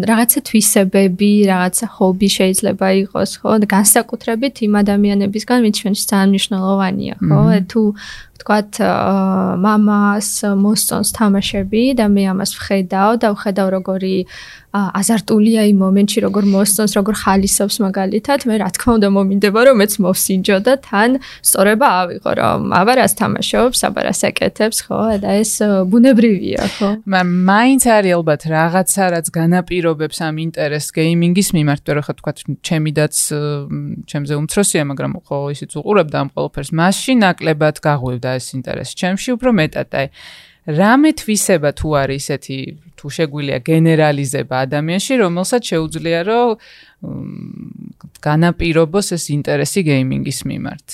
რაღაცა 0.09 0.39
თვისებები, 0.49 1.31
რაღაცა 1.53 1.85
ჰობი 1.95 2.29
შეიძლება 2.37 2.87
იყოს, 3.05 3.31
ხო? 3.39 3.51
განსაკუთრებით 3.69 4.55
იმ 4.65 4.73
ადამიანებისგან, 4.81 5.57
ვინც 5.61 5.75
ჩვენს 5.81 6.01
ძალიან 6.09 6.29
მნიშვნელოვანია, 6.33 7.15
ხო? 7.21 7.41
თუ 7.69 7.81
ვთქვათ, 8.41 8.81
მამას 9.61 10.29
მოსწონს 10.57 11.13
თამაშები 11.13 11.83
და 12.01 12.09
მე 12.09 12.23
ამას 12.33 12.57
ვხედავ 12.57 13.21
და 13.21 13.29
ვხედავ 13.37 13.67
როგორი 13.77 14.15
აზარტულია 14.71 15.65
იმ 15.67 15.81
მომენტში, 15.83 16.19
როგორ 16.23 16.45
მოსწონს, 16.47 16.93
როგორ 16.95 17.15
ხალისობს 17.19 17.75
მაგალითად, 17.83 18.45
მე 18.47 18.55
რა 18.61 18.69
თქმა 18.71 18.91
უნდა 18.97 19.09
მომინდება 19.11 19.59
რომ 19.67 19.75
მეც 19.83 19.93
მოვსინჯო 19.99 20.57
და 20.63 20.73
თან 20.87 21.17
სწორება 21.43 21.87
ავიღო, 22.01 22.31
რომ 22.39 22.59
აბარას 22.79 23.13
თამაშობს, 23.19 23.79
აბარას 23.91 24.21
ეკეთებს, 24.31 24.77
ხო? 24.87 24.99
და 25.19 25.29
ეს 25.43 25.53
ბუნებრივია, 25.91 26.63
ხო? 26.79 26.89
მაგრამ 27.03 27.31
მაინც 27.51 27.83
არის 27.91 28.15
ალბათ 28.15 28.41
რაღაცა, 28.47 29.03
რაც 29.11 29.27
განაპირობებს 29.35 30.17
ამ 30.23 30.35
ინტერესს 30.39 30.95
გეიმინგის 30.95 31.49
მიმართ, 31.51 31.83
რა 31.91 32.03
ხო 32.07 32.13
თქვა, 32.23 32.31
ჩემი 32.63 32.91
დაც 32.95 33.15
ჩემზე 34.07 34.33
უმცროსია, 34.39 34.87
მაგრამ 34.87 35.11
ხო 35.27 35.37
ისიც 35.51 35.71
უყურებდა 35.83 36.15
ამ 36.23 36.29
ყველაფერს. 36.31 36.71
მასში 36.71 37.13
ნაკლებად 37.19 37.75
გაღვივდა 37.83 38.30
ეს 38.39 38.47
ინტერესი 38.57 38.93
ჩემში 39.01 39.29
უფრო 39.35 39.49
მეტად, 39.61 39.89
აი 40.01 40.07
რამე 40.61 41.09
თვისება 41.17 41.69
თუ 41.73 41.89
არის 42.01 42.25
ესეთი 42.29 42.57
თუ 42.93 43.07
შეგვიძლია 43.17 43.57
გენერალიზება 43.65 44.55
ადამიანში, 44.65 45.13
რომელსაც 45.25 45.61
შეუძლია 45.71 46.19
რომ 46.29 46.49
განაპირობოს 48.21 49.07
ეს 49.17 49.25
ინტერესი 49.33 49.81
გეიმინგის 49.89 50.39
მიმართ. 50.45 50.87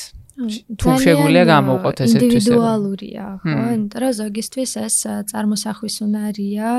თუ 0.78 0.90
შეგვიძლია 1.02 1.44
გამოვყოთ 1.50 1.98
ესეთ 2.06 2.22
თვისება. 2.22 2.38
ინდივიდუალურია, 2.38 3.26
ხო? 3.42 3.58
ანუ 3.74 4.10
ზოგისთვის 4.22 4.72
ეს 4.86 4.98
წარმოსახვის 5.34 5.96
უნარია 6.06 6.70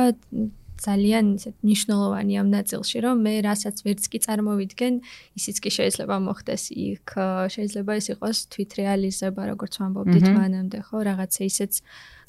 ძალიან 0.78 1.24
ისეთ 1.38 1.56
ნიშნულოვანი 1.66 2.34
ამ 2.38 2.48
ნაწილში, 2.54 2.98
რომ 3.04 3.16
მე 3.26 3.34
რასაც 3.48 3.76
ვერც 3.82 4.04
კი 4.12 4.18
წარმოვიდგენ, 4.26 4.94
ისიც 5.38 5.56
კი 5.62 5.70
შეიძლება 5.78 6.16
მოხდეს. 6.22 6.62
იქ, 6.70 7.08
შეიძლება 7.54 7.92
ეს 7.98 8.06
იყოს 8.14 8.38
თვითრეალიზება, 8.54 9.42
როგორც 9.52 9.74
ვამბობდით 9.82 10.26
მანამდე, 10.38 10.78
ხო, 10.86 10.98
რაღაცა 11.08 11.42
ისეც 11.50 11.72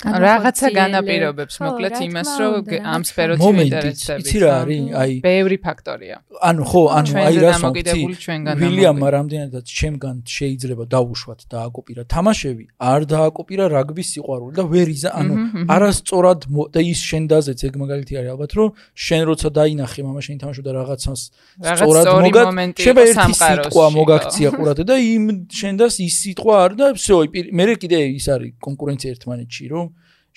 რაღაცა 0.04 0.68
განაპირობებს 0.74 1.56
მოკლედ 1.64 1.94
იმას 2.04 2.30
რომ 2.40 2.72
ამ 2.92 3.02
სფეროთი 3.08 3.50
ინტერესებს 3.64 4.26
იცი 4.28 4.38
რა 4.42 4.50
არის 4.60 4.88
აი 5.00 5.12
ბევრი 5.24 5.56
ფაქტორია 5.64 6.16
ანუ 6.48 6.62
ხო 6.68 6.82
ანუ 6.98 7.12
აი 7.24 7.36
რას 7.44 7.62
ვამბობ 7.64 8.60
ვილიამ 8.60 9.00
რამდენადაც 9.16 9.66
ჩემგან 9.80 10.16
შეიძლება 10.34 10.84
დაუშვათ 10.94 11.40
და 11.48 11.56
აკოპირა 11.68 12.04
თამაშები 12.14 12.64
არ 12.92 13.00
დააკოპირა 13.14 13.64
რაგბის 13.72 14.08
სიყვარული 14.14 14.52
და 14.58 14.64
ვერ 14.74 14.88
იზა 14.92 15.10
ანუ 15.20 15.34
არასწორად 15.72 16.40
და 16.74 16.80
ის 16.84 17.00
შენ 17.08 17.24
დაზეც 17.32 17.60
ეგ 17.64 17.74
მაგალითი 17.80 18.12
არის 18.20 18.30
ალბათ 18.34 18.52
რომ 18.60 18.68
შენ 19.08 19.22
როცა 19.30 19.48
დაინახე 19.56 20.00
მამა 20.04 20.20
შენ 20.26 20.36
თამაშობდა 20.44 20.70
რაღაცას 20.78 21.20
სწორად 21.64 22.06
მოგა 22.28 22.42
შეიძლება 22.76 23.04
ერთი 23.08 23.32
სიტყვა 23.40 23.86
მოგაქცია 23.98 24.48
ყურად 24.58 24.78
და 24.84 24.96
იმ 25.00 25.24
შენდას 25.48 25.94
ის 26.04 26.14
სიტყვა 26.24 26.54
არ 26.64 26.72
და 26.76 26.86
всё 27.00 27.24
მე 27.32 27.64
კიდე 27.80 27.98
ის 28.20 28.26
არის 28.34 28.52
კონკურენცია 28.60 29.10
ერთმანეთში 29.14 29.64
რომ 29.72 29.87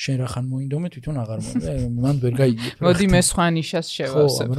შენ 0.03 0.17
რა 0.23 0.29
ხან 0.33 0.45
მოინდომე 0.53 0.89
თვითონ 0.95 1.21
აღარ 1.23 1.43
მომდა 1.47 1.75
მან 2.05 2.17
ვერ 2.25 2.35
გაიგებ 2.43 2.83
მოდი 2.87 3.07
მე 3.15 3.21
სხვა 3.29 3.47
ნიშას 3.59 3.93
შევავსებ 3.97 4.51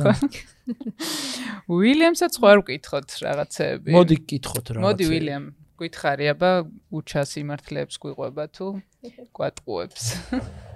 უილიამსაც 1.78 2.34
ხო 2.40 2.46
არ 2.54 2.60
ვკითხოთ 2.64 3.18
რაღაცეები 3.28 3.98
მოდი 3.98 4.16
გკითხოთ 4.24 4.66
რაღაცეები 4.78 4.88
მოდი 4.88 5.10
უილიამ 5.14 5.46
გითხარი 5.84 6.26
აბა 6.34 6.52
უჩას 7.00 7.32
იმართლებს 7.44 7.96
გვიყვება 8.04 8.46
თუ 8.56 8.68
კვატყუებს 9.36 10.04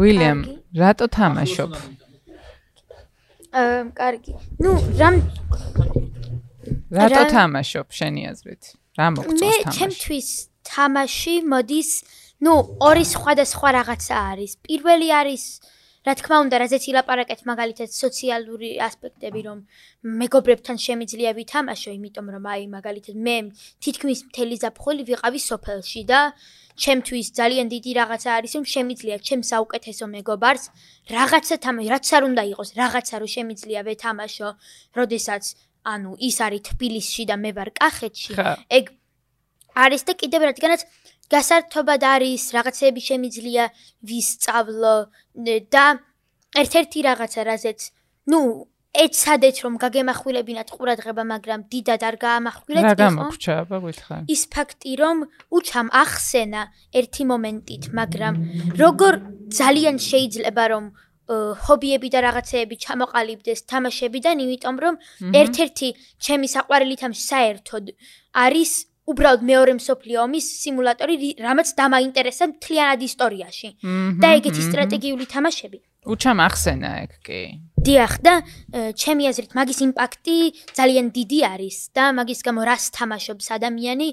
უილიამ 0.00 0.40
რატო 0.80 1.06
თამაშობ? 1.16 1.72
აა 3.60 3.80
კარგი. 3.98 4.32
ნუ 4.62 4.70
რამ 5.00 5.16
რატო 6.90 7.22
თამაშობ 7.30 7.86
შენი 7.94 8.22
აზრით? 8.30 8.62
რა 8.98 9.06
მოგწონს 9.14 9.40
თამაში? 9.40 9.66
მე 9.66 9.74
ჩემთვის 9.78 10.28
თამაში 10.70 11.34
მოდის, 11.52 11.90
ну, 12.44 12.52
ორი 12.82 13.04
სხვადასხვა 13.14 13.68
რაღაცა 13.78 14.16
არის. 14.30 14.50
პირველი 14.66 15.08
არის 15.20 15.44
რა 16.00 16.14
თქმა 16.16 16.36
უნდა, 16.48 16.56
რაზეც 16.64 16.84
ილაპარაკეთ 16.90 17.40
მაგალითად 17.44 17.90
სოციალური 17.92 18.80
ასპექტები, 18.80 19.40
რომ 19.44 19.58
მეგობრებთან 20.20 20.76
შემიძლია 20.80 21.30
ვითამაშო, 21.36 21.90
იმიტომ 21.92 22.26
რომ 22.34 22.44
აი 22.48 22.62
მაგალითად 22.72 23.16
მე 23.26 23.36
თითქმის 23.84 24.20
მთელი 24.32 24.56
ზაფხული 24.64 25.02
ვიყავი 25.10 25.40
სოფელში 25.44 26.02
და 26.08 26.20
ჩემთვის 26.80 27.26
ძალიან 27.36 27.66
დიდი 27.68 27.92
რაღაცა 28.00 28.30
არის, 28.32 28.52
რომ 28.56 28.64
შემიძლია 28.74 29.16
ჩემს 29.20 29.46
საუკეთესო 29.52 30.04
მეგობარს 30.16 30.64
რაღაცა 31.12 31.56
თამაში, 31.68 31.88
რაც 31.92 32.06
არ 32.16 32.22
უნდა 32.30 32.42
იყოს, 32.52 32.68
რაღაცა 32.80 33.14
რომ 33.20 33.30
შემიძლია 33.36 33.80
ვეთამაშო, 33.84 34.48
როდესაც 34.96 35.44
ანუ 35.84 36.16
ის 36.20 36.36
არის 36.44 36.62
თბილისში 36.70 37.24
და 37.30 37.36
მე 37.40 37.50
ვარ 37.56 37.70
კახეთში. 37.76 38.34
ეგ 38.68 38.84
არის 39.74 40.02
და 40.08 40.12
კიდევ 40.20 40.40
რადგანაც 40.50 40.80
გასართობად 41.30 42.02
არის 42.04 42.42
რაღაცები 42.56 43.00
შემიძლია 43.00 43.64
ვისწავლო 44.02 44.96
და 45.70 45.86
ერთ-ერთი 46.58 47.00
რაღაცა 47.06 47.40
რაზეც 47.46 47.80
ნუ 48.30 48.40
ეცადეთ 48.90 49.56
რომ 49.62 49.74
გაგემახვილებინათ 49.78 50.68
ყურადღება, 50.74 51.22
მაგრამ 51.22 51.60
დიდად 51.70 52.02
არ 52.02 52.16
გაამახვილეთ 52.26 52.82
ხო? 52.82 52.90
რა 52.90 52.96
გამოგრჩა, 52.98 53.54
აბა 53.62 53.78
გითხარ. 53.86 54.22
ის 54.34 54.42
ფაქტი 54.50 54.92
რომ 54.98 55.16
უჩამ 55.54 55.88
ახსენა 55.94 56.62
ერთი 56.98 57.22
მომენტით, 57.30 57.84
მაგრამ 57.94 58.34
როგორ 58.82 59.14
ძალიან 59.54 59.96
შეიძლება 60.10 60.64
რომ 60.74 60.84
ჰობიები 61.30 62.08
და 62.14 62.20
რაღაცეები 62.26 62.76
ჩამოყალიბდეს 62.84 63.60
თამაშებიდან, 63.70 64.36
იმიტომ 64.44 64.76
რომ 64.84 64.94
ერთ-ერთი 65.40 65.88
ჩემი 66.26 66.46
საყვარელი 66.54 66.96
თამაში 67.02 67.24
საერთოდ 67.32 67.84
არის 68.44 68.72
უბრალოდ 69.10 69.42
მეორე 69.50 69.72
მსოფლიო 69.80 70.18
ომის 70.22 70.46
სიმულატორი, 70.62 71.14
რამაც 71.46 71.68
დამაინტერესა 71.80 72.44
მთლიანად 72.52 73.00
ისტორიაში. 73.10 73.68
და 74.22 74.28
ეგეთი 74.38 74.62
სტრატეგიული 74.70 75.26
თამაშები. 75.34 75.78
უჩამ 76.00 76.38
ახსენა 76.40 76.90
ეგ 77.04 77.12
კი. 77.26 77.40
დიახ 77.80 78.12
და 78.24 78.34
ჩემი 78.96 79.24
აზრით 79.30 79.52
მაგის 79.56 79.80
იმპაქტი 79.84 80.36
ძალიან 80.78 81.06
დიდი 81.16 81.40
არის 81.52 81.76
და 81.96 82.04
მაგის 82.16 82.40
გამო 82.46 82.60
რას 82.64 82.84
თამაშობს 82.96 83.46
ადამიანი 83.56 84.08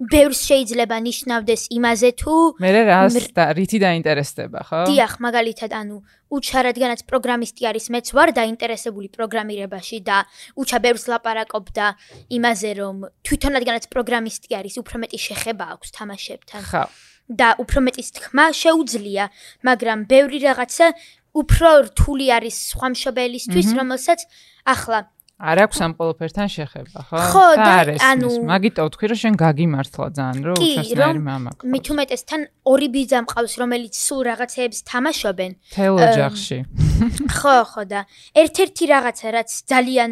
ბევრს 0.00 0.40
შეიძლება 0.48 0.96
ნიშნავდეს 1.04 1.62
იმაზე 1.76 2.10
თუ 2.16 2.34
მე 2.56 2.70
რას 2.88 3.16
და 3.36 3.44
რითი 3.52 3.78
დაინტერესდება 3.84 4.60
ხო? 4.64 4.80
დიახ, 4.88 5.12
მაგალითად, 5.20 5.70
ანუ 5.76 5.96
უჩა 6.32 6.60
რადგანაც 6.72 7.00
პროგრამისტი 7.04 7.62
არის, 7.68 7.86
მეც 7.92 8.06
ვარ 8.16 8.32
დაინტერესებული 8.32 9.08
პროგრამირებაში 9.12 9.98
და 10.00 10.24
უჩა 10.56 10.78
ბევრს 10.80 11.04
ლაპარაკობდა 11.12 11.86
იმაზე, 12.32 12.70
რომ 12.80 12.96
თვითონ 13.28 13.52
რადგანაც 13.60 13.84
პროგრამისტი 13.92 14.50
არის, 14.56 14.74
უფრო 14.80 14.96
მეტი 15.04 15.18
შეხება 15.20 15.64
აქვს 15.76 15.88
თამაშებთან. 15.92 16.62
ხო. 16.64 16.84
და 17.30 17.54
უფრო 17.62 17.78
მეტის 17.86 18.08
თქმა 18.10 18.46
შეუძლია, 18.58 19.24
მაგრამ 19.62 19.98
ბევრი 20.10 20.38
რაღაცა 20.50 20.86
უფრო 21.30 21.68
რთული 21.86 22.26
არის 22.34 22.56
სხვა 22.74 22.86
მშობელისთვის, 22.90 23.68
რომელსაც 23.78 24.20
ახლა 24.66 24.98
არ 25.40 25.58
აქვს 25.64 25.78
ამ 25.80 25.92
ყველაფერთან 25.96 26.48
შეხება, 26.52 27.00
ხო? 27.08 27.18
ხო, 27.32 27.46
და 27.56 27.96
ანუ 28.12 28.28
მაგიტო 28.44 28.82
ვთქვი, 28.86 29.06
რომ 29.10 29.18
შენ 29.24 29.34
გაგიმართლა 29.40 30.06
ძალიან, 30.18 30.40
რომ 30.44 30.56
უჩასნაირი 30.60 31.22
მამა 31.24 31.50
გქონდეს. 31.56 31.70
მით 31.72 31.86
უმეტესთან 31.94 32.40
ორი 32.72 32.88
ბიძა 32.94 33.18
მყავს, 33.24 33.52
რომელიც 33.62 33.92
სულ 34.04 34.20
რაღაცეებს 34.30 34.78
თამაშობენ. 34.90 35.50
თელ 35.72 35.94
ოჯახში. 35.96 36.58
ხო, 37.40 37.56
ხო 37.72 37.82
და 37.88 38.00
ერთ-ერთი 38.36 38.84
რაღაცა, 38.92 39.26
რაც 39.36 39.50
ძალიან 39.64 40.10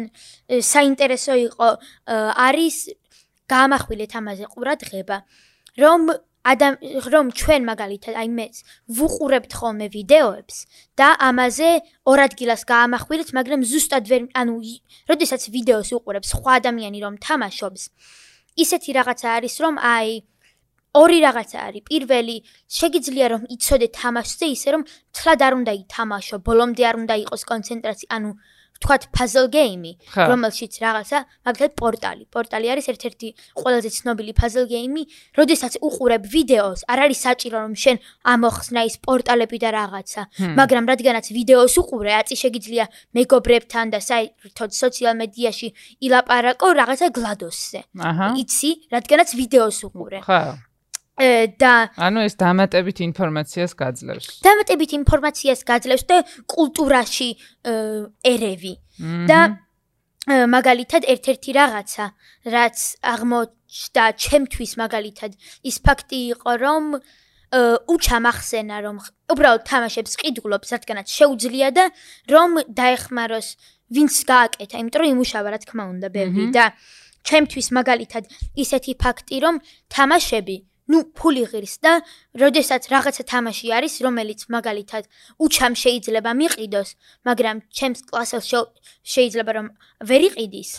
საინტერესო 0.49 1.33
იყო, 1.45 1.69
არის 2.49 2.75
გამახვილეთ 3.49 4.11
ამაზე 4.17 4.45
ყურადღება, 4.49 5.17
რომ 5.77 6.01
ადამ 6.47 6.75
რომ 7.13 7.31
ჩვენ 7.35 7.61
მაგალითად 7.67 8.15
აი 8.15 8.29
მე 8.31 8.47
ვუყურებთ 8.95 9.51
ხოლმე 9.59 9.87
ვიდეოებს 9.91 10.57
და 10.95 11.07
ამაზე 11.19 11.69
ორ 12.07 12.19
ადგილას 12.27 12.63
გაამახვილეთ, 12.63 13.29
მაგრამ 13.35 13.61
ზუსტად 13.67 14.03
ვერ 14.07 14.21
ანუ 14.39 14.55
როდესაც 15.11 15.41
ვიდეოს 15.51 15.89
უყურებს 15.99 16.31
სხვა 16.33 16.51
ადამიანი 16.63 16.99
რომ 17.03 17.19
თამაშობს, 17.19 17.83
ისეთი 18.63 18.91
რაღაცა 18.99 19.27
არის 19.35 19.55
რომ 19.63 19.75
აი 19.83 20.09
ორი 20.97 21.19
რაღაცა 21.21 21.59
არის. 21.67 21.83
პირველი, 21.85 22.37
შეგიძლია 22.65 23.27
რომ 23.33 23.41
იცოდე 23.55 23.87
თამაშზე 23.99 24.45
ისე 24.55 24.69
რომ 24.73 24.83
თლად 25.13 25.39
არ 25.45 25.53
უნდა 25.59 25.73
ითამაშო, 25.83 26.35
ბოლომდე 26.47 26.83
არ 26.89 26.95
უნდა 27.03 27.15
იყოს 27.23 27.41
კონცენტრაცია, 27.51 28.09
ანუ 28.09 28.31
ვთქვათ 28.79 29.11
puzzle 29.11 29.49
game, 29.51 29.99
რომელშიც 30.15 30.73
რაღაცა, 30.79 31.17
მაგალითად 31.45 31.71
პორტალი. 31.75 32.23
პორტალი 32.31 32.65
არის 32.71 32.85
ერთ-ერთი 32.93 33.27
ყველაზე 33.59 33.89
ცნობილი 33.91 34.31
puzzle 34.39 34.67
game, 34.71 35.03
როდესაც 35.35 35.73
უყურებ 35.83 36.23
ვიდეოს, 36.23 36.87
არ 36.87 36.99
არის 37.03 37.19
საჭირო 37.27 37.57
რომ 37.59 37.75
შენ 37.75 37.97
ამოხსნა 38.23 38.81
ის 38.87 38.95
პორტალები 39.03 39.57
და 39.59 39.69
რაღაცა, 39.75 40.21
მაგრამ 40.55 40.83
რადგანაც 40.91 41.25
ვიდეოს 41.35 41.75
უყურე, 41.75 42.11
აწი 42.23 42.35
შეგიძლია 42.39 42.85
მეგობრებთან 43.19 43.85
და 43.93 43.99
საერთოდ 43.99 44.69
სოციალ 44.71 45.13
მედიაში 45.19 45.67
ილაპარაკო 45.99 46.67
რაღაცა 46.79 47.07
გლადოსზე. 47.11 47.79
იცი, 48.39 48.71
რადგანაც 48.95 49.29
ვიდეოს 49.35 49.77
უყურე. 49.91 50.23
ხო. 50.23 50.68
და 51.19 51.73
ანუ 51.99 52.19
ეს 52.23 52.35
დამატებით 52.39 52.99
ინფორმაციას 53.03 53.75
გაძლევს. 53.75 54.39
დამატებით 54.39 54.91
ინფორმაციას 55.03 55.61
გაძლევს 55.67 56.03
და 56.07 56.17
კულტურაში 56.47 57.29
ერევი. 58.23 58.73
და 59.27 59.39
მაგალითად 60.29 61.03
ერთ-ერთი 61.09 61.51
რაღაცა, 61.59 62.05
რაც 62.45 62.77
აღმოჩნდა 63.01 64.03
ჩემთვის 64.23 64.71
მაგალითად, 64.77 65.31
ის 65.63 65.75
ფაქტი 65.79 66.19
იყო, 66.35 66.51
რომ 66.59 66.83
უჩამ 67.89 68.25
ახსენა, 68.29 68.77
რომ 68.85 68.97
უბრალოდ 69.33 69.63
თამაშებს 69.65 70.13
ყიდულობს, 70.21 70.69
რადგანაც 70.69 71.07
შეუძლია 71.09 71.69
და 71.73 71.85
რომ 72.29 72.61
დაეხმაროს 72.69 73.47
ვინც 73.89 74.13
გააკეთა, 74.29 74.75
იმიტომ 74.77 75.01
რომ 75.01 75.09
იმუშავა 75.17 75.49
რა 75.49 75.59
თქმა 75.65 75.83
უნდა 75.97 76.07
ბევრი 76.13 76.45
და 76.53 76.77
ჩემთვის 77.25 77.67
მაგალითად 77.73 78.23
ისეთი 78.53 78.93
ფაქტი, 79.01 79.35
რომ 79.41 79.55
თამაშები 79.89 80.68
ну 80.89 81.03
ფული 81.17 81.45
ღირს 81.51 81.75
და 81.85 81.93
როდესაც 82.41 82.89
რაღაცა 82.93 83.23
თამაში 83.31 83.67
არის 83.77 83.95
რომელიც 84.05 84.41
მაგალითად 84.55 85.03
უჩამ 85.45 85.73
შეიძლება 85.83 86.31
მიყიდოს 86.41 86.89
მაგრამ 87.29 87.57
ჩემს 87.77 88.01
კლასელს 88.09 88.49
შეიძლება 89.13 89.51
რომ 89.59 89.67
ვერ 90.09 90.21
იყიდის 90.29 90.71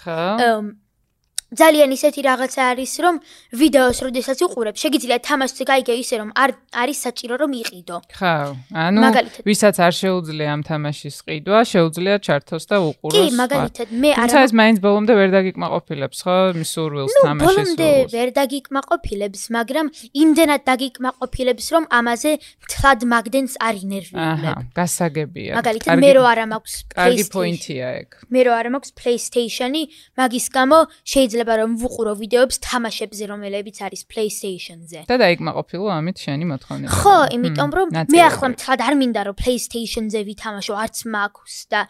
ძალიან 1.50 1.90
ისეთი 1.90 2.20
რაღაცა 2.30 2.62
არის, 2.70 2.92
რომ 3.04 3.14
ვიდეოს 3.50 3.98
როდესაც 4.06 4.38
უყურებ, 4.46 4.74
შეგიძლია 4.78 5.18
თამაშზე 5.18 5.64
გაიგე 5.70 5.94
ისე, 5.98 6.14
რომ 6.22 6.30
არ 6.38 6.50
არის 6.82 6.98
საჭირო 7.04 7.34
რომ 7.42 7.50
იყიდო. 7.62 7.96
ხო, 8.14 8.36
ანუ 8.70 9.00
ვისაც 9.42 9.76
არ 9.82 9.92
შეუძლია 10.00 10.48
ამ 10.54 10.62
თამაშის 10.62 11.16
ყიდვა, 11.26 11.58
შეუძლია 11.72 12.16
ჩართოს 12.22 12.64
და 12.70 12.76
უყუროს. 12.86 13.14
კი, 13.18 13.24
მაგალითად, 13.34 13.88
მე 13.90 14.10
არა. 14.14 14.30
თუმცა 14.30 14.38
ეს 14.46 14.52
მაინც 14.60 14.78
ბოლომდე 14.84 15.12
ვერ 15.20 15.30
დაგიკმაყოფილებს, 15.34 16.18
ხო? 16.22 16.38
მისურვილს 16.60 17.14
თამაშის. 17.24 17.42
ნუ, 17.42 17.50
ბოლომდე 17.50 17.88
ვერ 18.14 18.28
დაგიკმაყოფილებს, 18.40 19.42
მაგრამ 19.56 19.86
იმდენად 20.22 20.62
დაგიკმაყოფილებს, 20.70 21.66
რომ 21.74 21.84
ამაზე 21.90 22.30
თლად 22.70 23.00
მაგდენს 23.10 23.52
არ 23.58 23.74
ინერვიულებ. 23.84 24.30
აჰა, 24.30 24.54
გასაგებია. 24.78 25.52
მაგალითად, 25.58 25.94
მე 25.98 26.10
რო 26.14 26.22
არა 26.30 26.44
მაქვს 26.52 26.74
PlayStation. 26.90 27.10
კარგი 27.10 27.24
პოინტია 27.34 27.86
ეგ. 28.00 28.08
მე 28.30 28.40
რო 28.46 28.52
არა 28.54 28.70
მაქვს 28.74 28.90
PlayStation-ი, 29.00 29.82
მაგის 30.14 30.46
გამო 30.54 30.78
შეიძლება 31.12 31.38
შეიძლება 31.40 31.54
რომ 31.60 31.70
ვუყურო 31.80 32.12
ვიდეოებს 32.20 32.56
თამაშებზე, 32.60 33.24
რომელებიც 33.32 33.76
არის 33.86 34.02
PlayStation-ზე. 34.12 35.00
და 35.08 35.16
დაიკმაყოფილო 35.24 35.86
ამით 35.88 36.16
შენი 36.24 36.44
მოთხოვნა. 36.52 36.86
ხო, 37.00 37.16
იმიტომ 37.36 37.70
რომ 37.76 37.88
მე 38.12 38.20
ახლა 38.28 38.46
მთლად 38.52 38.80
არ 38.84 38.94
მინდა 39.00 39.20
რომ 39.26 39.34
PlayStation-ზე 39.40 40.20
ვითამაშო, 40.28 40.72
არც 40.84 40.96
მაქვს 41.14 41.56
და 41.72 41.80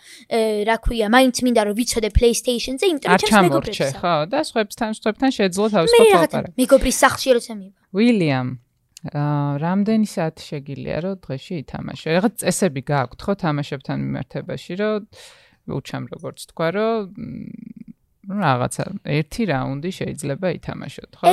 რა 0.71 0.77
ქვია, 0.85 1.07
მაინც 1.11 1.37
მინდა 1.43 1.63
რომ 1.67 1.75
ვიცოდე 1.81 2.09
PlayStation-ზე, 2.19 2.85
იმიტომ 2.95 3.09
რომ 3.11 3.21
ჩემს 3.27 3.43
მეგობრებს. 3.51 3.91
ხო, 3.99 4.15
და 4.31 4.39
სხვებთან, 4.47 4.91
სხვებთან 4.99 5.31
შეძლო 5.35 5.67
თავის 5.75 5.91
ფოტოაპარატი. 5.99 6.55
მე 6.55 6.63
მეგობრის 6.63 6.97
სახლში 7.03 7.29
როცა 7.35 7.53
მივა. 7.59 7.79
William 7.91 8.49
აა 9.01 9.57
რამდენი 9.65 10.07
საათი 10.13 10.43
შეგიძლია 10.45 10.99
რომ 11.01 11.15
დღეში 11.25 11.55
ითამაშო? 11.65 12.09
რაღაც 12.21 12.35
წესები 12.45 12.81
გააქვთ 12.85 13.21
ხო 13.25 13.33
თამაშებთან 13.41 13.97
მიმართებაში, 14.05 14.73
რომ 14.77 15.01
უჩამ 15.73 16.05
როგორც 16.13 16.39
თქვა, 16.53 16.69
რომ 16.77 17.01
რაღაცა 18.21 18.85
ერთი 19.17 19.43
რაუნდი 19.49 19.91
შეიძლება 19.97 20.49
ითამაშოთ, 20.61 21.11
ხო? 21.21 21.31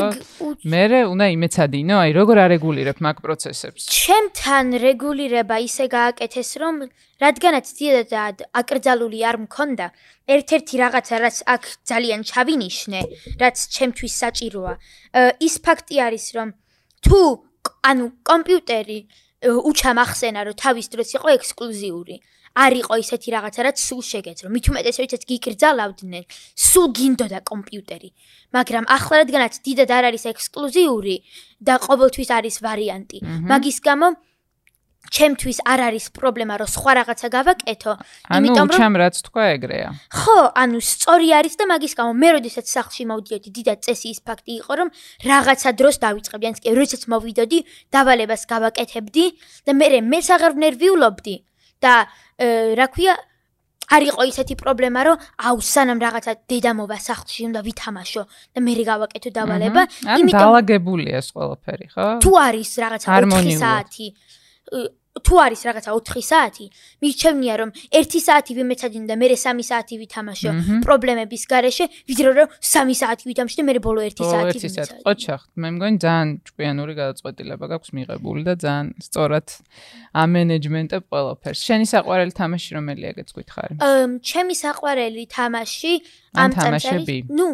მე 0.72 0.84
უნდა 1.12 1.26
იმეცადინო, 1.36 1.96
აი 2.00 2.12
როგორ 2.16 2.38
არეგულირებ 2.48 2.98
მაგ 3.04 3.18
პროცესებს? 3.28 3.82
ჩემთან 3.92 4.66
რეგულირება 4.80 5.58
ისე 5.68 5.86
გააკეთეს, 5.92 6.50
რომ 6.64 6.76
რადგანაც 7.20 7.66
ძირად 7.76 8.40
აკრძალული 8.56 9.20
არ 9.20 9.38
მქონდა, 9.44 9.88
ერთ-ერთი 10.32 10.76
რაღაცა 10.84 11.16
რაც 11.28 11.38
აქ 11.44 11.64
ძალიან 11.92 12.22
ჩავინიშნე, 12.32 13.02
რაც 13.36 13.58
ჩემთვის 13.76 14.14
საჭიროა, 14.24 14.74
ის 15.44 15.56
ფაქტი 15.60 15.96
არის, 16.08 16.26
რომ 16.40 16.48
თუ 17.04 17.20
ანუ 17.84 18.06
კომპიუტერი 18.24 19.00
უჩამახსენა, 19.44 20.40
რომ 20.48 20.56
თავის 20.56 20.88
დროს 20.88 21.10
იყო 21.20 21.28
ექსკლუზიური. 21.36 22.16
არ 22.58 22.74
იყო 22.82 22.94
ისეთი 23.06 23.30
რაღაცა 23.38 23.62
რაც 23.68 23.78
სულ 23.88 24.02
შეგეძრო. 24.12 24.48
მით 24.50 24.66
უმეტეს 24.72 24.98
როდესაც 25.02 25.24
გიკრძალავდნენ, 25.30 26.24
სულ 26.58 26.88
გინდოდა 26.98 27.40
კომპიუტერი. 27.46 28.10
მაგრამ 28.56 28.84
ახლა 28.98 29.16
რადგანაც 29.22 29.54
დიდად 29.66 29.90
არ 29.98 30.04
არის 30.10 30.24
ექსკლუზიური 30.34 31.16
და 31.62 31.74
ყოველთვის 31.88 32.30
არის 32.38 32.56
ვარიანტი. 32.66 33.18
მაგის 33.52 33.78
გამო 33.86 34.08
ჩემთვის 35.08 35.60
არ 35.64 35.80
არის 35.88 36.06
პრობლემა 36.18 36.54
რომ 36.60 36.68
სხვა 36.68 36.92
რაღაცა 37.00 37.28
გავაკეთო, 37.32 37.94
იმიტომ 38.38 38.68
რომ 38.68 38.76
ანუ 38.76 38.80
ჩემ 38.80 38.96
რაც 39.02 39.16
თქვა 39.28 39.44
ეგრეა. 39.56 39.90
ხო, 40.20 40.40
ანუ 40.64 40.80
სწორი 40.84 41.28
არის 41.40 41.56
და 41.60 41.64
მაგის 41.72 41.94
გამო 42.00 42.12
მე 42.22 42.30
როდესაც 42.38 42.66
სახლში 42.68 43.04
მოვიდოდი, 43.08 43.50
დიდად 43.58 43.80
წესი 43.88 44.08
ის 44.12 44.20
ფაქტი 44.28 44.54
იყო 44.62 44.74
რომ 44.80 44.90
რაღაცა 45.32 45.70
დროს 45.80 45.96
დავიწყებდი, 46.04 46.46
ან 46.48 46.56
კი 46.60 46.70
როდესაც 46.76 47.04
მოვიდოდი, 47.08 47.60
დავალებას 47.96 48.44
გავაკეთებდი 48.52 49.26
და 49.66 49.72
მე 49.80 49.88
მე 50.12 50.20
აღარ 50.36 50.52
ვნერვიულობდი. 50.60 51.36
და 51.78 52.10
რა 52.38 52.88
ქვია 52.94 53.14
არ 53.88 54.04
იყო 54.12 54.22
ისეთი 54.28 54.56
პრობლემა 54.60 55.00
რომ 55.08 55.18
აუ 55.48 55.58
სანამ 55.64 56.00
რაღაცა 56.04 56.34
დედა 56.52 56.72
მოვა 56.76 56.98
სახლში 57.08 57.42
უნდა 57.48 57.62
ვითამაშო 57.68 58.24
და 58.28 58.60
მე 58.68 58.74
გავაკეთო 58.84 59.30
დავალება. 59.38 59.82
იმიტომ 60.04 60.42
დაალაგებულია 60.44 61.14
ეს 61.24 61.28
ყველაფერი 61.32 61.88
ხო? 61.96 62.08
თუ 62.20 62.32
არის 62.48 62.72
რაღაცა 62.84 63.08
4 63.08 63.56
საათი 63.64 64.08
თუ 65.24 65.36
არის 65.46 65.62
რაღაცა 65.68 65.92
4 65.98 66.22
საათი, 66.22 66.66
მირჩევნია 67.02 67.54
რომ 67.62 67.70
1 67.92 68.20
საათი 68.28 68.52
ვიმეცადინო 68.58 69.06
და 69.12 69.16
მე 69.18 69.28
3 69.34 69.66
საათი 69.70 69.96
ვითამაშო 70.02 70.50
პრობლემების 70.86 71.44
გარეშე, 71.52 71.86
ვიდრე 72.10 72.30
რომ 72.38 72.48
3 72.62 72.96
საათი 73.02 73.24
ვითამაშო 73.30 73.58
და 73.58 73.64
მე 73.68 73.74
ბოლო 73.88 74.02
1 74.08 74.24
საათი 74.24 74.58
ვიმეცადინო. 74.62 75.04
ოჩახ, 75.12 75.42
მე 75.58 75.68
მგონი 75.78 75.98
ძალიან 76.06 76.30
ჭკვიანური 76.48 76.94
გადაწყვეტილება 77.02 77.66
გაქვს 77.74 77.90
მიღებული 77.98 78.42
და 78.48 78.54
ძალიან 78.64 78.88
სწორად 79.02 79.48
ამენეჯმენტებ 80.24 81.04
ყველაფერს. 81.12 81.60
შენი 81.68 81.86
საყვარელი 81.94 82.34
თამაში 82.42 82.70
რომელია 82.78 83.08
ეგეც 83.14 83.30
გითხარი? 83.38 83.74
აა, 83.82 84.06
ჩემი 84.22 84.54
საყვარელი 84.64 85.24
თამაში 85.38 85.94
ამ 86.38 86.50
თამაშები. 86.58 87.18
ნუ 87.32 87.48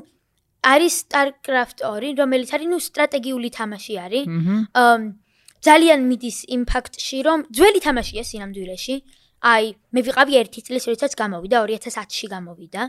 არის 0.64 0.93
StarCraft 1.03 1.84
2, 1.84 2.16
რომელიც 2.16 2.49
არის 2.55 2.68
ნუ 2.72 2.80
სტრატეგიული 2.80 3.49
თამაში 3.51 3.93
არის. 3.99 4.26
აა 4.72 5.22
ძალიან 5.64 5.99
მიდის 6.11 6.38
იმ 6.55 6.61
ფაქტში, 6.68 7.18
რომ 7.28 7.39
ძველი 7.55 7.80
თამაშია 7.88 8.24
სინამდვილეში. 8.30 8.95
აი, 9.43 9.66
მე 9.95 10.01
ვიყავი 10.07 10.34
1 10.39 10.64
წლის, 10.68 10.84
როდესაც 10.91 11.14
გამოვიდა 11.20 11.57
2010-ში 11.68 12.28
გამოვიდა. 12.36 12.82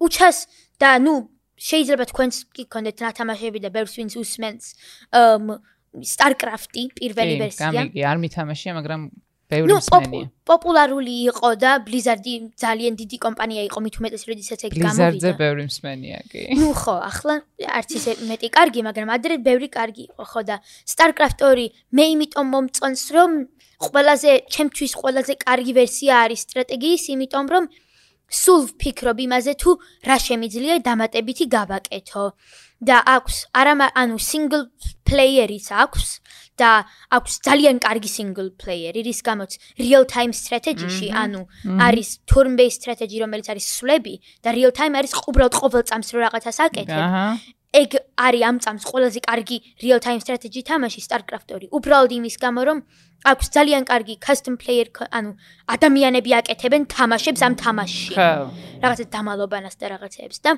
უჩას 0.00 0.38
და 0.80 0.90
ნუ 1.04 1.14
შეიძლება 1.60 2.04
თქვენს 2.12 2.36
კი 2.56 2.62
გქონდეთ 2.68 2.96
ნათამაშები 3.04 3.58
და 3.64 3.68
ბევრს 3.74 3.94
ვინც 4.00 4.12
უსმენს 4.16 4.64
აა 5.12 5.58
StarCraft-ი 5.90 6.82
პირველი 6.94 7.34
ვერსია. 7.42 7.70
კი, 7.70 7.76
გამიგი, 7.76 8.02
არ 8.06 8.18
მითამაშია, 8.22 8.72
მაგრამ 8.78 9.00
ბევრი 9.50 9.76
მსმენია. 9.76 10.24
ნუ 10.24 10.46
პოპულარული 10.50 11.14
იყო 11.30 11.50
და 11.62 11.70
Blizzard-ი 11.86 12.34
ძალიან 12.62 12.92
დიდი 13.00 13.16
კომპანია 13.24 13.62
იყო, 13.68 13.78
მით 13.84 13.94
უმეტეს 14.00 14.24
როდესაც 14.30 14.60
ეგ 14.66 14.72
გამოვიდა. 14.78 15.10
Blizzard-ზე 15.10 15.30
ბევრი 15.42 15.64
მსმენია 15.70 16.18
კი. 16.30 16.42
ნუ 16.60 16.70
ხო, 16.80 16.96
ახლა 17.10 17.34
არც 17.78 17.90
ისე 17.98 18.12
მეტი 18.30 18.48
კარგი, 18.56 18.80
მაგრამ 18.88 19.08
ადრე 19.16 19.34
ბევრი 19.48 19.68
კარგი 19.68 20.02
იყო, 20.10 20.24
ხო 20.30 20.40
და 20.48 20.56
StarCraft 20.92 21.38
2 21.42 21.66
მე 21.96 22.04
იმიტომ 22.14 22.46
მომწონს, 22.54 23.04
რომ 23.16 23.30
ყველაზე 23.80 24.30
ჩემთვის 24.54 24.92
ყველაზე 25.00 25.34
კარგი 25.46 25.72
ვერსია 25.80 26.12
არის 26.24 26.40
სტრატეგიის, 26.46 27.02
იმიტომ 27.14 27.46
რომ 27.54 27.64
სულ 28.30 28.60
ვფიქრობ 28.70 29.18
იმაზე 29.26 29.52
თუ 29.58 29.70
რა 30.06 30.16
შემიძლია 30.22 30.74
დამატებითი 30.86 31.44
გავაკეთო. 31.50 32.26
და 32.80 32.96
აქვს 33.04 33.36
არა 33.60 33.74
ანუ 34.00 34.16
single 34.24 34.64
player-იც 35.04 35.68
აქვს 35.84 36.06
და 36.60 36.70
აქვს 37.16 37.32
ძალიან 37.48 37.76
კარგი 37.80 38.10
single 38.16 38.50
player-ი, 38.60 39.00
რის 39.08 39.20
გამოც 39.28 39.50
real 39.80 40.04
time 40.04 40.32
strategy-ში, 40.36 41.08
ანუ 41.22 41.42
არის 41.86 42.08
turn 42.28 42.52
based 42.60 42.84
strategy, 42.84 43.16
რომელიც 43.24 43.46
არის 43.52 43.66
სვლები 43.76 44.14
და 44.44 44.48
real 44.58 44.72
time 44.76 44.94
არის 45.00 45.12
უბრალოდ 45.30 45.54
ყოველ 45.62 45.82
წამს 45.88 46.08
რო 46.12 46.18
რაღაცას 46.26 46.58
აკეთებ. 46.66 47.00
ეგ 47.70 47.90
არის 48.18 48.42
ამ 48.50 48.56
წამს 48.64 48.82
ყველაზე 48.90 49.20
კარგი 49.22 49.56
real 49.82 50.00
time 50.02 50.18
strategy 50.18 50.60
თამაში 50.66 51.00
StarCraft 51.06 51.46
2. 51.54 51.68
უბრალოდ 51.70 52.10
იმის 52.18 52.36
გამო 52.42 52.60
რომ 52.66 52.78
აქვს 53.30 53.46
ძალიან 53.56 53.82
კარგი 53.84 54.14
custom 54.26 54.54
player, 54.58 54.88
ანუ 55.18 55.30
ადამიანები 55.74 56.30
აკეთებენ 56.40 56.82
თამაშებს 56.96 57.40
ამ 57.46 57.54
თამაშში. 57.62 58.14
ხო. 58.18 58.30
რაღაცა 58.82 59.04
დამალობანას 59.14 59.74
და 59.80 59.86
რაღაცეებს 59.94 60.38
და 60.44 60.50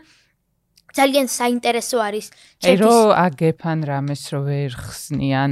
ძალიან 0.98 1.28
საინტერესო 1.30 1.98
არის 2.02 2.28
ჩემთვის. 2.64 2.68
აი 2.68 2.76
რო 2.82 2.96
აგეფან 3.26 3.80
რამეს 3.86 4.24
რო 4.34 4.40
ვერ 4.48 4.72
ხსნიან 4.74 5.52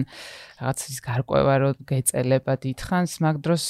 რაღაც 0.59 0.79
ის 0.89 0.97
გარკვევა 1.05 1.55
რო 1.61 1.69
გეწელება 1.89 2.53
დიდხანს, 2.63 3.11
მაგ 3.21 3.35
დროს 3.45 3.65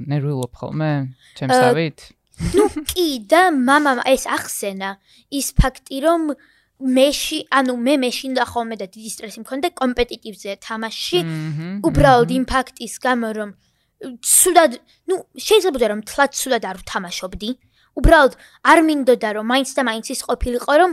ნერვიულობ 0.00 0.52
ხოლმე 0.54 0.90
ჩემსავით? 1.36 1.98
ნუ 2.56 2.64
კი 2.88 3.08
და 3.28 3.42
мама 3.52 4.00
ეს 4.08 4.24
ახსენა 4.24 4.96
ის 5.28 5.52
ფაქტი 5.58 5.98
რომ 6.06 6.22
მეში, 6.80 7.38
ანუ 7.52 7.74
მე 7.76 7.94
მეში 8.00 8.32
და 8.32 8.44
ხოლმე 8.48 8.76
და 8.80 8.86
დიდი 8.88 9.10
სტრესი 9.12 9.38
მქონდა 9.44 9.68
კომპეტიტივზე 9.76 10.50
თამაში. 10.64 11.18
უბრალოდ 11.84 12.30
იმ 12.38 12.44
ფაქტის 12.48 12.94
გამო 13.04 13.28
რომ 13.36 13.50
სულად, 14.24 14.80
ნუ 15.08 15.16
შეიძლება 15.36 15.86
რომ 15.92 16.00
თლაც 16.08 16.32
სულად 16.32 16.64
არ 16.64 16.76
ვთამაშობდი. 16.80 17.50
უბრალოდ 17.99 18.33
არ 18.71 18.79
მინდოდა 18.89 19.29
რომ 19.39 19.45
მაინც 19.51 19.69
და 19.77 19.81
მაინც 19.89 20.05
ის 20.15 20.21
ყოფილიყო 20.27 20.73
რომ 20.81 20.91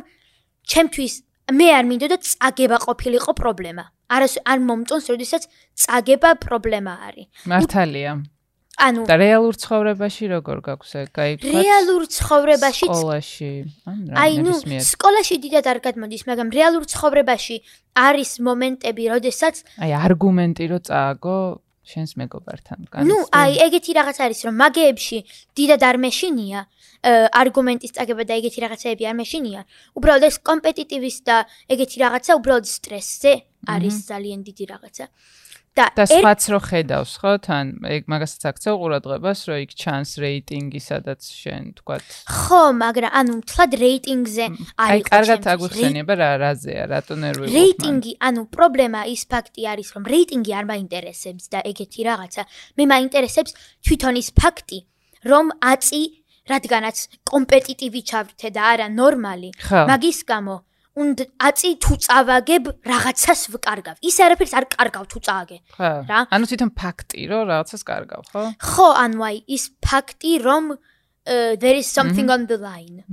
ჩემთვის 0.70 1.14
მე 1.50 1.68
არ 1.78 1.84
მინდოდა 1.90 2.16
წაგება 2.22 2.78
ყოფილიყო 2.86 3.32
პრობლემა. 3.34 3.84
არ 4.12 4.22
არ 4.44 4.58
მომწონს, 4.68 5.06
როდესაც 5.12 5.42
წაგება 5.74 6.30
პრობლემა 6.44 6.92
არის. 7.08 7.26
მართალია. 7.48 8.12
ანუ 8.82 9.04
და 9.04 9.16
რეალურ 9.20 9.54
ცხოვრებაში 9.62 10.24
როგორ 10.32 10.58
გაქვს 10.64 10.92
ეგ? 11.02 11.08
აი, 11.22 11.32
რეალურ 11.44 12.02
ცხოვრებაში 12.08 12.86
სკოლაში. 12.88 13.50
აი, 14.16 14.32
ნუ 14.42 14.52
სკოლაში 14.80 15.36
დიდად 15.44 15.66
არ 15.68 15.78
გადმოდის, 15.86 16.22
მაგრამ 16.24 16.48
რეალურ 16.56 16.84
ცხოვრებაში 16.88 17.56
არის 17.92 18.30
მომენტები, 18.48 19.02
როდესაც 19.12 19.54
აი, 19.76 19.90
არგუმენტი 19.92 20.64
რო 20.72 20.78
წააგო 20.88 21.36
შენს 21.82 22.12
მეგობართან. 22.20 22.78
ნუ, 23.10 23.18
აი, 23.34 23.52
ეგეთი 23.66 23.92
რაღაც 23.98 24.18
არის, 24.22 24.40
რომ 24.46 24.54
მაგეებში 24.62 25.18
დიდად 25.58 25.82
არ 25.82 25.96
მეშინია. 26.04 26.60
არგუმენტის 27.42 27.92
წაგება 27.98 28.22
და 28.22 28.34
ეგეთი 28.38 28.58
რაღაცეები 28.62 29.04
არ 29.10 29.16
მეშინია. 29.18 29.60
უბრალოდ 29.98 30.24
ეს 30.30 30.36
კომპეტიტივის 30.38 31.16
და 31.26 31.36
ეგეთი 31.74 31.96
რაღაცა 32.04 32.32
უბრალოდ 32.38 32.66
სტრესზე 32.70 33.32
არის 33.66 33.96
ძალიან 34.06 34.40
დიდი 34.46 34.64
რაღაცა. 34.70 35.04
და 35.72 35.86
და 35.96 36.04
სხვაც 36.04 36.42
რო 36.52 36.58
ხედავს, 36.68 37.12
ხო, 37.16 37.32
თან 37.48 37.66
ეგ 37.88 38.08
მაგასაც 38.12 38.42
აქცევ 38.50 38.74
ყურადღებას, 38.76 39.40
რომ 39.48 39.58
იქ 39.64 39.70
ჩანს 39.72 40.10
რეიტინგი, 40.20 40.80
სადაც 40.84 41.20
შენ 41.32 41.62
თქვათ. 41.80 42.04
ხო, 42.28 42.62
მაგრამ 42.76 43.12
ანუ 43.16 43.34
თლად 43.48 43.72
რეიტინგზე 43.80 44.44
არ 44.76 44.92
აი, 44.92 45.00
კარგად 45.08 45.40
აგვიხსენია 45.52 46.04
რა 46.12 46.30
რაზეა, 46.44 46.84
რატო 46.92 47.14
ნერვიულობ. 47.24 47.56
რეიტინგი, 47.56 48.12
ანუ 48.20 48.42
პრობლემა 48.52 49.00
ის 49.08 49.22
ფაქტი 49.32 49.62
არის, 49.72 49.88
რომ 49.96 50.04
რეიტინგი 50.12 50.52
არ 50.60 50.64
მაინტერესებს 50.72 51.44
და 51.48 51.58
ეგეთი 51.64 52.00
რაღაცა. 52.04 52.42
მე 52.76 52.84
მაინტერესებს 52.92 53.52
თვითონ 53.80 54.14
ის 54.20 54.28
ფაქტი, 54.36 54.78
რომ 55.24 55.46
აწი 55.56 56.02
რადგანაც 56.42 56.96
კომპეტიტივი 57.22 58.00
ჩავრთე 58.02 58.48
და 58.50 58.62
არა 58.76 58.86
ნორმალი. 58.92 59.50
მაგის 59.72 60.20
გამო 60.26 60.56
უნდა 60.92 61.24
აწი 61.40 61.70
თუ 61.80 61.94
წავაგებ 62.04 62.64
რაღაცას 62.84 63.40
ვკარგავ. 63.54 63.96
ის 64.04 64.16
არაფერს 64.20 64.52
არ 64.58 64.64
კარგავ 64.76 65.04
თუ 65.08 65.18
წააგე. 65.24 65.58
რა? 65.80 66.18
ანუ 66.28 66.44
თვითონ 66.50 66.70
ფაქტი, 66.76 67.20
რომ 67.32 67.42
რაღაცას 67.48 67.82
კარგავ, 67.88 68.22
ხო? 68.32 68.42
ხო, 68.60 68.88
ანუ 69.04 69.18
აი 69.28 69.36
ის 69.48 69.64
ფაქტი, 69.80 70.32
რომ 70.44 70.64
there 71.24 71.76
is 71.78 71.86
something 71.86 72.28
on 72.30 72.46
the 72.50 72.58
line. 72.58 73.06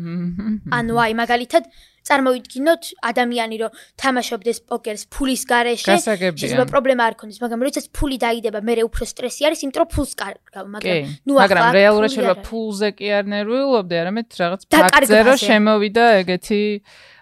ანუ 0.73 0.93
აი 0.97 1.13
მაგალითად 1.13 1.63
წარმოვიდგინოთ 2.09 2.83
ადამიანი 3.05 3.55
რომ 3.61 3.75
თამაშობდეს 4.01 4.59
პოკერს 4.65 5.03
ფულის 5.13 5.43
გასაგებია. 5.45 6.41
შეიძლება 6.41 6.65
პრობლემა 6.73 7.03
არ 7.05 7.15
ქონდეს 7.21 7.39
მაგრამ 7.43 7.61
როდესაც 7.69 7.85
ფული 7.93 8.17
დაიდება 8.17 8.59
მე 8.65 8.73
უფრო 8.89 9.03
სტრესი 9.05 9.45
არის 9.49 9.59
იმიტომ 9.65 9.81
რომ 9.83 9.89
ფულს 9.93 10.13
კარგავ 10.17 10.65
მაგრამ 10.73 10.97
ნუ 11.27 11.33
მაგრამ 11.37 11.63
ახლა 11.69 11.77
რეალურად 11.77 12.09
ფული 12.09 12.15
შეიძლება 12.15 12.47
ფულზე 12.49 12.89
კი 12.97 13.07
არ 13.19 13.25
ნერვიულობდი, 13.35 13.95
არამედ 14.01 14.27
რაღაც 14.41 14.61
ფაქტზე 14.73 15.19
რომ 15.29 15.37
შემოვიდა 15.45 16.05
ეგეთი 16.23 16.61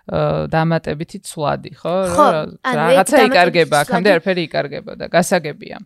დამატებითი 0.08 1.20
ცვლადი, 1.28 1.72
ხო? 1.82 1.96
ეგ 2.64 2.76
რაღაცა 2.80 3.18
იკარგება, 3.28 3.76
აქამდე 3.84 4.10
არაფერი 4.16 4.42
იკარგებოდა, 4.48 5.06
გასაგებია. 5.12 5.78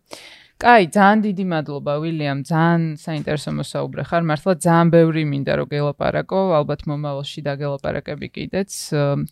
კაი, 0.62 0.84
ძალიან 0.94 1.20
დიდი 1.26 1.46
მადლობა, 1.50 1.94
ვილიამ, 2.06 2.40
ძალიან 2.46 2.82
საინტერესო 3.02 3.52
მოსაუბრე 3.58 4.04
ხარ. 4.06 4.22
მართლა 4.30 4.54
ძალიან 4.62 4.88
ბევრი 4.94 5.24
მინდა 5.26 5.54
რომ 5.58 5.68
გელაპარაკო, 5.74 6.40
ალბათ 6.60 6.82
მომავალში 6.86 7.42
დაგელაპარაკები 7.50 8.28
კიდეც. 8.30 8.72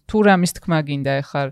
თუ 0.09 0.17
რამის 0.25 0.51
თქმა 0.57 0.80
გინდა 0.89 1.13
ეხარ, 1.21 1.47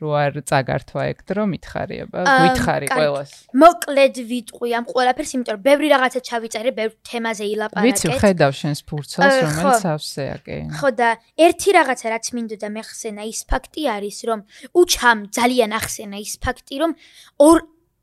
რო 0.00 0.10
არ 0.16 0.32
წაგართვა 0.48 1.02
ეგ 1.12 1.18
დრო, 1.28 1.44
მითხარიება, 1.44 2.20
გითხარი 2.24 2.88
ყველას. 2.88 3.30
მოკლედ 3.52 4.14
ვიტყვი 4.32 4.68
ამ 4.78 4.84
ყველაფერს 4.88 5.30
იმიტომ 5.36 5.54
რომ 5.58 5.62
ბევრი 5.68 5.88
რაღაცა 5.92 6.20
ჩავიწერე 6.28 6.70
ბევრ 6.78 6.92
თემაზე 7.04 7.44
ვიცი, 7.44 7.54
ილაპარაკეთ 7.58 8.20
ხედავ 8.22 8.52
შენს 8.62 8.80
ფურცელს, 8.88 9.34
რომელიც 9.44 9.82
ხო. 9.84 9.90
ავსეა, 9.92 10.36
კი. 10.46 10.58
ხო 10.78 10.88
და 10.96 11.08
ერთი 11.36 11.70
რაღაცა 11.76 12.06
რაც 12.14 12.26
მინდოდა 12.32 12.68
მეხსენა 12.78 13.22
ის 13.28 13.40
ფაქტი 13.50 13.82
არის 13.92 14.18
რომ 14.24 14.40
უჩამ 14.72 15.18
ძალიან 15.34 15.70
ახსენა 15.76 16.16
ის 16.16 16.34
ფაქტი 16.38 16.74
რომ 16.78 16.92
ორ 17.42 17.58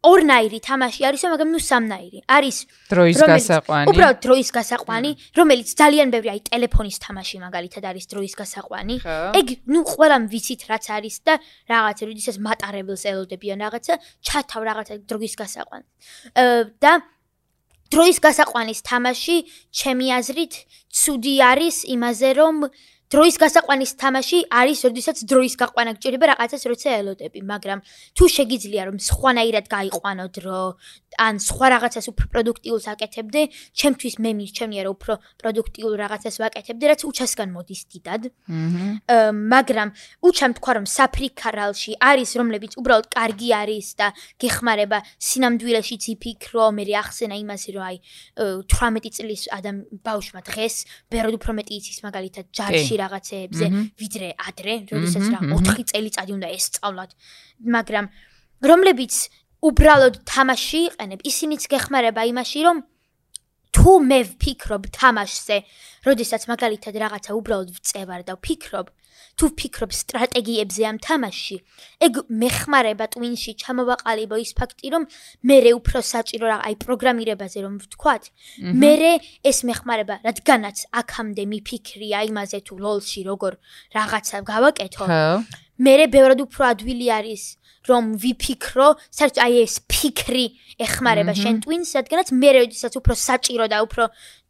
ორნაირი 0.06 0.60
თამაში 0.70 1.01
არისო 1.10 1.26
მაგრამ 1.34 1.49
ნუ 1.56 1.60
სამნაირი. 1.72 2.20
არის 2.36 2.58
დროის 2.91 3.20
გასაყვანი. 3.32 3.86
უბრალოდ 3.89 4.18
დროის 4.26 4.49
გასაყვანი 4.58 5.12
რომელიც 5.39 5.68
ძალიან 5.82 6.08
ბევრი 6.14 6.30
აი 6.34 6.41
ტელეფონის 6.49 6.97
თამაში 7.06 7.36
მაგალითად 7.45 7.84
არის 7.89 8.06
დროის 8.12 8.34
გასაყვანი. 8.41 8.95
ეგ 9.39 9.47
ნუ 9.74 9.82
ყველამ 9.93 10.24
ვიცით 10.32 10.62
რაც 10.70 10.86
არის 10.97 11.16
და 11.26 11.34
რაღაცა 11.72 12.03
როდესაც 12.10 12.36
მატარებელს 12.45 13.03
ელოდებიან 13.12 13.58
რაღაცა 13.66 13.93
ჩათავ 14.22 14.62
რაღაცა 14.70 14.95
დროის 15.10 15.34
გასაყვანი 15.41 15.86
და 16.84 16.91
დროის 17.93 18.18
გასაყვანის 18.26 18.80
თამაში 18.82 19.36
ჩემი 19.70 20.08
აზრით 20.18 20.53
ცუდი 20.89 21.36
არის 21.51 21.78
იმაზე 21.95 22.30
რომ 22.39 22.56
დროის 23.16 23.38
გასაყვანის 23.39 23.91
თამაში 24.01 24.38
არის 24.59 24.80
როდესაც 24.89 25.18
დროის 25.32 25.53
გაყვანა 25.61 25.91
გჭირდება 25.95 26.26
რაღაცას 26.36 26.63
როცა 26.72 26.95
ელოდები 26.99 27.39
მაგრამ 27.47 27.80
თუ 28.11 28.26
შეგიძლია 28.36 28.84
რომ 28.91 28.97
სხვანაირად 29.07 29.66
გაიყვანო 29.72 30.26
დრო 30.36 30.59
ან 31.16 31.39
სხვა 31.39 31.68
რაღაცას 31.76 32.05
უფრო 32.11 32.26
პროდუქტიულს 32.34 32.86
აკეთებდე 32.91 33.41
ჩემთვის 33.80 34.16
მე 34.20 34.32
მირჩენია 34.39 34.82
რომ 34.88 34.95
უფრო 34.95 35.13
პროდუქტიულ 35.39 35.93
რაღაცას 36.03 36.36
ვაკეთებდე 36.43 36.86
რაც 36.91 37.01
უჩასგან 37.07 37.49
მოდის 37.55 37.82
დიდად. 37.95 38.22
აა, 39.16 39.32
მაგრამ 39.32 39.89
უჩამ 40.28 40.51
თქვა 40.59 40.72
რომ 40.76 40.86
საფრიქარალში 40.91 41.91
არის 42.11 42.30
რომლებიც 42.39 42.72
უბრალოდ 42.80 43.07
კარგი 43.16 43.49
არის 43.61 43.88
და 43.95 44.07
გეხმარება 44.43 44.97
სინამდვილეშიც 45.16 46.03
იფიქრო 46.16 46.66
მე 46.76 46.84
ახსენა 46.99 47.36
იმაზე 47.43 47.70
რომ 47.76 47.84
აი 47.89 47.97
აა, 48.43 48.55
18 48.68 49.16
წლის 49.16 49.41
ადამ 49.55 49.78
ბავშვმა 50.03 50.41
დღეს 50.51 50.76
ბეროდ 51.11 51.34
უფრო 51.39 51.51
მეტი 51.55 51.74
იცის 51.80 51.99
მაგალითად 52.03 52.45
ჯარში 52.51 52.95
რაღაცეებზე 53.06 53.66
ვიდრე 54.01 54.30
ადრე 54.49 54.74
როდესაც 54.91 55.26
რა 55.32 55.39
მჰმ. 55.45 55.64
4 55.72 55.89
წელიწადი 55.93 56.32
უნდა 56.36 56.47
ესწავლათ 56.58 57.12
მაგრამ 57.78 58.06
რომლებიც 58.70 59.14
უბრალოდ 59.66 60.16
თამაში 60.30 60.82
იყენებ 60.89 61.20
ისინიც 61.32 61.62
გეხმარება 61.72 62.22
იმაში 62.34 62.60
რომ 62.68 62.78
თუ 63.76 63.91
მე 64.07 64.19
ვფიქრობ 64.32 64.84
თამაშზე, 64.95 65.57
როდესაც 66.07 66.47
მაგალითად 66.47 66.95
რაღაცა 67.03 67.32
უბრალოდ 67.36 67.69
ვწევარ 67.76 68.21
და 68.23 68.34
ვფიქრობ, 68.39 68.88
თუ 69.36 69.45
ვფიქრობ 69.51 69.91
სტრატეგიებზე 69.99 70.82
ამ 70.88 70.97
თამაშში, 71.03 71.57
ეგ 72.07 72.13
მეხმარება 72.39 73.05
ტვინში 73.11 73.51
ჩამოვაყალიბო 73.59 74.36
ის 74.39 74.51
ფაქტი, 74.55 74.88
რომ 74.95 75.03
მე 75.43 75.57
უფრო 75.76 75.99
საჭირო 76.07 76.45
რა, 76.51 76.57
აი 76.71 76.76
პროგრამირებაზე 76.86 77.59
რომ 77.67 77.76
ვთქვათ, 77.84 78.23
მე 78.80 78.93
ეს 79.43 79.57
მეხმარება, 79.67 80.15
რადგანაც 80.23 80.78
აქამდე 81.03 81.43
მიფიქრია 81.51 82.19
იმაზე 82.32 82.59
თუ 82.63 82.73
ლოლში 82.80 83.21
როგორ 83.28 83.53
რაღაცა 83.91 84.38
გავაკეთო, 84.51 85.03
ხო. 85.03 85.23
მე 85.84 85.93
ბევრად 86.15 86.39
უფრო 86.47 86.63
ადვილი 86.71 87.07
არის 87.11 87.43
რომ 87.89 88.03
ვიფიქრო, 88.21 88.88
საერთოდ 89.17 89.39
აი 89.45 89.53
ეს 89.65 89.75
ფიქრი 89.91 90.45
ეხმარება 90.86 91.33
შენ 91.38 91.55
ტვინს, 91.63 91.89
რადგანაც 91.99 92.27
მე 92.41 92.49
როდესაც 92.57 92.93
უფრო 92.99 93.13
საჭირო 93.15 93.65
და 93.71 93.77
უფრო 93.86 94.03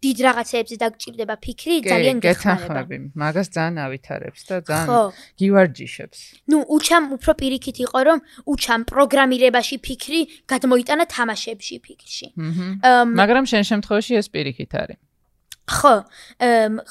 დიდ 0.06 0.18
რაღაცეებზე 0.28 0.76
დაგჭირდება 0.84 1.36
ფიქრი, 1.46 1.76
ძალიან 1.86 2.18
გეხმარება. 2.22 2.82
გეთანხმები. 2.86 2.98
მაგას 3.22 3.48
ძალიან 3.56 3.76
ავითარებს 3.86 4.42
და 4.50 4.56
ძალიან 4.70 5.12
გივარჯიშებს. 5.40 6.20
ნუ 6.50 6.58
უჩამ 6.76 7.04
უფრო 7.16 7.32
პირიქით 7.42 7.78
იყო 7.86 8.00
რომ 8.08 8.20
უჩამ 8.54 8.82
პროგრამირებაში 8.92 9.76
ფიქრი 9.86 10.22
გადმოიტანა 10.52 11.06
თამაშებში 11.16 11.76
ფიქრში. 11.86 12.28
მაგრამ 13.20 13.46
შენ 13.52 13.64
შემთხვევაში 13.72 14.14
ეს 14.22 14.28
პირიქით 14.34 14.74
არის. 14.82 15.00
ხო, 15.66 15.96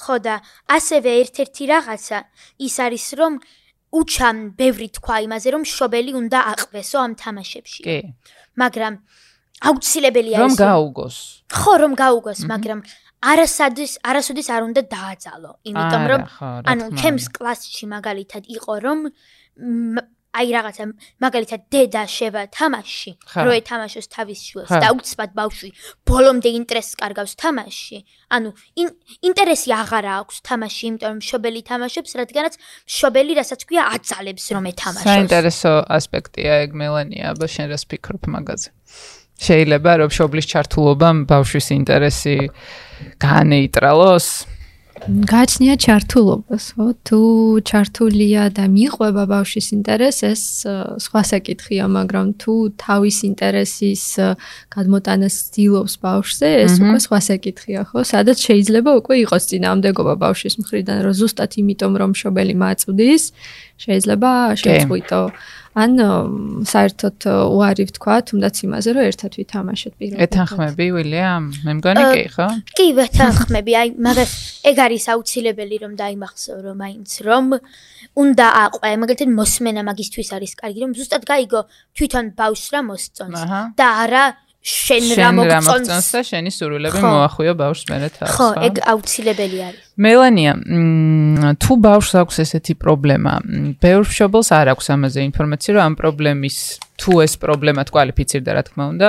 ხო 0.03 0.16
და 0.18 0.34
ასევე 0.66 1.11
ერთ-ერთი 1.22 1.64
რაღაცა 1.70 2.18
ის 2.66 2.74
არის 2.82 3.07
რომ 3.14 3.32
უჩამ 3.95 4.38
ბევრი 4.59 4.88
თქვა 4.99 5.16
იმაზე 5.26 5.49
რომ 5.55 5.62
შობელი 5.74 6.12
უნდა 6.20 6.38
აყვესო 6.53 6.99
ამ 7.05 7.12
თამაშებში. 7.22 7.82
კი. 7.86 7.99
მაგრამ 8.59 8.95
აუცილებელია 9.68 10.36
რომ 10.42 10.53
ეს 10.53 10.59
გაუგოს. 10.59 11.16
ხო 11.55 11.72
რომ 11.82 11.92
გაუგოს, 11.95 12.40
მაგრამ 12.51 12.80
არასადის 13.24 13.92
არასოდეს 14.05 14.49
არ 14.55 14.62
უნდა 14.68 14.82
დააძალო, 14.95 15.53
იმიტომ 15.70 16.05
რომ 16.11 16.20
ანუ 16.70 16.84
ჩემს 17.01 17.26
კლასში 17.32 17.84
მაგალითად 17.95 18.42
იყო 18.57 18.74
რომ 18.84 18.99
აი 20.35 20.49
რაღაცა 20.57 20.85
მაგალითად 21.24 21.61
დედა 21.70 22.03
შევა 22.11 22.43
თამაში, 22.51 23.11
რო 23.47 23.51
ეთამაშოს 23.61 24.07
თავის 24.11 24.41
შვილს 24.49 24.72
და 24.82 24.89
უცბად 24.99 25.30
ბავშვი 25.39 25.70
ბოლომდე 26.09 26.51
ინტერესს 26.59 26.99
კარგავს 26.99 27.35
თამაში. 27.39 27.99
ანუ 28.35 28.51
ინ- 28.82 28.97
ინტერესი 29.28 29.70
აღარა 29.78 30.12
აქვს 30.20 30.37
თამაში, 30.49 30.82
იმიტომ 30.91 31.11
რომ 31.14 31.20
შობელი 31.30 31.61
თამაშობს, 31.70 32.11
რადგანაც 32.20 32.55
შობელი 32.99 33.32
რასაც 33.41 33.61
ქვია 33.68 33.82
აძალებს 33.95 34.45
რომ 34.55 34.64
ეთამაშოს. 34.74 35.07
საინტერესო 35.07 35.72
ასპექტია 35.87 36.53
ეგ 36.66 36.70
მელანია, 36.82 37.24
აბა 37.32 37.47
შენ 37.55 37.66
რას 37.70 37.85
ფიქრობ 37.87 38.22
მაგაზე? 38.35 38.70
შეიძლება 39.35 39.93
რომ 40.03 40.11
შობლის 40.14 40.47
ჩართულობამ 40.51 41.16
ბავშვის 41.30 41.66
ინტერესი 41.78 42.37
განეიტრალოს? 43.18 44.26
გაჩნია 45.05 45.74
ჩართულობას, 45.76 46.64
ხო? 46.78 46.86
თუ 47.05 47.20
ჩართულია 47.66 48.42
და 48.57 48.64
მიყვება 48.72 49.24
ბავშვის 49.28 49.66
ინტერესი, 49.76 50.22
ეს 50.32 50.42
სხვა 51.05 51.22
საკითხია, 51.34 51.84
მაგრამ 51.90 52.26
თუ 52.40 52.55
თავის 52.80 53.16
ინტერესის 53.28 54.05
გადმოტანას 54.72 55.34
ცდილობს 55.51 55.95
ბავშვზე, 55.99 56.49
ეს 56.64 56.72
უკვე 56.80 56.99
სხვა 57.05 57.20
საკითხია, 57.30 57.80
ხო? 57.90 58.01
სადაც 58.07 58.38
შეიძლება 58.47 58.90
უკვე 59.03 59.14
იყოს 59.26 59.42
წინააღმდეგობა 59.51 60.14
ბავშვის 60.24 60.55
მხრიდან, 60.62 60.97
რომ 61.05 61.14
ზუსტად 61.20 61.51
იმიტომ 61.61 61.92
რომ 62.01 62.11
შობელი 62.14 62.55
მაწვდის, 62.64 63.22
შეიძლება 63.84 64.30
შეწყვიტო. 64.62 65.22
ან 65.75 65.99
საერთოდ 66.70 67.27
უარი 67.51 67.85
ვთქვა, 67.91 68.16
თუნდაც 68.31 68.57
იმაზე, 68.62 68.89
რომ 68.95 69.07
ერთად 69.11 69.33
ვითამაშოთ 69.41 69.95
პირობითად. 69.99 70.22
ეთანხმები 70.22 70.87
ვილიამ? 70.95 71.45
მე 71.66 71.72
მგონი 71.79 72.05
კი, 72.14 72.22
ხო? 72.31 72.47
კი 72.79 72.87
ვეთანხმები, 72.95 73.72
აი 73.75 73.89
მაგას 74.07 74.33
ეგ 74.70 74.77
არის 74.87 75.05
აუცილებელი 75.14 75.77
რომ 75.83 75.93
დაიმახსოვრო 75.99 76.72
მაინც 76.79 77.11
რომ 77.27 77.47
უნდა 78.14 78.47
აყვე, 78.64 78.95
მაგალითად 79.03 79.31
მოსმენა 79.35 79.83
მაგისთვის 79.91 80.29
არის 80.39 80.53
კარგი 80.62 80.81
რომ 80.87 80.93
ზუსტად 80.95 81.22
გაიგო 81.27 81.61
თვითონ 81.99 82.25
ბავშვს 82.39 82.68
რა 82.70 82.81
მოსწონს 82.87 83.43
და 83.75 83.87
არა 84.07 84.25
შენ 84.65 85.11
რა 85.19 85.29
მოგწონს 85.37 86.07
და 86.15 86.21
შენი 86.25 86.51
სურვილები 86.57 87.01
მოახვიო 87.05 87.53
ბავშვს 87.61 87.89
მერე 87.91 88.09
თავს. 88.17 88.31
ხო, 88.33 88.47
ეგ 88.65 88.81
აუცილებელი 88.81 89.59
არის. 89.61 89.83
მელანია, 90.01 90.53
თუ 91.61 91.73
ბავშვს 91.85 92.15
აქვს 92.25 92.37
ესეთი 92.45 92.75
პრობლემა, 92.81 93.33
ბევრ 93.85 94.03
მშობელს 94.09 94.49
არ 94.57 94.73
აქვს 94.73 94.87
ამაზე 94.97 95.21
ინფორმაცია, 95.29 95.71
რომ 95.77 95.83
ამ 95.85 95.95
პრობლემის 96.01 96.59
თუ 96.97 97.12
ეს 97.29 97.35
პრობლემა 97.45 97.83
თვალიფიცირდა 97.85 98.51
რა 98.57 98.62
თქმა 98.65 98.85
უნდა. 98.97 99.09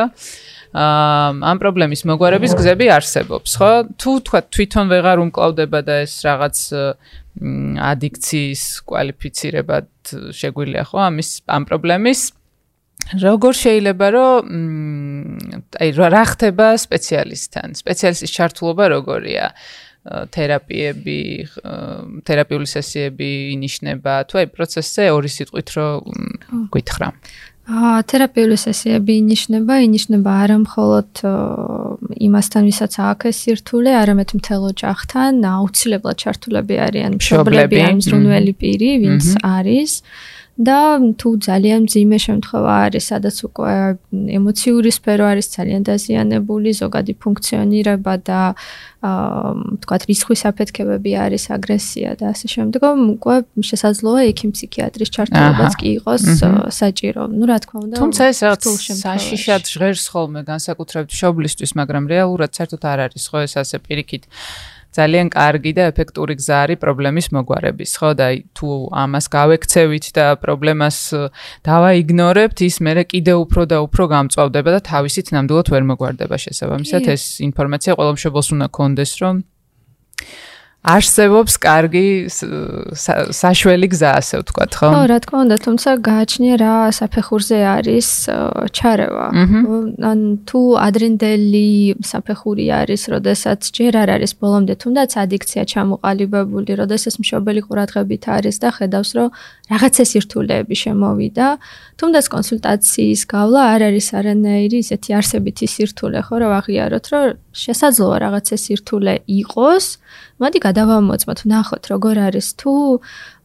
აა 0.75 1.31
ამ 1.39 1.57
პრობლემის 1.63 2.01
მოგვარების 2.03 2.51
გზები 2.59 2.87
არსებობს, 2.91 3.51
ხო? 3.55 3.71
თუ 3.95 4.11
თქვა 4.27 4.39
თვითონ 4.51 4.85
ვეღარ 4.91 5.17
უმკლავდება 5.23 5.79
და 5.87 6.03
ეს 6.03 6.19
რაღაც 6.19 6.57
ადიქციის 7.35 8.63
კვალიფიცირებად 8.87 9.87
შეგვიძლია 10.31 10.83
ხო 10.87 10.99
ამის 11.11 11.29
ამ 11.51 11.63
პრობლემის 11.67 12.21
როგორ 13.13 13.53
შეიძლება 13.53 14.07
რომ 14.15 14.43
აი 15.81 15.89
რა 15.93 16.23
ხდება 16.31 16.67
სპეციალისტთან? 16.81 17.77
სპეციალისტის 17.77 18.31
ჩართულობა 18.33 18.85
როგორია? 18.97 19.53
თერაპიები, 20.05 21.21
თერაპიული 22.25 22.67
სესიები 22.69 23.29
ინიშნება 23.57 24.13
თუ 24.29 24.41
აი 24.41 24.47
პროცესზე 24.53 25.09
ორი 25.09 25.29
სიტყვით 25.33 25.69
რო 25.73 25.87
გითხრა. 26.73 27.07
აა 27.65 28.05
თერაპიული 28.05 28.57
სესიები 28.61 29.13
ინიშნება, 29.25 29.73
ინიშნება 29.89 30.31
არა 30.45 30.57
მხოლოდ 30.69 31.21
იმასთან, 32.21 32.61
ვისაც 32.69 32.93
აქვს 33.01 33.25
ეს 33.25 33.37
სირთულე, 33.41 33.91
არამედ 34.05 34.29
მთელ 34.37 34.61
ოჯახთან, 34.69 35.41
აუცილებლად 35.49 36.17
ჩართულები 36.21 36.75
არიან 36.85 37.17
მშობლები, 37.17 37.79
ან 37.81 37.97
ზრუნველი 38.05 38.53
პირი, 38.61 38.89
ვინც 39.01 39.25
არის. 39.41 39.91
და 40.55 41.03
თუ 41.19 41.29
ძალიან 41.43 41.83
ძიმე 41.91 42.15
შემთხვევა 42.15 42.73
არის, 42.87 43.03
სადაც 43.11 43.37
უკვე 43.43 43.75
ემოციური 44.39 44.91
სფერო 44.95 45.25
არის 45.27 45.47
ძალიან 45.51 45.81
დაზიანებული, 45.83 46.69
ზოგადი 46.79 47.13
ფუნქციონირება 47.19 48.13
და 48.23 48.41
აა 49.03 49.51
თქვათ 49.83 50.01
რისხვის 50.09 50.41
აფეთქებები 50.49 51.11
არის, 51.25 51.43
აგრესია 51.51 52.15
და 52.15 52.31
ასე 52.31 52.47
შემდეგ, 52.55 52.81
უკვე 53.19 53.35
შესაძლოა 53.69 54.21
ექიმ 54.31 54.51
ფსიქიატრის 54.55 55.09
ჩართულობაც 55.11 55.73
კი 55.75 55.87
იყოს 55.99 56.23
საჭირო. 56.71 57.23
ну 57.35 57.43
რა 57.45 57.57
თქმა 57.59 57.79
უნდა. 57.85 57.95
თუმცა 57.99 58.23
ეს 58.31 58.39
რაღაც 58.47 58.63
საშიშად 59.03 59.63
ჟღერს 59.75 60.05
ხოლმე 60.07 60.41
განსაკუთრებით 60.47 61.11
შობლისთვის, 61.19 61.71
მაგრამ 61.75 62.03
რეალურად 62.07 62.51
საერთოდ 62.55 62.81
არ 62.81 62.99
არის 63.11 63.23
ხო 63.27 63.37
ეს 63.43 63.53
ასე 63.59 63.77
პირიქით. 63.83 64.23
ძალიან 64.95 65.27
კარგი 65.35 65.71
და 65.75 65.83
ეფექტური 65.91 66.33
გზა 66.39 66.57
არის 66.65 66.79
პრობლემის 66.83 67.27
მოგვარების, 67.35 67.91
ხო 67.99 68.09
და 68.15 68.27
თუ 68.55 68.69
ამას 69.03 69.25
გავექცევით 69.35 70.05
და 70.15 70.25
პრობლემას 70.39 70.97
დავაიგნორებთ, 71.67 72.57
ის 72.63 72.75
მე 72.79 73.03
კიდე 73.11 73.33
უფრო 73.43 73.61
და 73.67 73.77
უფრო 73.83 74.03
გამწვავდება 74.15 74.69
და 74.75 74.79
თავისით 74.87 75.27
ნამდვილად 75.35 75.67
ვერ 75.73 75.83
მოგვარდება 75.91 76.35
შესაბამისად. 76.45 77.01
ეს 77.11 77.23
ინფორმაცია 77.43 77.91
ყველა 77.99 78.11
მშობელს 78.15 78.47
უნდა 78.55 78.67
კონდეს, 78.71 79.11
რომ 79.19 79.35
არსებობს 80.85 81.53
კარგი 81.65 82.07
საშველი 83.33 83.87
გზა 83.89 84.09
ასე 84.21 84.41
ვთქვათ, 84.41 84.71
ხო? 84.77 84.89
ხო, 84.93 85.01
რა 85.09 85.17
თქმა 85.25 85.37
უნდა, 85.45 85.57
თუმცა 85.65 85.89
გააჩნია 86.05 86.55
რა 86.61 86.75
საფეხურზე 86.93 87.57
არის 87.75 88.09
ჩარევა. 88.69 89.27
ან 90.05 90.19
თუ 90.45 90.61
ადრინდელი 90.77 91.69
საფეხური 92.05 92.65
არის, 92.69 93.01
როდესაც 93.09 93.59
ჯერ 93.73 93.93
არ 94.05 94.09
არის 94.15 94.31
ბოლომდე 94.37 94.73
თუნდაც 94.77 95.11
ადიქცია 95.25 95.63
ჩამოყალიბებული, 95.73 96.71
როდესაც 96.81 97.13
მშობელი 97.17 97.61
ყურადღებით 97.65 98.23
არის 98.29 98.55
და 98.61 98.69
ხედავს, 98.77 99.09
რომ 99.17 99.27
რაღაცა 99.65 100.03
სირთულეები 100.05 100.75
შემოვიდა, 100.77 101.47
თუნდაც 101.97 102.25
კონსულტაციის 102.29 103.21
გავლა 103.25 103.61
არ 103.73 103.81
არის 103.89 104.07
არანაირი 104.19 104.77
ისეთი 104.85 105.09
არსებითი 105.17 105.65
სირთულე, 105.73 106.19
ხო, 106.21 106.35
რომ 106.45 106.51
აღიაროთ, 106.59 107.05
რომ 107.09 107.25
შესაძლოა 107.49 108.17
რაღაცა 108.25 108.55
სირთულე 108.61 109.15
იყოს, 109.25 109.85
მოდი 110.37 110.59
გადავამოწმოთ, 110.67 111.39
ნახოთ 111.49 111.83
როგორ 111.89 112.15
არის 112.29 112.47
თუ 112.61 112.73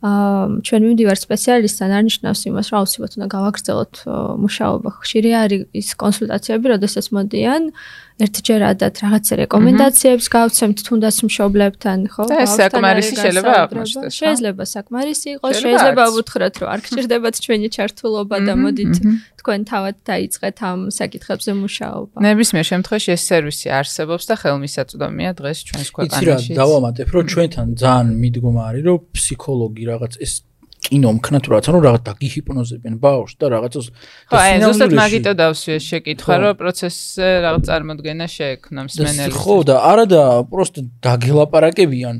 ჩვენ 0.01 0.81
მივდივართ 0.89 1.21
სპეციალისტთან 1.29 1.91
არნიშნავს 1.93 2.41
იმას, 2.49 2.67
რომ 2.73 2.77
აუცილებლად 2.81 3.17
უნდა 3.21 3.27
გავაგრძელოთ 3.37 3.95
მუშაობა. 4.41 4.91
ხშირი 4.97 5.31
არის 5.37 5.63
ის 5.77 5.89
კონსულტაციები, 6.01 6.67
როდესაც 6.73 7.07
მოდიან 7.13 7.63
ერთჯერადად 8.21 8.95
რაღაც 9.01 9.27
რეკომენდაციებს 9.45 10.27
გავცემთ 10.33 10.79
თუნდაც 10.89 11.17
მშობლებთან, 11.25 11.99
ხო? 12.13 12.23
და 12.33 12.37
ეს 12.45 12.53
საკმარისი 12.61 13.15
შეიძლება 13.17 13.53
აღმოჩნდეს. 13.65 14.13
შეიძლება 14.21 14.63
საკმარისი 14.73 15.29
იყოს, 15.37 15.55
შეიძლება 15.65 16.05
უთხრათ, 16.21 16.55
რომ 16.61 16.69
არ 16.73 16.81
გჭირდებათ 16.85 17.35
ჩვენი 17.45 17.69
ჩართულობა 17.77 18.37
და 18.45 18.53
მოდით 18.61 18.95
თქვენ 19.41 19.61
თავად 19.70 19.97
დაიწყეთ 20.11 20.57
ამ 20.70 20.80
საკითხებზე 20.93 21.51
მუშაობა. 21.64 22.16
ნებისმიერ 22.28 22.66
შემთხვევაში 22.72 23.11
ეს 23.16 23.22
სერვისი 23.30 23.68
არსებობს 23.80 24.24
და 24.30 24.34
ხელმისაწვდომია 24.43 25.30
დღეს 25.41 25.59
ჩვენს 25.68 25.88
ქვეყანაში. 25.97 26.20
იცი 26.20 26.53
რა, 26.53 26.61
დავამატებ, 26.61 27.07
რომ 27.14 27.24
ჩვენთან 27.32 27.66
ძალიან 27.80 28.09
მიდგომა 28.20 28.62
არის, 28.68 28.82
რომ 28.88 28.99
ფსიქოლოგი 29.16 29.84
რაღაც 29.91 30.12
ეს 30.20 30.32
კინო 30.80 31.11
მქნა 31.20 31.38
თუ 31.45 31.49
რაღაც 31.53 31.66
ანუ 31.70 31.78
რაღაც 31.84 32.03
დაგიჰიპნოზებენ 32.09 32.95
ბავშვს 33.05 33.34
და 33.36 33.47
რაღაცას 33.53 33.86
ხო 34.32 34.36
აი 34.41 34.53
ზუსტად 34.64 34.93
მაგიტო 34.97 35.32
დავსვი 35.41 35.70
ეს 35.76 35.84
შეკითხვა 35.91 36.34
რომ 36.41 36.55
პროცესზე 36.61 37.28
რაღაც 37.45 37.62
წარმოქმნა 37.68 38.26
შეექმნა 38.36 38.80
მსმენელის 38.88 39.36
ხო 39.45 39.57
და 39.68 39.76
არა 39.93 40.05
და 40.09 40.22
პროსტ 40.49 40.74
დაგელაპარაკებიან 41.05 42.16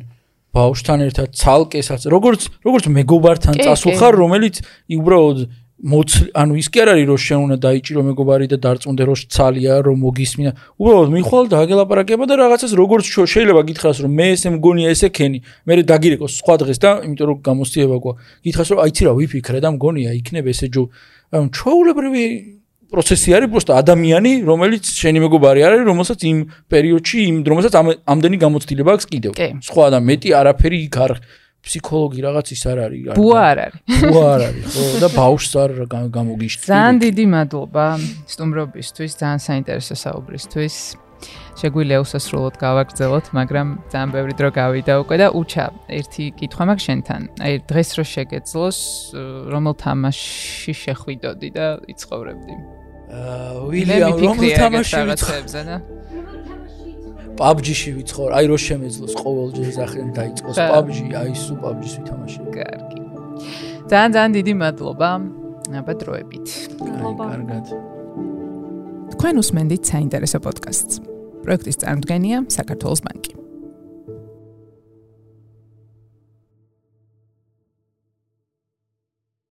ბავშვთან 0.50 0.98
ერთად 1.08 1.28
ცალკესაც 1.40 2.02
როგორც 2.14 2.40
როგორც 2.66 2.84
მეგობართან 3.00 3.54
წასულხარ 3.64 4.12
რომელიც 4.20 4.56
უბრალოდ 4.98 5.38
მოც 5.81 6.37
ანუ 6.37 6.57
ის 6.61 6.68
კი 6.68 6.78
არ 6.85 6.89
არის 6.93 7.07
რომ 7.09 7.18
შენ 7.24 7.39
უნდა 7.41 7.57
დაიჭირო 7.64 8.01
მეგობარი 8.05 8.47
და 8.53 8.57
დარწმუნდე 8.61 9.05
რომ 9.09 9.16
ცალია 9.33 9.74
რომ 9.81 9.97
მოგისმინა. 10.05 10.53
უბრალოდ 10.76 11.09
მიხვალ 11.16 11.45
და 11.49 11.57
აგელაპარაკება 11.64 12.24
და 12.28 12.35
რაღაცას 12.37 12.72
როგორც 12.76 13.05
შეიძლება 13.09 13.61
გითხრას 13.64 13.99
რომ 14.05 14.12
მე 14.12 14.26
ესე 14.37 14.49
მგონია 14.61 14.89
ესე 14.93 15.09
ქენი. 15.09 15.39
მე 15.64 15.72
დაგირეკოს 15.89 16.33
სხვა 16.37 16.55
დღეს 16.61 16.78
და 16.85 16.91
იმიტომ 17.01 17.26
რომ 17.33 17.39
გამოსწიება 17.49 17.97
გვა 17.97 18.12
გითხრას 18.45 18.68
რომ 18.76 18.78
აიცი 18.85 19.03
რა 19.09 19.12
ვიფიქრე 19.16 19.59
და 19.64 19.68
მგონია 19.72 20.11
იქნებ 20.20 20.45
ესე 20.53 20.66
ჯო 20.68 20.83
ანუ 21.33 21.47
ჩაულებრივი 21.49 22.24
პროცესი 22.91 23.28
არის 23.39 23.49
უბრალოდ 23.49 23.70
ადამიანი 23.81 24.33
რომელიც 24.51 24.85
შენი 25.01 25.18
მეგობარი 25.24 25.61
არის 25.62 25.83
რომელსაც 25.87 26.20
იმ 26.26 26.39
პერიოდში 26.68 27.18
იმ 27.31 27.37
რომელსაც 27.47 27.74
ამდენი 28.05 28.37
გამოცდილება 28.45 28.91
აქვს 28.99 29.07
კიდევ. 29.12 29.33
სხვა 29.64 29.87
და 29.95 29.99
მეტი 30.03 30.28
არაფერი 30.41 30.78
იქ 30.91 30.97
არ 31.07 31.12
ფსიქოლოგი 31.61 32.20
რაღაც 32.24 32.46
ის 32.56 32.62
არ 32.72 32.78
არის. 32.86 33.00
ბუა 33.20 33.40
არ 33.52 33.58
არის. 33.66 33.80
ბუა 34.11 34.26
არ 34.34 34.42
არის, 34.48 34.64
ხო, 34.72 34.84
და 35.02 35.08
ბავშვს 35.12 35.52
არ 35.61 35.70
გამოგიშთი. 36.16 36.64
ძალიან 36.72 36.96
დიდი 37.04 37.24
მადლობა 37.36 37.86
სტუმრობისთვის, 38.32 39.11
ძალიან 39.20 39.40
საინტერესო 39.48 39.94
საუბრისთვის. 40.04 40.76
შეგვიძლია 41.61 41.98
უსასრულოდ 42.00 42.54
გავაგრძელოთ, 42.64 43.26
მაგრამ 43.36 43.68
ძალიან 43.92 44.11
ბევრი 44.16 44.32
დრო 44.40 44.48
გავიდა 44.56 44.94
უკვე 45.04 45.16
და 45.20 45.26
უჩა, 45.36 45.66
ერთი 45.92 46.24
კითხვა 46.40 46.64
მაქვს 46.70 46.84
შენთან. 46.88 47.20
აი 47.44 47.52
დღეს 47.68 47.90
რო 48.00 48.04
შეგეძლოს, 48.14 48.78
რომელ 49.52 49.74
თამაშში 49.84 50.72
შეხვიდოდი 50.80 51.48
და 51.52 51.66
იცხოვრებდი? 51.92 52.54
აა, 53.11 53.52
ვილიამ, 53.68 54.16
რომელ 54.16 54.50
თამაშში 54.56 55.02
ვიცხოვრებდი? 55.12 55.74
PUBG-ში 57.41 57.91
ვიცხორ, 57.97 58.30
აი 58.36 58.45
რო 58.53 58.57
შემეძლოს 58.61 59.12
ყოველჯერ 59.16 59.68
ზახენ 59.76 60.09
დაიწყოს 60.12 60.57
PUBG, 60.61 60.99
აი 61.16 61.32
სუ 61.32 61.55
PUBG-ს 61.62 61.95
ვითამაშე. 61.97 62.43
კარგი. 62.53 63.01
ძალიან 63.88 64.11
ძალიან 64.16 64.32
დიდი 64.36 64.53
მადლობა. 64.61 65.11
აბა 65.80 65.93
დროებით. 66.03 66.49
კარგად. 67.16 67.66
თქვენ 69.16 69.34
უსმენთ 69.41 69.72
საინტერესო 69.88 70.38
პოდკასტს. 70.45 70.95
პროექტის 71.41 71.76
წარმოდგენია 71.80 72.38
საქართველოს 72.53 73.01
ბანკი. 73.09 73.32